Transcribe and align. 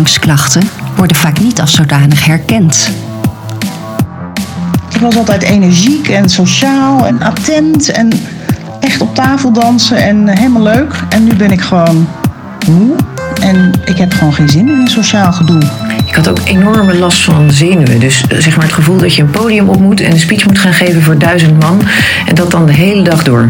overgangsklachten 0.00 0.62
worden 0.96 1.16
vaak 1.16 1.40
niet 1.40 1.60
als 1.60 1.74
zodanig 1.74 2.24
herkend. 2.24 2.90
Ik 4.94 5.00
was 5.00 5.16
altijd 5.16 5.42
energiek 5.42 6.08
en 6.08 6.28
sociaal 6.28 7.06
en 7.06 7.22
attent 7.22 7.90
en 7.90 8.10
echt 8.80 9.00
op 9.00 9.14
tafel 9.14 9.52
dansen 9.52 9.96
en 9.96 10.28
helemaal 10.28 10.62
leuk. 10.62 10.94
En 11.08 11.24
nu 11.24 11.34
ben 11.34 11.50
ik 11.50 11.60
gewoon 11.60 12.08
moe 12.66 12.96
en 13.50 13.72
ik 13.84 13.96
heb 13.96 14.12
gewoon 14.12 14.34
geen 14.34 14.48
zin 14.48 14.68
in 14.68 14.88
sociaal 14.88 15.32
gedoe. 15.32 15.62
Ik 16.06 16.14
had 16.14 16.28
ook 16.28 16.38
enorme 16.44 16.94
last 16.94 17.24
van 17.24 17.50
zenuwen. 17.50 18.00
Dus 18.00 18.24
eh, 18.28 18.38
zeg 18.38 18.56
maar 18.56 18.64
het 18.64 18.74
gevoel 18.74 18.96
dat 18.96 19.14
je 19.14 19.22
een 19.22 19.30
podium 19.30 19.68
op 19.68 19.80
moet 19.80 20.00
en 20.00 20.12
een 20.12 20.18
speech 20.18 20.46
moet 20.46 20.58
gaan 20.58 20.72
geven 20.72 21.02
voor 21.02 21.18
duizend 21.18 21.60
man. 21.60 21.80
En 22.26 22.34
dat 22.34 22.50
dan 22.50 22.66
de 22.66 22.72
hele 22.72 23.02
dag 23.02 23.24
door. 23.24 23.46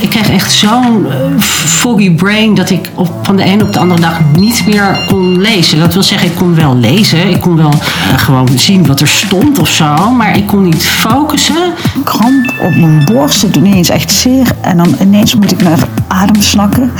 Ik 0.00 0.10
kreeg 0.10 0.30
echt 0.30 0.52
zo'n 0.52 1.06
uh, 1.06 1.40
foggy 1.40 2.10
brain 2.10 2.54
dat 2.54 2.70
ik 2.70 2.90
op, 2.94 3.12
van 3.22 3.36
de 3.36 3.42
ene 3.42 3.62
op 3.62 3.72
de 3.72 3.78
andere 3.78 4.00
dag 4.00 4.20
niet 4.36 4.66
meer 4.66 4.98
kon 5.08 5.40
lezen. 5.40 5.78
Dat 5.78 5.94
wil 5.94 6.02
zeggen, 6.02 6.28
ik 6.28 6.34
kon 6.34 6.54
wel 6.54 6.76
lezen. 6.76 7.28
Ik 7.28 7.40
kon 7.40 7.56
wel 7.56 7.72
uh, 7.72 8.18
gewoon 8.18 8.48
zien 8.54 8.86
wat 8.86 9.00
er 9.00 9.08
stond 9.08 9.58
of 9.58 9.68
zo. 9.68 10.10
Maar 10.10 10.36
ik 10.36 10.46
kon 10.46 10.62
niet 10.62 10.84
focussen. 10.84 11.72
Kramp 12.04 12.52
op 12.60 12.76
mijn 12.76 13.04
borst. 13.04 13.42
Het 13.42 13.54
doet 13.54 13.64
ineens 13.64 13.88
echt 13.88 14.10
zeer. 14.10 14.46
En 14.60 14.76
dan 14.76 14.96
ineens 15.00 15.34
moet 15.34 15.52
ik 15.52 15.62
naar 15.62 15.78
adem 16.08 16.42
snakken. 16.42 16.92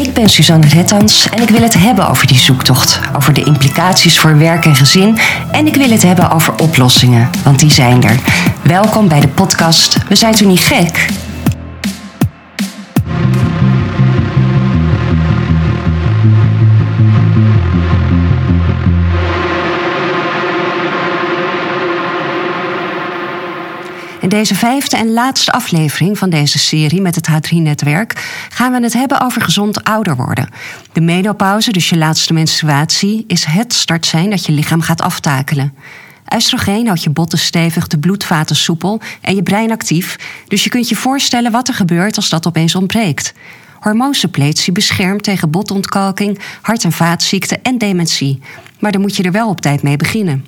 Ik 0.00 0.14
ben 0.14 0.28
Suzanne 0.28 0.66
Rettans 0.66 1.28
en 1.28 1.42
ik 1.42 1.48
wil 1.48 1.62
het 1.62 1.74
hebben 1.74 2.08
over 2.08 2.26
die 2.26 2.38
zoektocht. 2.38 3.00
Over 3.16 3.32
de 3.32 3.44
implicaties 3.44 4.18
voor 4.18 4.38
werk 4.38 4.64
en 4.64 4.74
gezin. 4.74 5.18
En 5.50 5.66
ik 5.66 5.74
wil 5.74 5.90
het 5.90 6.02
hebben 6.02 6.30
over 6.30 6.54
oplossingen, 6.58 7.30
want 7.44 7.58
die 7.58 7.70
zijn 7.70 8.02
er. 8.02 8.18
Welkom 8.62 9.08
bij 9.08 9.20
de 9.20 9.28
podcast 9.28 9.98
We 10.08 10.14
zijn 10.14 10.34
toen 10.34 10.48
niet 10.48 10.60
gek? 10.60 11.08
Deze 24.30 24.54
vijfde 24.54 24.96
en 24.96 25.12
laatste 25.12 25.52
aflevering 25.52 26.18
van 26.18 26.30
deze 26.30 26.58
serie 26.58 27.00
met 27.00 27.14
het 27.14 27.28
H3-netwerk 27.28 28.12
gaan 28.52 28.72
we 28.72 28.82
het 28.82 28.92
hebben 28.92 29.20
over 29.20 29.42
gezond 29.42 29.84
ouder 29.84 30.16
worden. 30.16 30.48
De 30.92 31.00
menopauze, 31.00 31.72
dus 31.72 31.88
je 31.88 31.96
laatste 31.96 32.32
menstruatie, 32.32 33.24
is 33.26 33.44
het 33.44 33.72
startsein 33.72 34.30
dat 34.30 34.46
je 34.46 34.52
lichaam 34.52 34.80
gaat 34.80 35.02
aftakelen. 35.02 35.74
Oestrogeen 36.34 36.86
houdt 36.86 37.02
je 37.02 37.10
botten 37.10 37.38
stevig, 37.38 37.86
de 37.86 37.98
bloedvaten 37.98 38.56
soepel 38.56 39.00
en 39.20 39.34
je 39.34 39.42
brein 39.42 39.70
actief, 39.70 40.16
dus 40.48 40.64
je 40.64 40.70
kunt 40.70 40.88
je 40.88 40.96
voorstellen 40.96 41.52
wat 41.52 41.68
er 41.68 41.74
gebeurt 41.74 42.16
als 42.16 42.28
dat 42.28 42.46
opeens 42.46 42.74
ontbreekt. 42.74 43.32
Hormoonsuppletie 43.80 44.72
beschermt 44.72 45.22
tegen 45.22 45.50
botontkalking, 45.50 46.38
hart- 46.60 46.84
en 46.84 46.92
vaatziekten 46.92 47.62
en 47.62 47.78
dementie. 47.78 48.40
Maar 48.78 48.92
dan 48.92 49.00
moet 49.00 49.16
je 49.16 49.22
er 49.22 49.32
wel 49.32 49.48
op 49.48 49.60
tijd 49.60 49.82
mee 49.82 49.96
beginnen. 49.96 50.44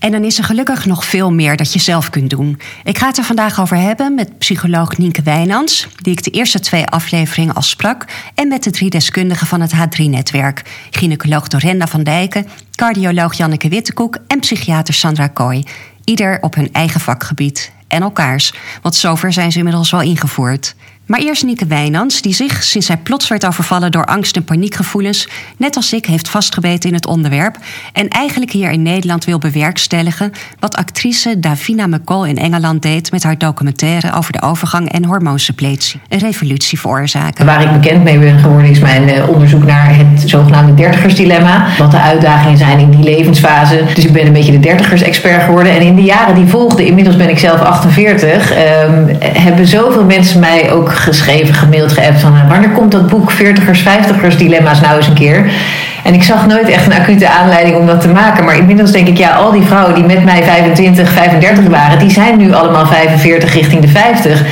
En 0.00 0.10
dan 0.10 0.24
is 0.24 0.38
er 0.38 0.44
gelukkig 0.44 0.86
nog 0.86 1.04
veel 1.04 1.32
meer 1.32 1.56
dat 1.56 1.72
je 1.72 1.78
zelf 1.78 2.10
kunt 2.10 2.30
doen. 2.30 2.60
Ik 2.84 2.98
ga 2.98 3.06
het 3.06 3.18
er 3.18 3.24
vandaag 3.24 3.60
over 3.60 3.76
hebben 3.76 4.14
met 4.14 4.38
psycholoog 4.38 4.96
Nienke 4.96 5.22
Wijnands, 5.22 5.88
die 5.96 6.12
ik 6.12 6.24
de 6.24 6.30
eerste 6.30 6.60
twee 6.60 6.86
afleveringen 6.86 7.54
al 7.54 7.62
sprak, 7.62 8.04
en 8.34 8.48
met 8.48 8.62
de 8.64 8.70
drie 8.70 8.90
deskundigen 8.90 9.46
van 9.46 9.60
het 9.60 9.72
H3-netwerk: 9.74 10.62
gynaecoloog 10.90 11.48
Dorenda 11.48 11.86
van 11.86 12.02
Dijken, 12.02 12.46
cardioloog 12.74 13.34
Janneke 13.34 13.68
Wittekoek 13.68 14.18
en 14.26 14.40
psychiater 14.40 14.94
Sandra 14.94 15.26
Kooi. 15.26 15.64
Ieder 16.04 16.38
op 16.40 16.54
hun 16.54 16.72
eigen 16.72 17.00
vakgebied 17.00 17.72
en 17.88 18.02
elkaars, 18.02 18.54
want 18.82 18.94
zover 18.94 19.32
zijn 19.32 19.52
ze 19.52 19.58
inmiddels 19.58 19.90
wel 19.90 20.02
ingevoerd. 20.02 20.74
Maar 21.06 21.20
eerst 21.20 21.44
Nieke 21.44 21.66
Wijnands, 21.66 22.22
die 22.22 22.34
zich, 22.34 22.62
sinds 22.62 22.88
hij 22.88 22.96
plots 22.96 23.28
werd 23.28 23.46
overvallen 23.46 23.90
door 23.90 24.04
angst 24.04 24.36
en 24.36 24.44
paniekgevoelens, 24.44 25.28
net 25.56 25.76
als 25.76 25.92
ik 25.92 26.06
heeft 26.06 26.28
vastgebeten 26.28 26.88
in 26.88 26.94
het 26.94 27.06
onderwerp 27.06 27.56
en 27.92 28.08
eigenlijk 28.08 28.52
hier 28.52 28.70
in 28.70 28.82
Nederland 28.82 29.24
wil 29.24 29.38
bewerkstelligen 29.38 30.32
wat 30.58 30.76
actrice 30.76 31.40
Davina 31.40 31.86
McCall 31.86 32.28
in 32.28 32.36
Engeland 32.36 32.82
deed 32.82 33.10
met 33.10 33.22
haar 33.22 33.38
documentaire 33.38 34.12
over 34.14 34.32
de 34.32 34.42
overgang 34.42 34.92
en 34.92 35.04
hormoonsuppletie. 35.04 36.00
Een 36.08 36.18
revolutie 36.18 36.80
veroorzaken. 36.80 37.46
Waar 37.46 37.62
ik 37.62 37.80
bekend 37.80 38.04
mee 38.04 38.18
ben 38.18 38.38
geworden 38.38 38.70
is 38.70 38.78
mijn 38.78 39.08
uh, 39.08 39.28
onderzoek 39.28 39.64
naar 39.64 39.96
het 39.96 40.30
zogenaamde 40.30 40.74
dertigersdilemma. 40.74 41.66
Wat 41.78 41.90
de 41.90 42.00
uitdagingen 42.00 42.58
zijn 42.58 42.78
in 42.78 42.90
die 42.90 43.04
levensfase. 43.04 43.84
Dus 43.94 44.04
ik 44.04 44.12
ben 44.12 44.26
een 44.26 44.32
beetje 44.32 44.52
de 44.52 44.60
dertigers-expert 44.60 45.42
geworden. 45.42 45.72
En 45.72 45.80
in 45.80 45.94
de 45.94 46.02
jaren 46.02 46.34
die 46.34 46.46
volgden, 46.46 46.86
inmiddels 46.86 47.16
ben 47.16 47.28
ik 47.28 47.38
zelf 47.38 47.60
48, 47.60 48.52
um, 48.52 49.16
hebben 49.22 49.66
zoveel 49.66 50.04
mensen 50.04 50.40
mij 50.40 50.72
ook 50.72 50.98
geschreven, 51.00 51.54
gemaild, 51.54 51.92
geappt 51.92 52.20
van 52.20 52.48
wanneer 52.48 52.70
komt 52.70 52.90
dat 52.90 53.08
boek 53.08 53.32
40ers, 53.32 53.82
50ers 53.82 54.36
dilemma's 54.36 54.80
nou 54.80 54.96
eens 54.96 55.06
een 55.06 55.14
keer? 55.14 55.50
En 56.04 56.14
ik 56.14 56.22
zag 56.22 56.46
nooit 56.46 56.68
echt 56.68 56.86
een 56.86 57.00
acute 57.00 57.28
aanleiding 57.28 57.76
om 57.76 57.86
dat 57.86 58.00
te 58.00 58.08
maken. 58.08 58.44
Maar 58.44 58.56
inmiddels 58.56 58.92
denk 58.92 59.08
ik, 59.08 59.18
ja, 59.18 59.30
al 59.30 59.52
die 59.52 59.62
vrouwen 59.62 59.94
die 59.94 60.04
met 60.04 60.24
mij 60.24 60.42
25, 60.42 61.12
35 61.12 61.66
waren, 61.66 61.98
die 61.98 62.10
zijn 62.10 62.38
nu 62.38 62.52
allemaal 62.52 62.86
45 62.86 63.54
richting 63.54 63.80
de 63.80 63.88
50. 63.88 64.44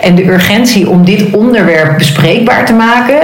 En 0.00 0.14
de 0.14 0.26
urgentie 0.26 0.88
om 0.88 1.04
dit 1.04 1.30
onderwerp 1.30 1.98
bespreekbaar 1.98 2.66
te 2.66 2.72
maken 2.72 3.20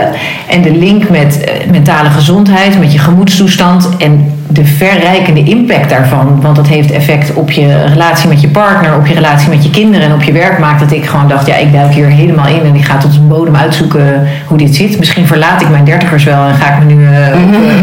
en 0.49 0.62
de 0.62 0.72
link 0.72 1.09
met 1.09 1.39
uh, 1.41 1.71
mentale 1.71 2.10
gezondheid, 2.10 2.78
met 2.81 2.93
je 2.93 2.99
gemoedstoestand 2.99 3.89
en 3.99 4.38
de 4.50 4.64
verrijkende 4.64 5.42
impact 5.42 5.88
daarvan, 5.88 6.41
want 6.41 6.56
dat 6.56 6.66
heeft 6.66 6.91
effect 6.91 7.34
op 7.34 7.50
je 7.50 7.84
relatie 7.84 8.28
met 8.28 8.41
je 8.41 8.48
partner, 8.48 8.97
op 8.97 9.06
je 9.06 9.14
relatie 9.14 9.48
met 9.48 9.64
je 9.64 9.70
kinderen 9.70 10.06
en 10.06 10.14
op 10.14 10.22
je 10.22 10.32
werk, 10.32 10.59
maakt 10.59 10.81
dat 10.81 10.92
ik 10.92 11.06
gewoon 11.06 11.28
dacht, 11.28 11.47
ja, 11.47 11.54
ik 11.54 11.72
duik 11.72 11.92
hier 11.92 12.06
helemaal 12.06 12.47
in 12.47 12.64
en 12.64 12.75
ik 12.75 12.84
ga 12.84 12.97
tot 12.97 13.12
de 13.12 13.20
bodem 13.20 13.56
uitzoeken 13.56 14.26
hoe 14.47 14.59
dit 14.59 14.75
zit. 14.75 14.98
Misschien 14.98 15.26
verlaat 15.26 15.62
ik 15.62 15.69
mijn 15.69 15.84
dertigers 15.84 16.25
wel 16.25 16.47
en 16.47 16.54
ga 16.54 16.72
ik 16.72 16.78
me 16.78 16.94
nu 16.94 17.03
uh, 17.03 17.10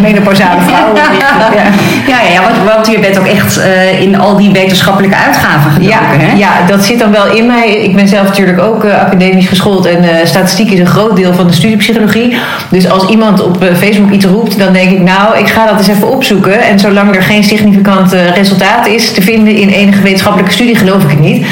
menopausale 0.02 0.62
vrouwen 0.62 0.96
ja. 1.20 1.50
ja, 1.56 1.64
ja, 2.08 2.32
ja 2.34 2.42
want, 2.42 2.74
want 2.74 2.88
je 2.88 3.00
bent 3.00 3.20
ook 3.20 3.26
echt 3.26 3.58
uh, 3.58 4.02
in 4.02 4.20
al 4.20 4.38
die 4.38 4.52
wetenschappelijke 4.52 5.16
uitgaven 5.16 5.72
gedoken, 5.72 5.96
ja, 5.96 6.26
hè? 6.26 6.38
Ja, 6.38 6.52
dat 6.68 6.84
zit 6.84 7.00
dan 7.00 7.12
wel 7.12 7.32
in 7.32 7.46
mij. 7.46 7.68
Ik 7.68 7.96
ben 7.96 8.08
zelf 8.08 8.28
natuurlijk 8.28 8.62
ook 8.62 8.86
academisch 8.86 9.48
geschoold 9.48 9.86
en 9.86 10.28
statistiek 10.28 10.72
is 10.72 10.80
een 10.80 10.86
groot 10.86 11.16
deel 11.16 11.34
van 11.34 11.48
de 11.48 11.54
studiepsychologie. 11.54 12.38
Dus 12.70 12.90
als 12.90 13.06
iemand 13.06 13.44
op 13.44 13.64
Facebook 13.78 14.12
iets 14.12 14.26
roept, 14.26 14.60
dan 14.60 14.74
denk 14.74 14.92
ik, 14.92 15.00
nou, 15.00 15.38
ik 15.38 15.48
ga 15.48 15.66
dat 15.66 15.78
eens 15.78 15.88
even 15.88 16.10
opzoeken. 16.10 16.55
En 16.60 16.80
zolang 16.80 17.16
er 17.16 17.22
geen 17.22 17.44
significant 17.44 18.14
resultaat 18.36 18.88
is 18.88 19.12
te 19.12 19.22
vinden 19.22 19.56
in 19.56 19.70
enige 19.70 20.02
wetenschappelijke 20.02 20.52
studie, 20.52 20.76
geloof 20.76 21.04
ik 21.04 21.10
het 21.10 21.20
niet. 21.20 21.46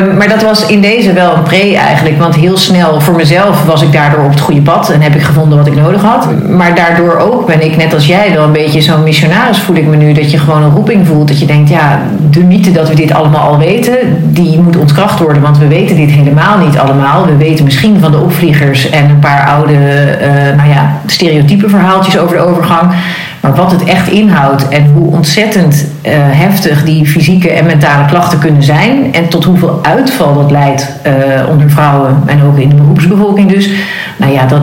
Um, 0.00 0.16
maar 0.16 0.28
dat 0.28 0.42
was 0.42 0.66
in 0.66 0.80
deze 0.80 1.12
wel 1.12 1.36
een 1.36 1.42
pre 1.42 1.76
eigenlijk. 1.76 2.18
Want 2.18 2.34
heel 2.34 2.56
snel 2.56 3.00
voor 3.00 3.14
mezelf 3.14 3.64
was 3.64 3.82
ik 3.82 3.92
daardoor 3.92 4.24
op 4.24 4.30
het 4.30 4.40
goede 4.40 4.60
pad 4.60 4.90
en 4.90 5.00
heb 5.00 5.14
ik 5.14 5.22
gevonden 5.22 5.58
wat 5.58 5.66
ik 5.66 5.74
nodig 5.74 6.02
had. 6.02 6.48
Maar 6.48 6.74
daardoor 6.74 7.16
ook 7.16 7.46
ben 7.46 7.64
ik, 7.64 7.76
net 7.76 7.94
als 7.94 8.06
jij, 8.06 8.32
wel 8.34 8.44
een 8.44 8.52
beetje 8.52 8.80
zo'n 8.80 9.02
missionaris 9.02 9.58
voel 9.58 9.76
ik 9.76 9.86
me 9.86 9.96
nu. 9.96 10.12
Dat 10.12 10.30
je 10.30 10.38
gewoon 10.38 10.62
een 10.62 10.70
roeping 10.70 11.06
voelt. 11.06 11.28
Dat 11.28 11.40
je 11.40 11.46
denkt, 11.46 11.68
ja, 11.68 12.00
de 12.30 12.44
mythe 12.44 12.72
dat 12.72 12.88
we 12.88 12.94
dit 12.94 13.12
allemaal 13.12 13.48
al 13.48 13.58
weten, 13.58 13.96
die 14.20 14.60
moet 14.60 14.76
ontkracht 14.76 15.18
worden. 15.18 15.42
Want 15.42 15.58
we 15.58 15.66
weten 15.66 15.96
dit 15.96 16.10
helemaal 16.10 16.58
niet 16.58 16.78
allemaal. 16.78 17.26
We 17.26 17.36
weten 17.36 17.64
misschien 17.64 18.00
van 18.00 18.10
de 18.10 18.18
opvliegers 18.18 18.90
en 18.90 19.10
een 19.10 19.18
paar 19.18 19.46
oude, 19.46 19.72
uh, 19.72 20.56
nou 20.56 20.68
ja, 20.68 21.00
stereotype 21.06 21.68
verhaaltjes 21.68 22.18
over 22.18 22.36
de 22.36 22.42
overgang. 22.42 22.92
Maar 23.40 23.54
wat 23.54 23.70
het 23.70 23.84
echt 23.84 24.08
inhoudt 24.08 24.35
en 24.68 24.86
hoe 24.94 25.12
ontzettend 25.12 25.86
uh, 26.06 26.12
heftig 26.14 26.84
die 26.84 27.06
fysieke 27.06 27.50
en 27.50 27.66
mentale 27.66 28.04
klachten 28.04 28.38
kunnen 28.38 28.62
zijn. 28.62 29.14
En 29.14 29.28
tot 29.28 29.44
hoeveel 29.44 29.78
uitval 29.82 30.34
dat 30.34 30.50
leidt 30.50 30.92
uh, 31.06 31.12
onder 31.48 31.70
vrouwen 31.70 32.22
en 32.26 32.42
ook 32.42 32.58
in 32.58 32.68
de 32.68 32.74
beroepsbevolking 32.74 33.52
dus. 33.52 33.70
Nou 34.16 34.32
ja, 34.32 34.46
dat, 34.46 34.62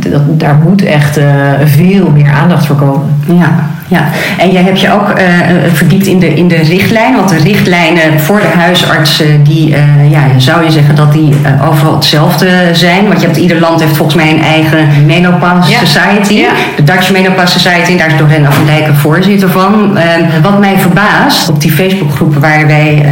dat, 0.00 0.40
daar 0.40 0.58
moet 0.64 0.84
echt 0.84 1.18
uh, 1.18 1.24
veel 1.64 2.10
meer 2.10 2.30
aandacht 2.30 2.66
voor 2.66 2.76
komen. 2.76 3.16
Ja, 3.26 3.68
ja. 3.88 4.08
En 4.38 4.50
jij 4.50 4.62
hebt 4.62 4.80
je 4.80 4.92
ook 4.92 5.08
uh, 5.08 5.24
verdiept 5.72 6.06
in 6.06 6.18
de, 6.18 6.34
in 6.34 6.48
de 6.48 6.56
richtlijnen. 6.56 7.16
Want 7.16 7.28
de 7.28 7.38
richtlijnen 7.38 8.20
voor 8.20 8.40
de 8.40 8.58
huisartsen, 8.58 9.42
die 9.42 9.68
uh, 9.68 10.10
ja, 10.10 10.20
zou 10.36 10.64
je 10.64 10.70
zeggen 10.70 10.94
dat 10.94 11.12
die 11.12 11.30
uh, 11.30 11.68
overal 11.68 11.94
hetzelfde 11.94 12.48
zijn. 12.72 13.08
Want 13.08 13.20
je 13.20 13.26
hebt, 13.26 13.38
ieder 13.38 13.60
land 13.60 13.80
heeft 13.80 13.96
volgens 13.96 14.16
mij 14.16 14.30
een 14.30 14.42
eigen 14.42 15.06
menopause 15.06 15.70
ja. 15.70 15.78
society. 15.78 16.34
Ja. 16.34 16.50
De 16.76 16.84
Dutch 16.84 17.12
Menopause 17.12 17.58
Society, 17.58 17.96
daar 17.96 18.06
is 18.06 18.16
Dorenda 18.16 18.50
van 18.50 18.66
Dijken 18.66 18.94
voorzitter 18.94 19.50
van. 19.50 19.98
wat 20.42 20.58
mij 20.58 20.78
verbaast, 20.78 21.48
op 21.48 21.60
die 21.60 21.72
Facebookgroepen 21.72 22.40
waar 22.40 22.66
wij 22.66 23.06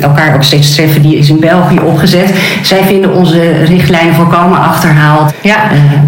elkaar 0.00 0.34
ook 0.34 0.42
steeds 0.42 0.74
treffen, 0.74 1.02
die 1.02 1.16
is 1.16 1.28
in 1.28 1.40
België 1.40 1.80
opgezet. 1.80 2.34
Zij 2.62 2.82
vinden 2.84 3.14
onze 3.14 3.64
richtlijnen 3.64 4.14
volkomen 4.14 4.58
achterhaald. 4.58 5.32
Ja, 5.42 5.56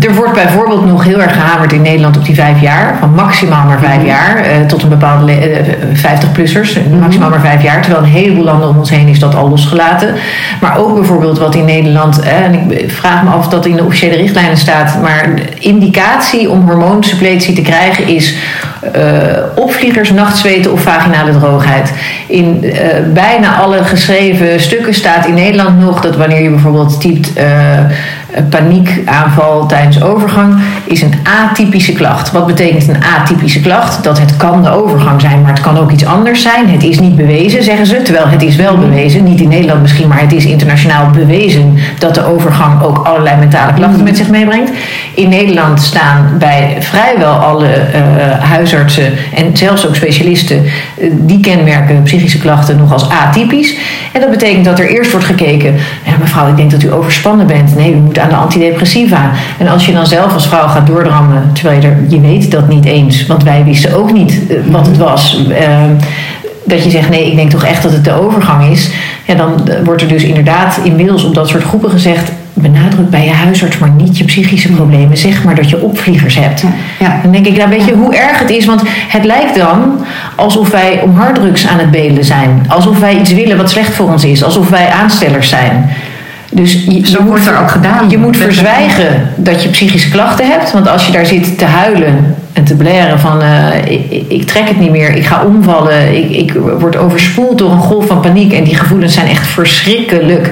er 0.01 0.15
wordt 0.15 0.33
bijvoorbeeld 0.33 0.87
nog 0.87 1.05
heel 1.05 1.21
erg 1.21 1.33
gehamerd 1.33 1.73
in 1.73 1.83
Nederland 1.83 2.17
op 2.17 2.25
die 2.25 2.35
vijf 2.35 2.61
jaar. 2.61 2.97
Van 3.01 3.15
maximaal 3.15 3.67
maar 3.67 3.79
vijf 3.79 4.05
jaar. 4.05 4.39
Uh, 4.39 4.67
tot 4.67 4.83
een 4.83 4.89
bepaalde 4.89 5.33
uh, 5.33 5.59
50-plussers. 5.97 6.79
Maximaal 7.01 7.31
maar 7.31 7.41
vijf 7.41 7.63
jaar. 7.63 7.83
Terwijl 7.83 8.03
een 8.03 8.11
heleboel 8.11 8.45
landen 8.45 8.69
om 8.69 8.79
ons 8.79 8.91
heen 8.91 9.09
is 9.09 9.19
dat 9.19 9.35
al 9.35 9.49
losgelaten. 9.49 10.15
Maar 10.61 10.79
ook 10.79 10.95
bijvoorbeeld 10.95 11.39
wat 11.39 11.55
in 11.55 11.65
Nederland... 11.65 12.21
Eh, 12.21 12.45
en 12.45 12.71
ik 12.71 12.91
vraag 12.91 13.23
me 13.23 13.31
af 13.31 13.39
of 13.39 13.49
dat 13.49 13.67
in 13.67 13.77
de 13.77 13.85
officiële 13.85 14.17
richtlijnen 14.17 14.57
staat... 14.57 15.03
maar 15.03 15.29
indicatie 15.59 16.51
om 16.51 16.67
hormoonsuppletie 16.67 17.55
te 17.55 17.63
krijgen 17.63 18.07
is... 18.07 18.35
Opvliegers, 19.55 20.11
nachtzweten 20.11 20.73
of 20.73 20.81
vaginale 20.81 21.39
droogheid. 21.39 21.93
In 22.27 22.65
bijna 23.13 23.57
alle 23.57 23.76
geschreven 23.85 24.61
stukken 24.61 24.95
staat 24.95 25.27
in 25.27 25.35
Nederland 25.35 25.79
nog 25.79 26.01
dat 26.01 26.17
wanneer 26.17 26.43
je 26.43 26.51
bijvoorbeeld 26.51 27.01
typt 27.01 27.39
uh, 27.39 27.81
eh, 28.37 28.43
paniekaanval 28.51 29.67
tijdens 29.67 30.03
overgang 30.03 30.61
is 30.85 31.03
een 31.03 31.15
atypische 31.45 31.93
klacht. 31.93 32.33
Wat 32.33 32.47
betekent 32.47 32.89
een 32.89 33.05
atypische 33.21 33.61
klacht? 33.61 34.05
Dat 34.05 34.19
het 34.19 34.37
kan 34.37 34.63
de 34.63 34.71
overgang 34.71 35.21
zijn, 35.21 35.43
maar 35.43 35.51
het 35.51 35.61
kan 35.61 35.79
ook 35.79 35.91
iets 35.91 36.07
anders 36.07 36.43
zijn. 36.43 36.69
Het 36.69 36.83
is 36.83 37.01
niet 37.01 37.17
bewezen, 37.17 37.63
zeggen 37.63 37.87
ze, 37.87 38.03
terwijl 38.03 38.29
het 38.29 38.43
is 38.43 38.57
wel 38.57 38.79
bewezen. 38.79 39.25
Niet 39.25 39.41
in 39.41 39.49
Nederland 39.49 39.83
misschien, 39.83 40.09
maar 40.09 40.21
het 40.21 40.33
is 40.33 40.45
internationaal 40.45 41.11
bewezen 41.11 41.79
dat 41.99 42.15
de 42.15 42.25
overgang 42.25 42.83
ook 42.83 42.99
allerlei 42.99 43.37
mentale 43.37 43.75
klachten 43.75 44.05
met 44.05 44.17
zich 44.17 44.29
meebrengt. 44.29 44.71
In 45.15 45.29
Nederland 45.29 45.81
staan 45.81 46.35
bij 46.39 46.77
vrijwel 46.81 47.33
alle 47.33 47.69
eh, 47.69 48.01
huisartsen 48.41 49.13
en 49.35 49.57
zelfs 49.57 49.87
ook 49.87 49.95
specialisten 49.95 50.65
eh, 50.65 51.11
die 51.13 51.41
kenmerken 51.41 52.03
psychische 52.03 52.39
klachten 52.39 52.77
nog 52.77 52.93
als 52.93 53.09
atypisch. 53.09 53.77
En 54.13 54.21
dat 54.21 54.31
betekent 54.31 54.65
dat 54.65 54.79
er 54.79 54.89
eerst 54.89 55.11
wordt 55.11 55.27
gekeken, 55.27 55.75
ja, 56.05 56.13
mevrouw, 56.21 56.49
ik 56.49 56.57
denk 56.57 56.71
dat 56.71 56.83
u 56.83 56.93
overspannen 56.93 57.47
bent. 57.47 57.77
Nee, 57.77 57.93
u 57.93 57.97
moet 57.97 58.19
aan 58.27 58.39
de 58.39 58.45
antidepressiva. 58.45 59.31
En 59.59 59.69
als 59.69 59.87
je 59.87 59.93
dan 59.93 60.07
zelf 60.07 60.33
als 60.33 60.47
vrouw 60.47 60.67
gaat 60.67 60.87
doordrammen, 60.87 61.51
terwijl 61.53 61.81
je 61.81 61.87
er, 61.87 61.97
je 62.09 62.21
weet 62.21 62.51
dat 62.51 62.69
niet 62.69 62.85
eens, 62.85 63.27
want 63.27 63.43
wij 63.43 63.65
wisten 63.65 63.97
ook 63.97 64.13
niet 64.13 64.41
eh, 64.49 64.57
wat 64.71 64.87
het 64.87 64.97
was. 64.97 65.45
Ehm, 65.51 65.91
dat 66.65 66.85
je 66.85 66.91
zegt, 66.91 67.11
nee, 67.11 67.31
ik 67.31 67.37
denk 67.37 67.51
toch 67.51 67.65
echt 67.65 67.83
dat 67.83 67.93
het 67.93 68.05
de 68.05 68.21
overgang 68.21 68.71
is. 68.71 68.91
Ja, 69.27 69.35
dan 69.35 69.69
eh, 69.69 69.85
wordt 69.85 70.03
er 70.03 70.09
dus 70.09 70.23
inderdaad 70.23 70.81
inmiddels 70.83 71.25
op 71.25 71.35
dat 71.35 71.49
soort 71.49 71.63
groepen 71.63 71.91
gezegd... 71.91 72.31
benadruk 72.53 73.11
bij 73.11 73.25
je 73.25 73.31
huisarts 73.31 73.79
maar 73.79 73.91
niet 73.91 74.19
je 74.19 74.25
psychische 74.25 74.73
problemen. 74.73 75.17
Zeg 75.17 75.45
maar 75.45 75.55
dat 75.55 75.71
je 75.71 75.81
opvliegers 75.81 76.35
hebt. 76.35 76.65
Ja. 76.99 77.21
Dan 77.23 77.33
denk 77.33 77.47
ik, 77.47 77.57
nou 77.57 77.69
weet 77.69 77.85
je 77.85 77.95
hoe 77.95 78.17
erg 78.17 78.39
het 78.39 78.51
is? 78.51 78.65
Want 78.67 78.83
het 79.09 79.25
lijkt 79.25 79.57
dan 79.57 80.05
alsof 80.35 80.71
wij 80.71 81.01
om 81.03 81.17
harddrugs 81.17 81.67
aan 81.67 81.79
het 81.79 81.91
bedelen 81.91 82.25
zijn. 82.25 82.67
Alsof 82.69 82.99
wij 82.99 83.19
iets 83.19 83.33
willen 83.33 83.57
wat 83.57 83.71
slecht 83.71 83.95
voor 83.95 84.11
ons 84.11 84.25
is. 84.25 84.45
Alsof 84.45 84.69
wij 84.69 84.89
aanstellers 84.89 85.49
zijn. 85.49 85.91
Dus 86.57 86.73
je, 86.73 87.07
Zo 87.07 87.19
je 87.19 87.25
wordt 87.25 87.45
moet, 87.45 87.55
er 87.55 87.61
ook 87.61 87.71
gedaan. 87.71 88.11
Je 88.11 88.19
moet 88.19 88.37
verzwijgen 88.37 89.29
dat 89.37 89.63
je 89.63 89.69
psychische 89.69 90.11
klachten 90.11 90.51
hebt. 90.51 90.73
Want 90.73 90.89
als 90.89 91.07
je 91.07 91.13
daar 91.13 91.27
zit 91.27 91.59
te 91.59 91.65
huilen 91.65 92.35
en 92.53 92.65
te 92.65 92.75
blaren 92.75 93.21
van... 93.21 93.43
eh, 93.43 93.75
ik, 93.93 94.11
ik- 94.11 94.25
ik 94.29 94.47
trek 94.47 94.69
het 94.69 94.79
niet 94.81 94.91
meer, 94.91 95.15
ik 95.17 95.27
ga 95.27 95.43
omvallen... 95.45 96.17
Ik, 96.17 96.31
ik 96.31 96.53
word 96.79 96.97
overspoeld 96.97 97.59
door 97.59 97.71
een 97.71 97.79
golf 97.81 98.07
van 98.07 98.21
paniek... 98.21 98.53
en 98.53 98.65
die 98.65 98.75
gevoelens 98.75 99.15
zijn 99.15 99.29
echt 99.29 99.47
verschrikkelijk... 99.47 100.51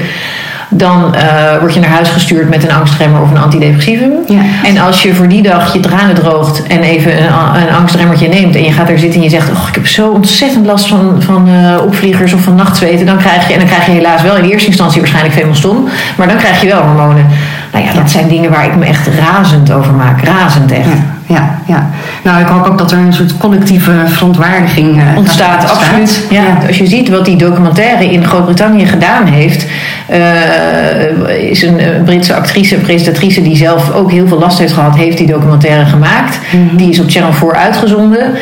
dan 0.77 1.15
eh, 1.15 1.59
word 1.61 1.75
je 1.75 1.81
naar 1.81 1.91
huis 1.91 2.09
gestuurd 2.09 2.49
met 2.49 2.65
een 2.65 2.73
angstremmer 2.73 3.23
of 3.23 3.31
een 3.31 3.39
antidepressivum. 3.39 4.13
Ja. 4.27 4.41
En 4.65 4.79
als 4.79 5.03
je 5.03 5.15
voor 5.15 5.29
die 5.29 5.43
dag 5.43 5.73
je 5.73 5.81
tranen 5.81 6.15
droogt 6.15 6.63
en 6.63 6.83
even 6.83 7.23
een, 7.23 7.63
een 7.63 7.75
angstremmertje 7.75 8.29
neemt... 8.29 8.57
en 8.57 8.65
je 8.65 8.73
gaat 8.73 8.89
er 8.89 8.99
zitten 8.99 9.19
en 9.19 9.25
je 9.25 9.31
zegt... 9.31 9.51
Oh, 9.51 9.69
ik 9.69 9.75
heb 9.75 9.87
zo 9.87 10.11
ontzettend 10.11 10.67
last 10.67 10.89
van, 10.89 11.23
van 11.23 11.49
eh, 11.49 11.85
opvliegers 11.85 12.33
of 12.33 12.41
van 12.41 12.55
nachtzweten... 12.55 13.07
Dan 13.07 13.17
krijg 13.17 13.47
je, 13.47 13.53
en 13.53 13.59
dan 13.59 13.69
krijg 13.69 13.87
je 13.87 13.93
helaas 13.93 14.23
wel 14.23 14.37
in 14.37 14.45
eerste 14.45 14.69
instantie 14.69 15.01
waarschijnlijk 15.01 15.35
Femoston... 15.35 15.89
maar 16.17 16.29
dan 16.29 16.37
krijg 16.37 16.61
je 16.61 16.67
wel 16.67 16.83
hormonen. 16.83 17.27
Nou 17.75 17.87
ja, 17.87 17.93
dat 18.01 18.11
zijn 18.11 18.29
dingen 18.29 18.51
waar 18.51 18.65
ik 18.65 18.77
me 18.77 18.85
echt 18.85 19.09
razend 19.21 19.73
over 19.73 19.93
maak. 19.95 20.25
Razend 20.25 20.73
echt. 20.73 20.85
Ja, 20.87 21.35
ja, 21.35 21.59
ja. 21.67 21.91
Nou, 22.23 22.41
ik 22.41 22.47
hoop 22.47 22.67
ook 22.67 22.79
dat 22.79 22.93
er 22.93 22.99
een 22.99 23.13
soort 23.13 23.37
collectieve 23.37 23.93
verontwaardiging 24.07 25.01
eh, 25.01 25.17
ontstaat, 25.17 25.61
gaat- 25.65 25.71
absoluut. 25.71 26.27
Ja. 26.31 26.43
Als 26.67 26.79
je 26.79 26.87
ziet 26.87 27.09
wat 27.09 27.25
die 27.25 27.37
documentaire 27.37 28.11
in 28.13 28.25
Groot-Brittannië 28.27 28.87
gedaan 28.87 29.27
heeft, 29.27 29.67
eh, 30.07 31.51
is 31.51 31.63
een 31.63 31.81
Britse 32.05 32.35
actrice, 32.35 32.77
presentatrice 32.77 33.43
die 33.43 33.57
zelf 33.57 33.93
ook 33.93 34.11
heel 34.11 34.27
veel 34.29 34.39
last 34.39 34.59
heeft 34.59 34.73
gehad, 34.73 34.97
heeft 34.97 35.19
die 35.19 35.27
documentaire 35.27 35.85
gemaakt. 35.87 36.39
Die 36.73 36.91
is 36.91 37.01
op 37.01 37.11
Channel 37.11 37.33
4 37.33 37.55
uitgezonden. 37.55 38.33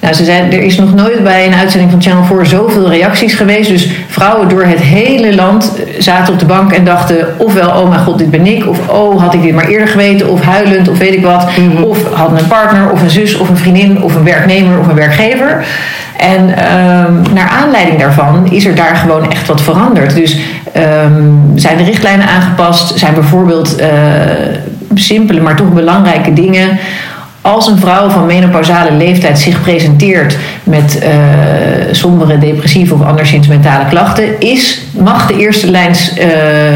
Nou, 0.00 0.14
ze 0.14 0.24
zei, 0.24 0.50
er 0.50 0.62
is 0.62 0.76
nog 0.76 0.94
nooit 0.94 1.22
bij 1.22 1.46
een 1.46 1.54
uitzending 1.54 1.90
van 1.90 2.02
Channel 2.02 2.24
4 2.24 2.46
zoveel 2.46 2.88
reacties 2.88 3.34
geweest. 3.34 3.70
Dus 3.70 3.90
vrouwen 4.08 4.48
door 4.48 4.64
het 4.64 4.80
hele 4.80 5.34
land 5.34 5.72
zaten 5.98 6.32
op 6.32 6.38
de 6.38 6.46
bank 6.46 6.72
en 6.72 6.84
dachten 6.84 7.26
ofwel, 7.38 7.68
oh 7.68 7.88
mijn 7.88 8.00
god, 8.00 8.18
dit 8.18 8.30
ben 8.30 8.46
ik. 8.46 8.66
Of 8.66 8.88
oh, 8.88 9.20
had 9.20 9.34
ik 9.34 9.42
dit 9.42 9.54
maar 9.54 9.66
eerder 9.66 9.88
geweten. 9.88 10.28
Of 10.28 10.42
huilend, 10.42 10.88
of 10.88 10.98
weet 10.98 11.14
ik 11.14 11.24
wat. 11.24 11.48
Of 11.84 12.12
hadden 12.12 12.38
een 12.38 12.46
partner, 12.46 12.90
of 12.90 13.02
een 13.02 13.10
zus, 13.10 13.36
of 13.36 13.48
een 13.48 13.56
vriendin, 13.56 14.02
of 14.02 14.14
een 14.14 14.24
werknemer, 14.24 14.78
of 14.78 14.88
een 14.88 14.94
werkgever. 14.94 15.64
En 16.16 16.56
ehm, 16.56 17.34
naar 17.34 17.48
aanleiding 17.48 17.98
daarvan 17.98 18.50
is 18.50 18.66
er 18.66 18.74
daar 18.74 18.96
gewoon 18.96 19.30
echt 19.30 19.46
wat 19.46 19.60
veranderd. 19.62 20.14
Dus 20.14 20.38
ehm, 20.72 21.22
zijn 21.54 21.76
de 21.76 21.84
richtlijnen 21.84 22.26
aangepast? 22.28 22.98
Zijn 22.98 23.14
bijvoorbeeld 23.14 23.76
eh, 23.76 23.88
simpele, 24.94 25.40
maar 25.40 25.56
toch 25.56 25.72
belangrijke 25.72 26.32
dingen 26.32 26.78
als 27.42 27.66
een 27.66 27.78
vrouw 27.78 28.08
van 28.08 28.26
menopausale 28.26 28.92
leeftijd 28.92 29.38
zich 29.38 29.60
presenteert 29.60 30.36
met 30.64 30.98
eh, 30.98 31.10
sombere, 31.90 32.38
depressieve 32.38 32.94
of 32.94 33.02
anderszins 33.02 33.46
mentale 33.46 33.84
klachten, 33.88 34.40
is, 34.40 34.82
mag 34.98 35.26
de 35.26 35.36
eerste 35.36 35.70
lijns 35.70 36.14
eh, 36.14 36.28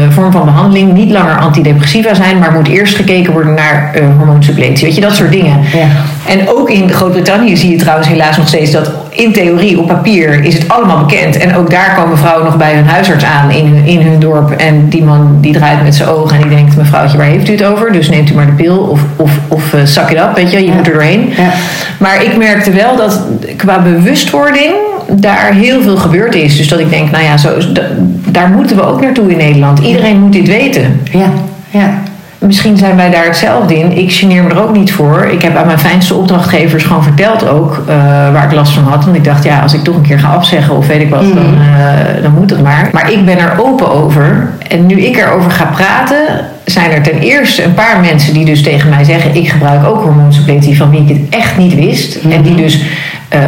vorm 0.09 0.31
van 0.31 0.45
behandeling 0.45 0.93
niet 0.93 1.11
langer 1.11 1.37
antidepressiva 1.37 2.13
zijn, 2.13 2.39
maar 2.39 2.51
moet 2.51 2.67
eerst 2.67 2.95
gekeken 2.95 3.33
worden 3.33 3.53
naar 3.53 3.91
eh, 3.93 4.03
hormoonsuppletie. 4.17 4.85
Weet 4.85 4.95
je, 4.95 5.01
dat 5.01 5.15
soort 5.15 5.31
dingen. 5.31 5.59
Ja. 5.73 5.87
En 6.27 6.49
ook 6.49 6.69
in 6.69 6.89
Groot-Brittannië 6.89 7.57
zie 7.57 7.71
je 7.71 7.77
trouwens 7.77 8.07
helaas 8.07 8.37
nog 8.37 8.47
steeds 8.47 8.71
dat 8.71 8.91
in 9.15 9.33
theorie, 9.33 9.79
op 9.79 9.87
papier, 9.87 10.43
is 10.43 10.53
het 10.53 10.67
allemaal 10.67 11.05
bekend. 11.05 11.37
En 11.37 11.55
ook 11.55 11.69
daar 11.69 11.95
komen 11.95 12.17
vrouwen 12.17 12.45
nog 12.45 12.57
bij 12.57 12.73
hun 12.73 12.87
huisarts 12.87 13.23
aan 13.23 13.51
in 13.51 13.65
hun, 13.65 13.85
in 13.85 14.01
hun 14.01 14.19
dorp. 14.19 14.51
En 14.51 14.89
die 14.89 15.03
man 15.03 15.37
die 15.41 15.53
draait 15.53 15.83
met 15.83 15.95
zijn 15.95 16.09
ogen 16.09 16.35
en 16.35 16.47
die 16.47 16.55
denkt, 16.55 16.77
mevrouwtje, 16.77 17.17
waar 17.17 17.27
heeft 17.27 17.49
u 17.49 17.51
het 17.51 17.63
over? 17.63 17.91
Dus 17.91 18.09
neemt 18.09 18.31
u 18.31 18.33
maar 18.33 18.45
de 18.45 18.51
pil 18.51 18.77
of, 18.77 18.99
of, 19.15 19.31
of 19.47 19.73
uh, 19.73 19.79
suck 19.83 20.09
it 20.09 20.17
up, 20.17 20.35
weet 20.35 20.51
je, 20.51 20.65
je 20.65 20.71
moet 20.71 20.87
er 20.87 20.93
doorheen. 20.93 21.33
Ja. 21.37 21.51
Maar 21.97 22.23
ik 22.23 22.37
merkte 22.37 22.71
wel 22.71 22.95
dat 22.95 23.21
qua 23.57 23.81
bewustwording 23.81 24.73
daar 25.11 25.53
heel 25.53 25.81
veel 25.81 25.97
gebeurd 25.97 26.35
is. 26.35 26.57
Dus 26.57 26.67
dat 26.67 26.79
ik 26.79 26.89
denk, 26.89 27.11
nou 27.11 27.23
ja, 27.23 27.37
zo, 27.37 27.49
daar 28.29 28.49
moeten 28.49 28.75
we 28.75 28.85
ook 28.85 29.01
naartoe 29.01 29.31
in 29.31 29.37
Nederland. 29.37 29.79
Iedereen 29.79 30.19
moet 30.19 30.33
dit 30.33 30.47
weten. 30.47 31.01
Ja, 31.11 31.29
ja. 31.69 32.01
Misschien 32.45 32.77
zijn 32.77 32.95
wij 32.95 33.09
daar 33.09 33.25
hetzelfde 33.25 33.79
in. 33.79 33.97
Ik 33.97 34.11
geneer 34.11 34.43
me 34.43 34.49
er 34.49 34.63
ook 34.63 34.73
niet 34.75 34.93
voor. 34.93 35.27
Ik 35.31 35.41
heb 35.41 35.55
aan 35.55 35.65
mijn 35.65 35.79
fijnste 35.79 36.13
opdrachtgevers 36.13 36.83
gewoon 36.83 37.03
verteld 37.03 37.47
ook 37.47 37.83
uh, 37.89 37.95
waar 38.31 38.43
ik 38.43 38.51
last 38.51 38.73
van 38.73 38.83
had. 38.83 39.03
Want 39.03 39.15
ik 39.15 39.23
dacht, 39.23 39.43
ja, 39.43 39.59
als 39.59 39.73
ik 39.73 39.83
toch 39.83 39.95
een 39.95 40.01
keer 40.01 40.19
ga 40.19 40.27
afzeggen 40.27 40.75
of 40.75 40.87
weet 40.87 41.01
ik 41.01 41.09
wat, 41.09 41.21
mm. 41.21 41.35
dan, 41.35 41.53
uh, 41.53 42.21
dan 42.23 42.33
moet 42.33 42.49
het 42.49 42.63
maar. 42.63 42.89
Maar 42.91 43.11
ik 43.11 43.25
ben 43.25 43.37
er 43.37 43.63
open 43.65 43.91
over. 43.91 44.49
En 44.67 44.85
nu 44.85 45.01
ik 45.01 45.17
erover 45.17 45.51
ga 45.51 45.65
praten, 45.65 46.17
zijn 46.65 46.91
er 46.91 47.01
ten 47.01 47.19
eerste 47.19 47.63
een 47.63 47.73
paar 47.73 47.99
mensen 47.99 48.33
die 48.33 48.45
dus 48.45 48.63
tegen 48.63 48.89
mij 48.89 49.03
zeggen... 49.03 49.35
ik 49.35 49.49
gebruik 49.49 49.85
ook 49.85 50.03
hormoonsuppletie 50.03 50.77
van 50.77 50.89
wie 50.89 51.01
ik 51.01 51.09
het 51.09 51.19
echt 51.29 51.57
niet 51.57 51.75
wist. 51.75 52.23
Mm. 52.23 52.31
En 52.31 52.41
die 52.41 52.55
dus... 52.55 52.81
Uh, 53.33 53.39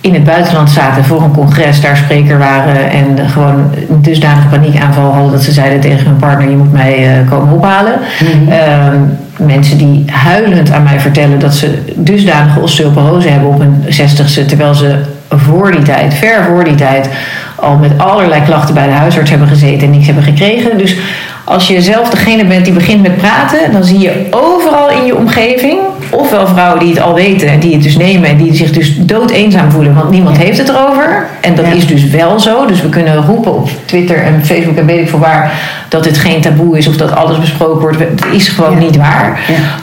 in 0.00 0.14
het 0.14 0.24
buitenland 0.24 0.70
zaten 0.70 1.04
voor 1.04 1.22
een 1.22 1.32
congres, 1.32 1.80
daar 1.80 1.96
spreker 1.96 2.38
waren 2.38 2.90
en 2.90 3.28
gewoon 3.28 3.70
een 3.88 4.02
dusdanige 4.02 4.48
paniekaanval 4.48 5.12
hadden 5.12 5.32
dat 5.32 5.42
ze 5.42 5.52
zeiden 5.52 5.80
tegen 5.80 6.06
hun 6.06 6.16
partner: 6.16 6.50
Je 6.50 6.56
moet 6.56 6.72
mij 6.72 7.20
uh, 7.22 7.30
komen 7.30 7.54
ophalen. 7.54 7.94
Mm-hmm. 8.20 8.48
Uh, 8.48 9.46
mensen 9.46 9.78
die 9.78 10.04
huilend 10.12 10.72
aan 10.72 10.82
mij 10.82 11.00
vertellen 11.00 11.38
dat 11.38 11.54
ze 11.54 11.78
dusdanige 11.94 12.60
osteoporose 12.60 13.28
hebben 13.28 13.48
op 13.48 13.58
hun 13.58 13.84
zestigste, 13.88 14.44
terwijl 14.44 14.74
ze 14.74 14.98
voor 15.28 15.70
die 15.70 15.82
tijd, 15.82 16.14
ver 16.14 16.44
voor 16.44 16.64
die 16.64 16.74
tijd, 16.74 17.08
al 17.54 17.76
met 17.76 17.98
allerlei 17.98 18.42
klachten 18.42 18.74
bij 18.74 18.86
de 18.86 18.92
huisarts 18.92 19.30
hebben 19.30 19.48
gezeten 19.48 19.86
en 19.86 19.90
niks 19.90 20.06
hebben 20.06 20.24
gekregen. 20.24 20.78
Dus 20.78 20.96
als 21.44 21.68
je 21.68 21.82
zelf 21.82 22.10
degene 22.10 22.44
bent 22.44 22.64
die 22.64 22.74
begint 22.74 23.02
met 23.02 23.16
praten, 23.16 23.72
dan 23.72 23.84
zie 23.84 23.98
je 23.98 24.26
overal 24.30 24.90
in 24.90 25.04
je 25.06 25.16
omgeving, 25.16 25.78
ofwel 26.10 26.46
vrouwen 26.46 26.80
die 26.80 26.88
het 26.88 27.00
al 27.00 27.14
weten 27.14 27.48
en 27.48 27.60
die 27.60 27.72
het 27.72 27.82
dus 27.82 27.96
nemen 27.96 28.28
en 28.28 28.36
die 28.36 28.54
zich 28.54 28.72
dus 28.72 28.96
dood 28.96 29.30
eenzaam 29.30 29.70
voelen, 29.70 29.94
want 29.94 30.10
niemand 30.10 30.36
heeft 30.36 30.58
het 30.58 30.68
erover. 30.68 31.26
En 31.40 31.54
dat 31.54 31.66
ja. 31.66 31.72
is 31.72 31.86
dus 31.86 32.04
wel 32.04 32.40
zo. 32.40 32.66
Dus 32.66 32.82
we 32.82 32.88
kunnen 32.88 33.16
roepen 33.16 33.54
op 33.54 33.70
Twitter 33.84 34.22
en 34.22 34.44
Facebook 34.44 34.76
en 34.76 34.86
weet 34.86 35.00
ik 35.00 35.08
voor 35.08 35.20
waar 35.20 35.52
dat 35.88 36.04
het 36.04 36.18
geen 36.18 36.40
taboe 36.40 36.78
is 36.78 36.86
of 36.86 36.96
dat 36.96 37.14
alles 37.14 37.38
besproken 37.38 37.80
wordt. 37.80 37.98
Het 37.98 38.24
is 38.32 38.48
gewoon 38.48 38.72
ja. 38.72 38.78
niet 38.78 38.96
waar. 38.96 39.40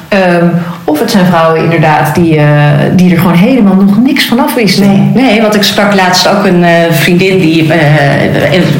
Ja. 0.10 0.38
Um, 0.38 0.52
of 0.90 1.00
het 1.00 1.12
zijn 1.12 1.26
vrouwen 1.26 1.64
inderdaad 1.64 2.16
die, 2.16 2.38
uh, 2.38 2.44
die 2.92 3.12
er 3.12 3.20
gewoon 3.20 3.36
helemaal 3.36 3.76
nog 3.76 4.02
niks 4.02 4.26
van 4.26 4.40
af 4.40 4.54
wisten. 4.54 4.88
Nee, 4.88 5.24
nee 5.24 5.42
want 5.42 5.56
ik 5.56 5.64
sprak 5.64 5.94
laatst 5.94 6.28
ook 6.28 6.46
een 6.46 6.62
uh, 6.64 6.70
vriendin 6.90 7.40
die 7.40 7.64
uh, 7.64 7.74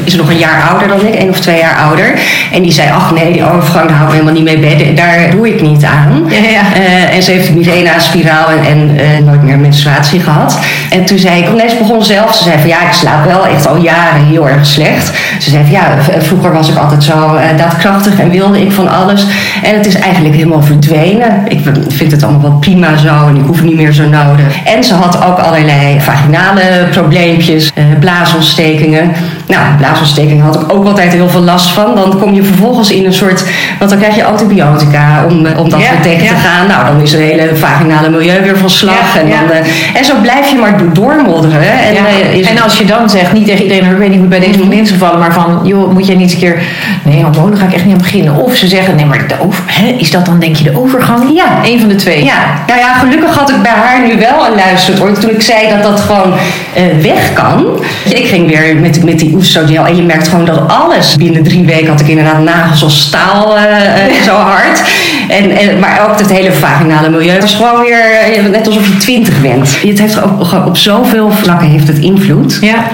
is 0.04 0.16
nog 0.16 0.30
een 0.30 0.38
jaar 0.38 0.68
ouder 0.70 0.88
dan 0.88 1.06
ik, 1.06 1.14
één 1.14 1.28
of 1.28 1.40
twee 1.40 1.58
jaar 1.58 1.76
ouder. 1.76 2.20
En 2.52 2.62
die 2.62 2.72
zei, 2.72 2.90
ach 2.90 3.12
nee, 3.12 3.32
die 3.32 3.50
overgang 3.50 3.88
daar 3.88 3.96
hou 3.96 4.08
ik 4.08 4.12
helemaal 4.12 4.34
niet 4.34 4.44
mee 4.44 4.58
bedden. 4.58 4.94
Daar 4.94 5.30
doe 5.30 5.48
ik 5.48 5.60
niet 5.60 5.84
aan. 5.84 6.24
Ja, 6.28 6.48
ja. 6.50 6.82
en 7.10 7.22
ze 7.22 7.30
heeft 7.30 7.48
een 7.48 7.54
migraine-spiraal 7.54 8.48
en, 8.48 8.98
en 8.98 9.24
nooit 9.24 9.42
meer 9.42 9.58
menstruatie 9.58 10.20
gehad. 10.20 10.58
En 10.90 11.04
toen 11.04 11.18
zei 11.18 11.42
ik, 11.42 11.48
oh 11.48 11.54
nee, 11.54 11.68
ze 11.68 11.76
begon 11.76 12.04
zelf. 12.04 12.34
Ze 12.34 12.42
zei 12.42 12.58
van, 12.58 12.68
ja, 12.68 12.86
ik 12.86 12.92
slaap 12.92 13.24
wel 13.24 13.46
echt 13.46 13.66
al 13.66 13.76
jaren 13.76 14.24
heel 14.24 14.48
erg 14.48 14.66
slecht. 14.66 15.12
Ze 15.38 15.50
zei 15.50 15.62
van, 15.62 15.72
ja, 15.72 15.96
vroeger 16.18 16.52
was 16.52 16.68
ik 16.68 16.76
altijd 16.76 17.04
zo 17.04 17.38
daadkrachtig 17.56 18.20
en 18.20 18.30
wilde 18.30 18.60
ik 18.60 18.72
van 18.72 18.88
alles. 18.88 19.26
En 19.62 19.74
het 19.74 19.86
is 19.86 19.94
eigenlijk 19.94 20.34
helemaal 20.34 20.62
verdwenen. 20.62 21.44
Ik 21.48 21.60
vind 21.98 22.12
het 22.12 22.22
allemaal 22.22 22.40
wel 22.40 22.58
prima 22.58 22.96
zo 22.96 23.26
en 23.28 23.36
ik 23.36 23.46
hoef 23.46 23.62
niet 23.62 23.76
meer 23.76 23.92
zo 23.92 24.08
nodig. 24.08 24.64
En 24.64 24.84
ze 24.84 24.94
had 24.94 25.24
ook 25.24 25.38
allerlei 25.38 26.00
vaginale 26.00 26.88
probleempjes, 26.90 27.70
uh, 27.74 27.84
blaasontstekingen. 28.00 29.12
Nou, 29.48 29.76
blaasontsteking 29.76 30.42
had 30.42 30.54
ik 30.54 30.72
ook 30.72 30.86
altijd 30.86 31.12
heel 31.12 31.28
veel 31.28 31.40
last 31.40 31.70
van. 31.70 31.94
Dan 31.94 32.18
kom 32.18 32.34
je 32.34 32.42
vervolgens 32.42 32.90
in 32.90 33.06
een 33.06 33.12
soort, 33.12 33.44
want 33.78 33.90
dan 33.90 33.98
krijg 33.98 34.16
je 34.16 34.24
antibiotica 34.24 35.24
om, 35.28 35.46
eh, 35.46 35.58
om 35.58 35.70
dat 35.70 35.80
Ja, 35.80 35.90
weer 35.90 36.00
tegen 36.00 36.26
te 36.26 36.34
gaan. 36.34 36.66
Nou, 36.66 36.86
dan 36.86 37.00
is 37.00 37.12
het 37.12 37.20
hele 37.20 37.50
vaginale 37.54 38.10
milieu 38.10 38.42
weer 38.42 38.58
van 38.58 38.70
slag. 38.70 39.14
Ja, 39.14 39.20
en, 39.20 39.28
dan, 39.28 39.50
eh, 39.50 39.96
en 39.98 40.04
zo 40.04 40.14
blijf 40.22 40.50
je 40.50 40.56
maar 40.56 40.80
doormodderen. 40.92 41.60
En, 41.60 41.96
eh, 41.96 42.50
en 42.50 42.62
als 42.62 42.78
je 42.78 42.84
dan 42.84 43.10
zegt, 43.10 43.32
niet 43.32 43.46
tegen 43.46 43.62
iedereen, 43.62 43.90
ik 43.90 43.98
weet 43.98 44.10
niet 44.10 44.18
hoe 44.18 44.28
bij 44.28 44.40
deze 44.40 44.52
vriendin 44.52 44.80
is 44.80 44.90
gevallen, 44.90 45.18
maar 45.18 45.32
van, 45.32 45.60
joh, 45.64 45.92
moet 45.92 46.06
jij 46.06 46.14
niet 46.14 46.24
eens 46.24 46.32
een 46.32 46.38
keer, 46.38 46.62
nee, 47.02 47.22
hormonen 47.22 47.58
ga 47.58 47.66
ik 47.66 47.72
echt 47.72 47.84
niet 47.84 47.94
aan 47.94 48.00
beginnen. 48.00 48.34
Of 48.34 48.56
ze 48.56 48.68
zeggen, 48.68 48.96
nee, 48.96 49.06
maar 49.06 49.26
de 49.28 49.34
over, 49.40 49.62
hè, 49.66 49.86
is 49.86 50.10
dat 50.10 50.26
dan 50.26 50.38
denk 50.38 50.56
je 50.56 50.64
de 50.64 50.78
overgang? 50.78 51.30
Ja. 51.34 51.58
Eén 51.64 51.80
van 51.80 51.87
de 51.88 51.94
twee. 51.94 52.24
Ja, 52.24 52.64
nou 52.66 52.78
ja, 52.78 52.92
gelukkig 52.94 53.36
had 53.36 53.50
ik 53.50 53.62
bij 53.62 53.72
haar 53.72 54.06
nu 54.06 54.18
wel 54.18 54.46
een 54.46 54.54
luisterwoord. 54.54 55.20
Toen 55.20 55.30
ik 55.30 55.42
zei 55.42 55.68
dat 55.68 55.82
dat 55.82 56.00
gewoon 56.00 56.34
eh, 56.74 56.82
weg 57.02 57.32
kan. 57.32 57.66
Ik 58.08 58.26
ging 58.26 58.48
weer 58.48 58.76
met, 58.76 59.04
met 59.04 59.18
die 59.18 59.34
oestrogel 59.34 59.86
en 59.86 59.96
je 59.96 60.02
merkt 60.02 60.28
gewoon 60.28 60.44
dat 60.44 60.68
alles. 60.68 61.16
Binnen 61.16 61.42
drie 61.42 61.66
weken 61.66 61.88
had 61.88 62.00
ik 62.00 62.08
inderdaad 62.08 62.42
nagels 62.42 62.82
als 62.82 63.00
staal 63.00 63.56
eh, 63.56 64.06
eh, 64.06 64.22
zo 64.24 64.34
hard. 64.34 64.82
En, 65.28 65.56
en, 65.56 65.78
maar 65.78 66.08
ook 66.08 66.18
het 66.18 66.32
hele 66.32 66.52
vaginale 66.52 67.08
milieu. 67.08 67.32
Het 67.32 67.42
was 67.42 67.54
gewoon 67.54 67.80
weer 67.80 68.50
net 68.50 68.66
alsof 68.66 68.86
je 68.86 68.96
twintig 68.96 69.40
bent. 69.40 69.76
Het 69.82 69.98
heeft 69.98 70.22
op, 70.22 70.64
op 70.66 70.76
zoveel 70.76 71.30
vlakken 71.30 71.68
heeft 71.68 71.88
het 71.88 71.98
invloed. 71.98 72.58
Ja. 72.60 72.84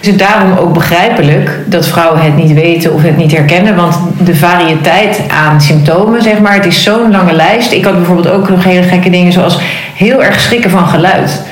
Is 0.00 0.06
het 0.06 0.18
daarom 0.18 0.56
ook 0.58 0.72
begrijpelijk 0.72 1.58
dat 1.66 1.86
vrouwen 1.86 2.22
het 2.22 2.36
niet 2.36 2.52
weten 2.52 2.92
of 2.92 3.02
het 3.02 3.16
niet 3.16 3.32
herkennen? 3.32 3.76
Want 3.76 3.96
de 4.18 4.34
variëteit 4.36 5.20
aan 5.28 5.60
symptomen, 5.60 6.22
zeg 6.22 6.40
maar, 6.40 6.54
het 6.54 6.66
is 6.66 6.82
zo'n 6.82 7.10
lange 7.10 7.32
lijst. 7.32 7.72
Ik 7.72 7.84
had 7.84 7.94
bijvoorbeeld 7.94 8.30
ook 8.34 8.48
nog 8.48 8.64
hele 8.64 8.82
gekke 8.82 9.10
dingen 9.10 9.32
zoals 9.32 9.58
heel 9.94 10.22
erg 10.22 10.40
schrikken 10.40 10.70
van 10.70 10.86
geluid. 10.86 11.42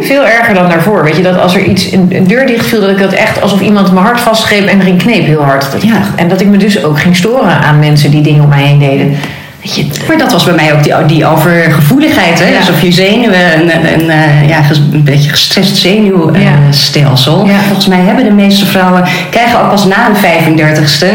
Veel 0.00 0.26
erger 0.26 0.54
dan 0.54 0.68
daarvoor. 0.68 1.04
Weet 1.04 1.16
je, 1.16 1.22
dat 1.22 1.38
als 1.38 1.54
er 1.54 1.64
iets, 1.64 1.92
een, 1.92 2.08
een 2.10 2.26
deur 2.26 2.46
dicht 2.46 2.66
viel, 2.66 2.80
dat 2.80 2.90
ik 2.90 2.98
dat 2.98 3.12
echt 3.12 3.42
alsof 3.42 3.60
iemand 3.60 3.92
mijn 3.92 4.06
hart 4.06 4.20
vastgreep 4.20 4.66
en 4.66 4.80
erin 4.80 4.96
kneep 4.96 5.24
heel 5.24 5.42
hard. 5.42 5.72
Dat 5.72 5.82
Ja. 5.82 6.02
En 6.16 6.28
dat 6.28 6.40
ik 6.40 6.46
me 6.46 6.56
dus 6.56 6.84
ook 6.84 7.00
ging 7.00 7.16
storen 7.16 7.58
aan 7.58 7.78
mensen 7.78 8.10
die 8.10 8.22
dingen 8.22 8.42
om 8.42 8.48
mij 8.48 8.62
heen 8.62 8.78
deden. 8.78 9.16
Je, 9.62 9.86
Maar 10.08 10.18
dat 10.18 10.32
was 10.32 10.44
bij 10.44 10.54
mij 10.54 10.72
ook 10.72 10.82
die, 10.82 11.06
die 11.06 11.26
overgevoeligheid. 11.26 12.38
Hè? 12.38 12.48
Ja. 12.48 12.58
Alsof 12.58 12.82
je 12.82 12.92
zenuwen, 12.92 13.60
een, 13.60 13.74
een, 13.74 14.00
een, 14.00 14.10
eh, 14.10 14.48
ja, 14.48 14.62
een 14.92 15.04
beetje 15.04 15.30
gestrest 15.30 15.76
zenuwstelsel. 15.76 17.46
Ja. 17.46 17.60
Volgens 17.60 17.86
mij 17.86 18.00
hebben 18.00 18.24
de 18.24 18.30
meeste 18.30 18.66
vrouwen, 18.66 19.04
krijgen 19.30 19.60
ook 19.60 19.68
pas 19.68 19.84
na 19.84 20.08
een 20.08 20.16
35ste 20.16 21.06
eh, 21.06 21.14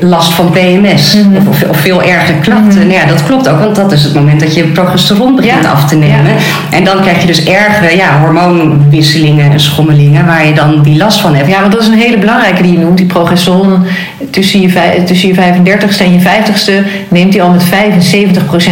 last 0.00 0.32
van 0.32 0.50
PMS. 0.50 1.14
Mhm. 1.14 1.36
of, 1.36 1.48
of, 1.48 1.68
of 1.68 1.76
veel 1.76 2.02
erger 2.02 2.34
klachten. 2.34 2.78
Nou 2.78 2.92
ja, 2.92 3.04
dat 3.04 3.22
klopt 3.24 3.48
ook, 3.48 3.58
want 3.58 3.76
dat 3.76 3.92
is 3.92 4.04
het 4.04 4.14
moment 4.14 4.40
dat 4.40 4.54
je 4.54 4.64
progesteron 4.64 5.36
begint 5.36 5.62
Ja. 5.64 5.70
af 5.70 5.88
te 5.88 5.96
nemen. 5.96 6.32
En 6.70 6.84
dan 6.84 7.00
krijg 7.00 7.20
je 7.20 7.26
dus 7.26 7.44
erge 7.44 7.96
ja, 7.96 8.20
hormoonwisselingen 8.20 9.50
en 9.52 9.60
schommelingen 9.60 10.26
waar 10.26 10.46
je 10.46 10.54
dan 10.54 10.82
die 10.82 10.96
last 10.96 11.20
van 11.20 11.34
hebt. 11.34 11.48
Ja, 11.48 11.60
want 11.60 11.72
dat 11.72 11.80
is 11.80 11.86
een 11.86 11.98
hele 11.98 12.18
belangrijke 12.18 12.62
die 12.62 12.72
je 12.72 12.78
noemt. 12.78 12.96
Die 12.96 13.06
progesteron 13.06 13.84
tussen 14.30 14.60
je, 14.60 15.02
tussen 15.04 15.28
je 15.28 15.34
35ste 15.34 16.04
en 16.04 16.12
je 16.12 16.20
50ste 16.20 16.86
neemt 17.08 17.32
die 17.32 17.42
al 17.42 17.50
met 17.50 17.62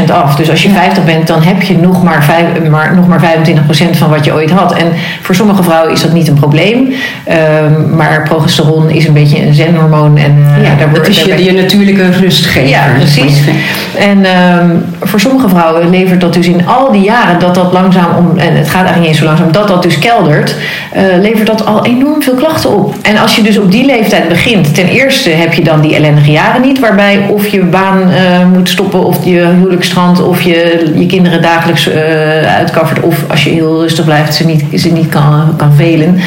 75% 0.08 0.12
af. 0.12 0.36
Dus 0.36 0.50
als 0.50 0.62
je 0.62 0.70
50 0.70 1.04
bent, 1.04 1.26
dan 1.26 1.42
heb 1.42 1.62
je 1.62 1.76
nog 1.78 2.02
maar, 2.02 2.26
maar, 2.70 2.94
nog 2.94 3.08
maar 3.08 3.20
25% 3.94 3.96
van 3.98 4.10
wat 4.10 4.24
je 4.24 4.32
ooit 4.32 4.50
had. 4.50 4.72
En 4.74 4.86
voor 5.22 5.34
sommige 5.34 5.62
vrouwen 5.62 5.92
is 5.92 6.02
dat 6.02 6.12
niet 6.12 6.28
een 6.28 6.34
probleem. 6.34 6.92
Ehm, 7.24 7.96
maar 7.96 8.22
progesteron 8.22 8.90
is 8.90 9.06
een 9.06 9.12
beetje 9.12 9.46
een 9.46 9.54
zenhormoon. 9.54 10.16
En, 10.16 10.36
eh, 10.56 10.62
Ja, 10.64 10.74
dat 10.92 11.08
is 11.08 11.22
je, 11.22 11.44
je 11.44 11.52
natuurlijke 11.52 12.10
rustgever. 12.10 12.68
ja, 12.68 12.84
precies. 12.96 13.40
En 13.98 14.24
ehm, 14.24 14.70
voor 15.00 15.20
sommige 15.20 15.48
vrouwen 15.48 15.90
levert 15.90 16.20
dat 16.20 16.34
dus 16.34 16.46
in 16.46 16.66
al 16.66 16.92
die 16.92 17.02
jaren 17.02 17.38
dat 17.38 17.54
dat 17.54 17.72
langzaam 17.72 18.16
om, 18.16 18.38
en 18.38 18.56
het 18.56 18.68
gaat 18.68 18.84
eigenlijk 18.84 18.98
niet 18.98 19.08
eens 19.08 19.18
zo 19.18 19.24
langzaam, 19.24 19.52
dat 19.52 19.68
dat 19.68 19.82
dus 19.82 19.98
keldert, 19.98 20.54
eh, 20.92 21.02
levert 21.20 21.46
dat 21.46 21.66
al 21.66 21.86
enorm 21.86 22.22
veel 22.22 22.34
klachten 22.34 22.70
op. 22.70 22.94
En 23.02 23.16
als 23.16 23.36
je 23.36 23.42
dus 23.42 23.58
op 23.58 23.70
die 23.70 23.86
leeftijd 23.86 24.28
begint, 24.28 24.74
ten 24.74 24.86
eerste 24.86 25.30
heb 25.30 25.52
je 25.52 25.64
dan 25.64 25.80
die 25.80 25.94
ellendige 25.94 26.30
jaren 26.30 26.60
niet, 26.62 26.78
waarbij 26.78 27.26
of 27.28 27.46
je 27.46 27.60
baan 27.60 28.10
eh, 28.10 28.46
moet 28.52 28.68
stoppen, 28.68 29.04
of 29.04 29.24
je 29.24 29.46
huwelijk 29.58 29.84
strandt, 29.84 30.22
of 30.22 30.42
je 30.42 30.92
je 30.94 31.06
kinderen 31.06 31.42
dagelijks 31.42 31.88
eh 31.88 32.56
uitkaffert, 32.56 33.00
of 33.00 33.24
als 33.30 33.44
je 33.44 33.50
heel 33.50 33.80
rustig 33.80 34.04
blijft, 34.04 34.34
ze 34.34 34.46
niet, 34.46 34.64
ze 34.80 34.92
niet 34.92 35.08
kan, 35.08 35.54
kan 35.56 35.72
velen. 35.72 36.18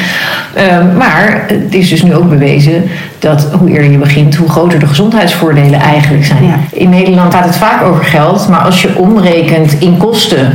Ehm, 0.54 0.96
maar 0.96 1.44
het 1.46 1.74
is 1.74 1.88
dus 1.88 2.02
nu 2.02 2.14
ook 2.14 2.28
bewezen 2.28 2.84
dat 3.22 3.48
hoe 3.58 3.70
eerder 3.70 3.90
je 3.90 3.98
begint, 3.98 4.34
hoe 4.34 4.48
groter 4.48 4.78
de 4.78 4.86
gezondheidsvoordelen 4.86 5.80
eigenlijk 5.80 6.24
zijn. 6.24 6.44
Ja. 6.44 6.58
In 6.72 6.88
Nederland 6.88 7.34
gaat 7.34 7.44
het 7.44 7.56
vaak 7.56 7.82
over 7.82 8.04
geld, 8.04 8.48
maar 8.48 8.60
als 8.60 8.82
je 8.82 8.98
omrekent 8.98 9.76
in 9.78 9.96
kosten 9.96 10.52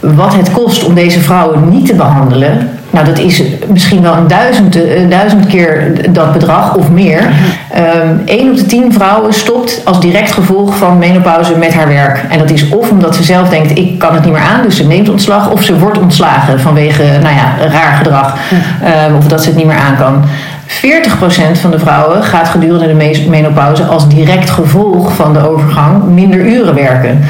wat 0.00 0.34
het 0.34 0.52
kost 0.52 0.84
om 0.84 0.94
deze 0.94 1.20
vrouwen 1.20 1.68
niet 1.68 1.86
te 1.86 1.94
behandelen, 1.94 2.70
nou 2.92 3.06
dat 3.06 3.18
is 3.18 3.42
misschien 3.68 4.02
wel 4.02 4.16
een 4.16 4.26
duizend, 4.26 4.84
eh, 4.84 5.08
duizend 5.08 5.46
keer 5.46 5.92
dat 6.12 6.32
bedrag 6.32 6.74
of 6.74 6.90
meer. 6.90 7.20
Ehm 7.72 8.16
Eén 8.26 8.50
op 8.50 8.56
de 8.56 8.66
tien 8.66 8.92
vrouwen 8.92 9.34
stopt 9.34 9.80
als 9.84 10.00
direct 10.00 10.32
gevolg 10.32 10.76
van 10.76 10.98
menopauze 10.98 11.56
met 11.56 11.74
haar 11.74 11.88
werk. 11.88 12.24
En 12.28 12.38
dat 12.38 12.50
is 12.50 12.68
of 12.68 12.90
omdat 12.90 13.16
ze 13.16 13.22
zelf 13.22 13.48
denkt, 13.48 13.78
ik 13.78 13.98
kan 13.98 14.14
het 14.14 14.24
niet 14.24 14.32
meer 14.32 14.42
aan, 14.42 14.62
dus 14.62 14.76
ze 14.76 14.86
neemt 14.86 15.08
ontslag, 15.08 15.50
of 15.50 15.62
ze 15.62 15.78
wordt 15.78 15.98
ontslagen 15.98 16.60
vanwege 16.60 17.02
nou 17.02 17.34
ja, 17.34 17.66
raar 17.70 17.92
gedrag, 17.96 18.36
Ehm, 18.84 19.14
of 19.16 19.26
dat 19.26 19.42
ze 19.42 19.48
het 19.48 19.56
niet 19.56 19.66
meer 19.66 19.76
aan 19.88 19.96
kan. 19.96 20.24
40% 20.66 21.58
van 21.58 21.70
de 21.70 21.78
vrouwen 21.78 22.22
gaat 22.22 22.48
gedurende 22.48 22.86
de 22.86 22.94
me- 22.94 23.26
menopauze 23.28 23.84
als 23.84 24.08
direct 24.08 24.50
gevolg 24.50 25.14
van 25.14 25.32
de 25.32 25.48
overgang 25.50 26.04
minder 26.04 26.40
uren 26.40 26.74
werken. 26.74 27.20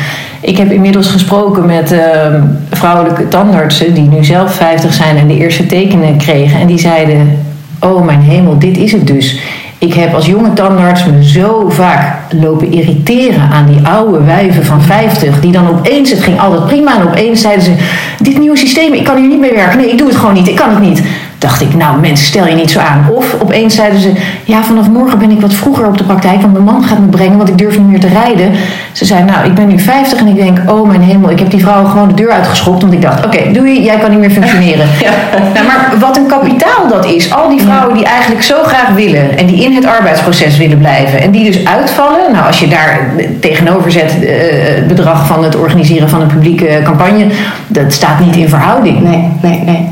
Ik 0.44 0.56
heb 0.56 0.72
inmiddels 0.72 1.06
gesproken 1.06 1.66
met 1.66 1.92
ehm, 1.92 2.42
vrouwelijke 2.70 3.28
tandartsen 3.28 3.94
die 3.94 4.08
nu 4.08 4.24
zelf 4.24 4.54
50 4.54 4.92
zijn 4.92 5.16
en 5.16 5.26
de 5.26 5.36
eerste 5.36 5.66
tekenen 5.66 6.18
kregen. 6.18 6.60
En 6.60 6.66
die 6.66 6.78
zeiden: 6.78 7.38
Oh 7.80 8.04
mijn 8.04 8.20
hemel, 8.20 8.58
dit 8.58 8.76
is 8.76 8.92
het 8.92 9.06
dus. 9.06 9.40
Ik 9.78 9.94
heb 9.94 10.14
als 10.14 10.26
jonge 10.26 10.52
tandarts 10.52 11.04
me 11.04 11.24
zo 11.24 11.68
vaak 11.68 12.16
lopen 12.40 12.72
irriteren 12.72 13.48
aan 13.52 13.66
die 13.66 13.86
oude 13.86 14.24
wijven 14.24 14.64
van 14.64 14.82
50. 14.82 15.40
Die 15.40 15.52
dan 15.52 15.68
opeens, 15.68 16.10
het 16.10 16.22
ging 16.22 16.40
altijd 16.40 16.66
prima. 16.66 16.96
En 17.00 17.08
opeens 17.08 17.40
zeiden 17.40 17.64
ze: 17.64 17.72
Dit 18.18 18.38
nieuwe 18.38 18.56
systeem, 18.56 18.92
ik 18.92 19.04
kan 19.04 19.16
hier 19.16 19.28
niet 19.28 19.40
mee 19.40 19.54
werken. 19.54 19.78
Nee, 19.78 19.90
ik 19.90 19.98
doe 19.98 20.08
het 20.08 20.16
gewoon 20.16 20.34
niet. 20.34 20.48
Ik 20.48 20.56
kan 20.56 20.70
het 20.70 20.80
niet. 20.80 21.02
Dacht 21.42 21.60
ik, 21.60 21.74
nou 21.74 22.00
mensen, 22.00 22.26
stel 22.26 22.46
je 22.46 22.54
niet 22.54 22.70
zo 22.70 22.78
aan. 22.78 23.06
Of 23.10 23.36
opeens 23.40 23.74
zeiden 23.74 24.00
ze: 24.00 24.12
Ja, 24.44 24.62
vanaf 24.62 24.88
morgen 24.88 25.18
ben 25.18 25.30
ik 25.30 25.40
wat 25.40 25.54
vroeger 25.54 25.86
op 25.86 25.98
de 25.98 26.04
praktijk. 26.04 26.40
Want 26.40 26.52
mijn 26.52 26.64
man 26.64 26.84
gaat 26.84 26.98
me 26.98 27.06
brengen, 27.06 27.36
want 27.36 27.48
ik 27.48 27.58
durf 27.58 27.78
niet 27.78 27.88
meer 27.88 28.00
te 28.00 28.08
rijden. 28.08 28.52
Ze 28.92 29.04
zei: 29.04 29.24
Nou, 29.24 29.46
ik 29.46 29.54
ben 29.54 29.68
nu 29.68 29.78
50 29.78 30.18
en 30.18 30.26
ik 30.26 30.36
denk: 30.36 30.58
Oh 30.66 30.88
mijn 30.88 31.02
hemel, 31.02 31.30
ik 31.30 31.38
heb 31.38 31.50
die 31.50 31.60
vrouw 31.60 31.84
gewoon 31.84 32.08
de 32.08 32.14
deur 32.14 32.30
uitgeschopt. 32.30 32.82
Want 32.82 32.94
ik 32.94 33.02
dacht: 33.02 33.26
Oké, 33.26 33.52
doei, 33.52 33.82
jij 33.82 33.98
kan 33.98 34.10
niet 34.10 34.18
meer 34.18 34.30
functioneren. 34.30 34.86
Nou, 35.54 35.66
maar 35.66 35.92
wat 35.98 36.16
een 36.16 36.26
kapitaal 36.26 36.88
dat 36.88 37.04
is. 37.04 37.32
Al 37.32 37.48
die 37.48 37.60
vrouwen 37.60 37.94
die 37.94 38.04
eigenlijk 38.04 38.42
zo 38.42 38.62
graag 38.62 38.88
willen 38.94 39.38
en 39.38 39.46
die 39.46 39.64
in 39.64 39.74
het 39.74 39.86
arbeidsproces 39.86 40.56
willen 40.56 40.78
blijven 40.78 41.20
en 41.20 41.30
die 41.30 41.44
dus 41.44 41.64
uitvallen. 41.64 42.32
Nou, 42.32 42.46
als 42.46 42.60
je 42.60 42.68
daar 42.68 43.10
tegenover 43.40 43.90
zet 43.90 44.24
eh, 44.24 44.34
het 44.74 44.86
bedrag 44.86 45.26
van 45.26 45.44
het 45.44 45.56
organiseren 45.56 46.08
van 46.08 46.20
een 46.20 46.26
publieke 46.26 46.80
campagne, 46.84 47.26
dat 47.66 47.92
staat 47.92 48.20
niet 48.20 48.36
in 48.36 48.48
verhouding. 48.48 49.00
Nee, 49.00 49.28
nee, 49.42 49.62
nee. 49.64 49.88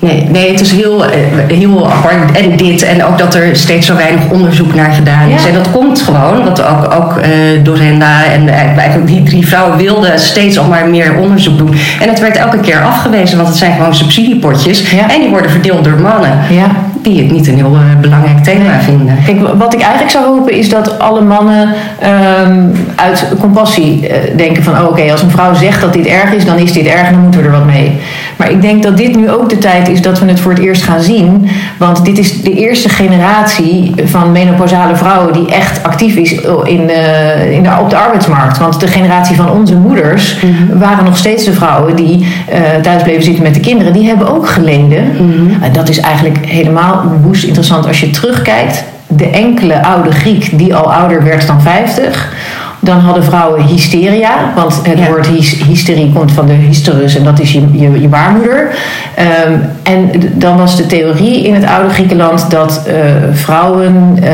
Nee, 0.00 0.26
nee, 0.30 0.50
het 0.50 0.60
is 0.60 0.72
heel, 0.72 1.04
eh, 1.04 1.18
heel 1.46 1.90
apart. 1.90 2.38
En 2.40 2.56
dit, 2.56 2.82
en 2.82 3.04
ook 3.04 3.18
dat 3.18 3.34
er 3.34 3.56
steeds 3.56 3.86
zo 3.86 3.96
weinig 3.96 4.30
onderzoek 4.30 4.74
naar 4.74 4.92
gedaan 4.92 5.28
is. 5.28 5.42
Ja. 5.42 5.48
En 5.48 5.54
dat 5.54 5.70
komt 5.70 6.00
gewoon, 6.00 6.44
want 6.44 6.62
ook, 6.62 6.94
ook 6.94 7.16
eh, 7.16 7.30
Dorenda 7.62 8.24
en 8.24 8.48
eigenlijk 8.48 8.78
eigenlijk 8.78 9.06
die 9.06 9.22
drie 9.22 9.46
vrouwen 9.46 9.76
wilden 9.76 10.18
steeds 10.18 10.58
al 10.58 10.64
maar 10.68 10.88
meer 10.88 11.16
onderzoek 11.16 11.58
doen. 11.58 11.74
En 12.00 12.08
het 12.08 12.20
werd 12.20 12.36
elke 12.36 12.58
keer 12.58 12.82
afgewezen, 12.82 13.36
want 13.36 13.48
het 13.48 13.58
zijn 13.58 13.72
gewoon 13.72 13.94
subsidiepotjes. 13.94 14.90
Ja. 14.90 15.10
En 15.10 15.20
die 15.20 15.28
worden 15.28 15.50
verdeeld 15.50 15.84
door 15.84 16.00
mannen, 16.00 16.38
Ja. 16.50 16.66
Die 17.02 17.22
het 17.22 17.32
niet 17.32 17.48
een 17.48 17.54
heel 17.54 17.74
eh, 17.74 18.00
belangrijk 18.00 18.44
thema 18.44 18.80
vinden. 18.80 19.16
Kijk, 19.24 19.38
wat 19.58 19.74
ik 19.74 19.80
eigenlijk 19.80 20.10
zou 20.10 20.24
hopen 20.24 20.52
is 20.52 20.68
dat 20.68 20.98
alle 20.98 21.20
mannen 21.20 21.74
ehm, 21.98 22.64
uit 22.94 23.26
compassie 23.40 24.08
eh, 24.08 24.36
denken 24.36 24.62
van... 24.62 24.80
oh, 24.80 24.88
oké, 24.88 25.10
als 25.10 25.22
een 25.22 25.30
vrouw 25.30 25.54
zegt 25.54 25.80
dat 25.80 25.92
dit 25.92 26.06
erg 26.06 26.32
is, 26.32 26.44
dan 26.44 26.58
is 26.58 26.72
dit 26.72 26.86
erg 26.86 27.06
en 27.06 27.12
dan 27.12 27.22
moeten 27.22 27.40
we 27.40 27.46
er 27.46 27.52
wat 27.52 27.64
mee. 27.64 28.00
Maar 28.36 28.50
ik 28.50 28.62
denk 28.62 28.82
dat 28.82 28.96
dit 28.96 29.16
nu 29.16 29.30
ook 29.30 29.48
de 29.48 29.58
tijd 29.58 29.88
is 29.88 30.02
dat 30.02 30.18
we 30.18 30.26
het 30.26 30.40
voor 30.40 30.52
het 30.52 30.60
eerst 30.60 30.82
gaan 30.82 31.00
zien. 31.00 31.48
Want 31.78 32.04
dit 32.04 32.18
is 32.18 32.42
de 32.42 32.52
eerste 32.52 32.88
generatie 32.88 33.94
van 34.04 34.32
menopausale 34.32 34.96
vrouwen 34.96 35.32
die 35.32 35.50
echt 35.50 35.82
actief 35.82 36.16
is 36.16 36.32
in 36.64 36.86
de, 36.86 37.48
in 37.50 37.62
de, 37.62 37.70
op 37.80 37.90
de 37.90 37.96
arbeidsmarkt. 37.96 38.58
Want 38.58 38.80
de 38.80 38.86
generatie 38.86 39.36
van 39.36 39.50
onze 39.50 39.76
moeders 39.76 40.36
waren 40.72 41.04
nog 41.04 41.16
steeds 41.16 41.44
de 41.44 41.52
vrouwen 41.52 41.96
die 41.96 42.26
eh, 42.48 42.60
thuis 42.82 43.02
bleven 43.02 43.22
zitten 43.22 43.42
met 43.42 43.54
de 43.54 43.60
kinderen. 43.60 43.92
Die 43.92 44.06
hebben 44.06 44.34
ook 44.34 44.48
geleden. 44.48 45.16
En 45.60 45.72
dat 45.72 45.88
is 45.88 46.00
eigenlijk 46.00 46.46
helemaal 46.46 46.97
woest 47.22 47.44
interessant 47.44 47.86
als 47.86 48.00
je 48.00 48.10
terugkijkt. 48.10 48.84
De 49.06 49.30
enkele 49.30 49.84
oude 49.84 50.10
Griek 50.10 50.58
die 50.58 50.74
al 50.74 50.92
ouder 50.92 51.24
werd 51.24 51.46
dan 51.46 51.60
50 51.60 52.32
Dan 52.80 52.98
hadden 52.98 53.24
vrouwen 53.24 53.62
hysteria, 53.62 54.30
want 54.54 54.80
het 54.82 54.98
Ja. 54.98 55.06
woord 55.06 55.26
hys- 55.26 55.62
hysterie 55.66 56.12
komt 56.14 56.32
van 56.32 56.46
de 56.46 56.52
hysterus 56.52 57.16
en 57.16 57.24
dat 57.24 57.40
is 57.40 57.52
je, 57.52 57.62
je, 57.72 58.00
je 58.00 58.08
baarmoeder. 58.08 58.68
Ehm, 59.14 59.52
en 59.82 60.10
dan 60.34 60.56
was 60.56 60.76
de 60.76 60.86
theorie 60.86 61.42
in 61.46 61.54
het 61.54 61.66
oude 61.66 61.88
Griekenland 61.94 62.50
dat 62.50 62.82
eh, 62.86 62.94
vrouwen 63.32 64.18
eh, 64.22 64.32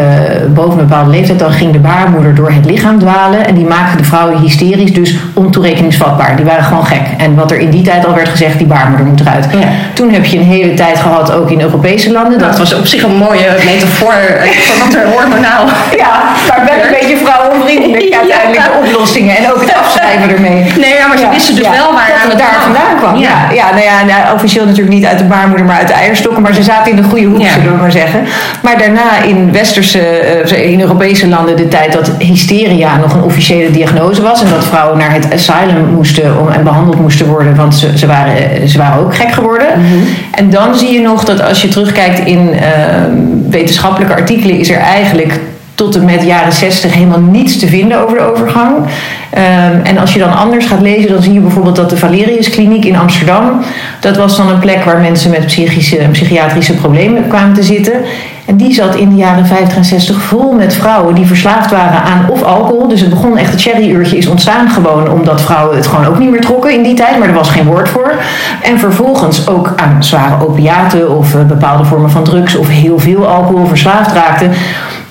boven 0.55 0.79
een 0.81 0.87
bepaalde 0.87 1.11
leeftijd, 1.11 1.39
dan 1.39 1.53
ging 1.53 1.73
de 1.73 1.79
baarmoeder 1.79 2.35
door 2.35 2.51
het 2.51 2.65
lichaam 2.65 2.99
dwalen 2.99 3.47
en 3.47 3.55
die 3.55 3.65
maakten 3.67 3.99
de 3.99 4.05
vrouwen 4.05 4.39
hysterisch, 4.41 4.93
dus 4.93 5.17
ontoerekeningsvatbaar. 5.35 6.37
Die 6.37 6.45
waren 6.45 6.65
gewoon 6.65 6.87
gek. 6.87 7.03
En 7.19 7.35
wat 7.35 7.51
er 7.51 7.59
in 7.59 7.71
die 7.71 7.83
tijd 7.83 8.07
al 8.07 8.15
werd 8.15 8.29
gezegd, 8.29 8.59
die 8.59 8.67
baarmoeder 8.67 9.07
moet 9.07 9.21
eruit. 9.21 9.47
Ja. 9.53 9.59
Toen 9.95 10.13
heb 10.13 10.25
je 10.25 10.39
een 10.39 10.45
hele 10.45 10.75
tijd 10.75 10.99
gehad, 10.99 11.33
ook 11.33 11.51
in 11.51 11.61
Europese 11.61 12.13
landen, 12.13 12.39
Dat 12.39 12.49
dat 12.49 12.59
was 12.59 12.75
op 12.75 12.87
zich 12.87 13.03
een 13.03 13.17
mooie 13.17 13.49
metafoor 13.65 14.15
van 14.67 14.79
wat 14.89 14.95
er 14.95 15.07
hormonaal... 15.07 15.65
ja, 15.97 16.23
maar 16.49 16.63
wel 16.67 16.85
een 16.85 16.91
beetje 17.01 17.17
vrouwenvriendelijk 17.25 18.03
Ja. 18.09 18.21
Uiteindelijk 18.35 18.73
de 18.73 18.79
oplossingen 18.83 19.37
en 19.37 19.53
ook 19.53 19.61
het 19.61 19.75
afschrijven 19.75 20.31
ermee. 20.31 20.73
Nee, 20.79 20.95
ja, 20.99 21.07
maar 21.07 21.19
ze 21.19 21.29
wisten 21.29 21.55
dus 21.55 21.69
wel 21.69 21.93
waar 21.93 22.11
het 22.29 22.39
daar 22.39 22.57
vandaan 22.63 22.97
kwam. 22.97 23.17
Ja, 23.17 23.51
ja, 23.53 23.71
nou 23.71 23.83
ja, 23.83 24.05
nou, 24.05 24.35
officieel 24.35 24.65
natuurlijk 24.67 24.95
niet 24.95 25.05
uit 25.05 25.19
de 25.19 25.25
baarmoeder, 25.25 25.67
maar 25.67 25.79
uit 25.79 25.89
de 25.89 25.95
eierstokken. 25.95 26.43
Maar 26.43 26.55
ze 26.55 26.63
zaten 26.63 26.91
in 26.91 26.97
de 26.97 27.03
goede 27.03 27.27
hoek, 27.27 27.47
zullen 27.47 27.73
we 27.73 27.79
maar 27.81 27.93
zeggen. 27.93 28.25
Maar 28.63 28.79
daarna 28.79 29.23
in 29.23 29.53
westerse, 29.53 29.99
eh, 29.99 30.71
in 30.71 30.81
Europese 30.81 31.29
landen 31.29 31.57
de 31.57 31.69
tijd 31.69 31.93
dat 31.93 32.11
hysteria 32.19 32.97
nog 32.97 33.15
een 33.15 33.23
officiële 33.23 33.71
diagnose 33.71 34.23
was. 34.23 34.43
En 34.43 34.51
dat 34.51 34.65
vrouwen 34.65 34.99
naar 34.99 35.13
het 35.13 35.33
asylum 35.33 35.87
moesten 35.95 36.41
om, 36.41 36.49
en 36.49 36.65
behandeld 36.65 37.01
moesten 37.01 37.27
worden, 37.27 37.57
want 37.57 37.75
ze, 37.75 37.99
ze, 37.99 38.07
waren, 38.07 38.37
eh, 38.37 38.67
ze 38.67 38.79
waren 38.79 39.01
ook 39.01 39.17
gek 39.17 39.33
geworden. 39.33 39.67
En 40.31 40.51
dan 40.51 40.75
zie 40.75 40.93
je 40.93 41.01
nog 41.01 41.25
dat 41.25 41.43
als 41.43 41.63
je 41.63 41.69
terugkijkt 41.69 42.19
in 42.19 42.53
eh, 42.53 42.69
wetenschappelijke 43.49 44.15
artikelen, 44.15 44.59
is 44.59 44.71
er 44.71 44.79
eigenlijk 44.79 45.41
tot 45.75 45.97
en 45.97 46.05
met 46.05 46.23
jaren 46.23 46.53
60 46.53 46.95
helemaal 46.95 47.21
niets 47.21 47.59
te 47.59 47.67
vinden 47.67 47.99
over 48.03 48.19
de 48.19 48.25
overgang. 48.25 48.75
Ehm, 49.31 49.81
en 49.83 49.99
als 49.99 50.13
je 50.13 50.19
dan 50.19 50.37
anders 50.37 50.67
gaat 50.67 50.81
lezen, 50.81 51.11
dan 51.11 51.23
zie 51.23 51.33
je 51.33 51.41
bijvoorbeeld 51.41 51.77
dat 51.77 51.91
de 51.91 51.97
Valerius 51.97 52.51
Kliniek 52.51 52.85
in 52.85 52.97
Amsterdam, 52.97 53.61
dat 54.01 54.17
was 54.17 54.37
dan 54.37 54.49
een 54.49 54.59
plek 54.59 54.85
waar 54.85 55.01
mensen 55.01 55.31
met 55.31 55.47
psychische 55.47 56.09
psychiatrische 56.13 56.75
problemen 56.75 57.29
kwamen 57.29 57.55
te 57.55 57.63
zitten. 57.63 57.93
En 58.47 58.57
die 58.57 58.73
zat 58.73 58.95
in 58.95 59.09
de 59.09 59.17
jaren 59.17 59.47
50 59.47 59.77
en 59.77 59.85
60 59.85 60.23
vol 60.23 60.53
met 60.53 60.75
vrouwen 60.75 61.15
die 61.15 61.27
verslaafd 61.27 61.71
waren 61.71 62.03
aan 62.03 62.29
of 62.29 62.43
alcohol. 62.43 62.89
Dus 62.89 63.01
het 63.01 63.11
begon 63.11 63.39
echt, 63.39 63.51
het 63.51 63.63
cherryuurtje 63.63 64.17
is 64.17 64.27
ontstaan 64.27 64.71
gewoon 64.71 65.11
omdat 65.11 65.41
vrouwen 65.41 65.77
het 65.77 65.87
gewoon 65.87 66.07
ook 66.07 66.19
niet 66.19 66.31
meer 66.31 66.41
trokken 66.41 66.73
in 66.73 66.83
die 66.83 66.95
tijd, 66.95 67.19
maar 67.19 67.29
er 67.29 67.35
was 67.35 67.51
geen 67.51 67.67
woord 67.67 67.89
voor. 67.89 68.15
En 68.63 68.79
vervolgens 68.79 69.49
ook 69.49 69.73
aan 69.77 70.05
zware 70.05 70.47
opiaten 70.47 71.17
of 71.17 71.35
eh, 71.35 71.43
bepaalde 71.43 71.85
vormen 71.85 72.11
van 72.11 72.25
drugs 72.25 72.57
of 72.57 72.69
heel 72.69 72.99
veel 72.99 73.27
alcohol 73.27 73.67
verslaafd 73.67 74.13
raakten. 74.13 74.51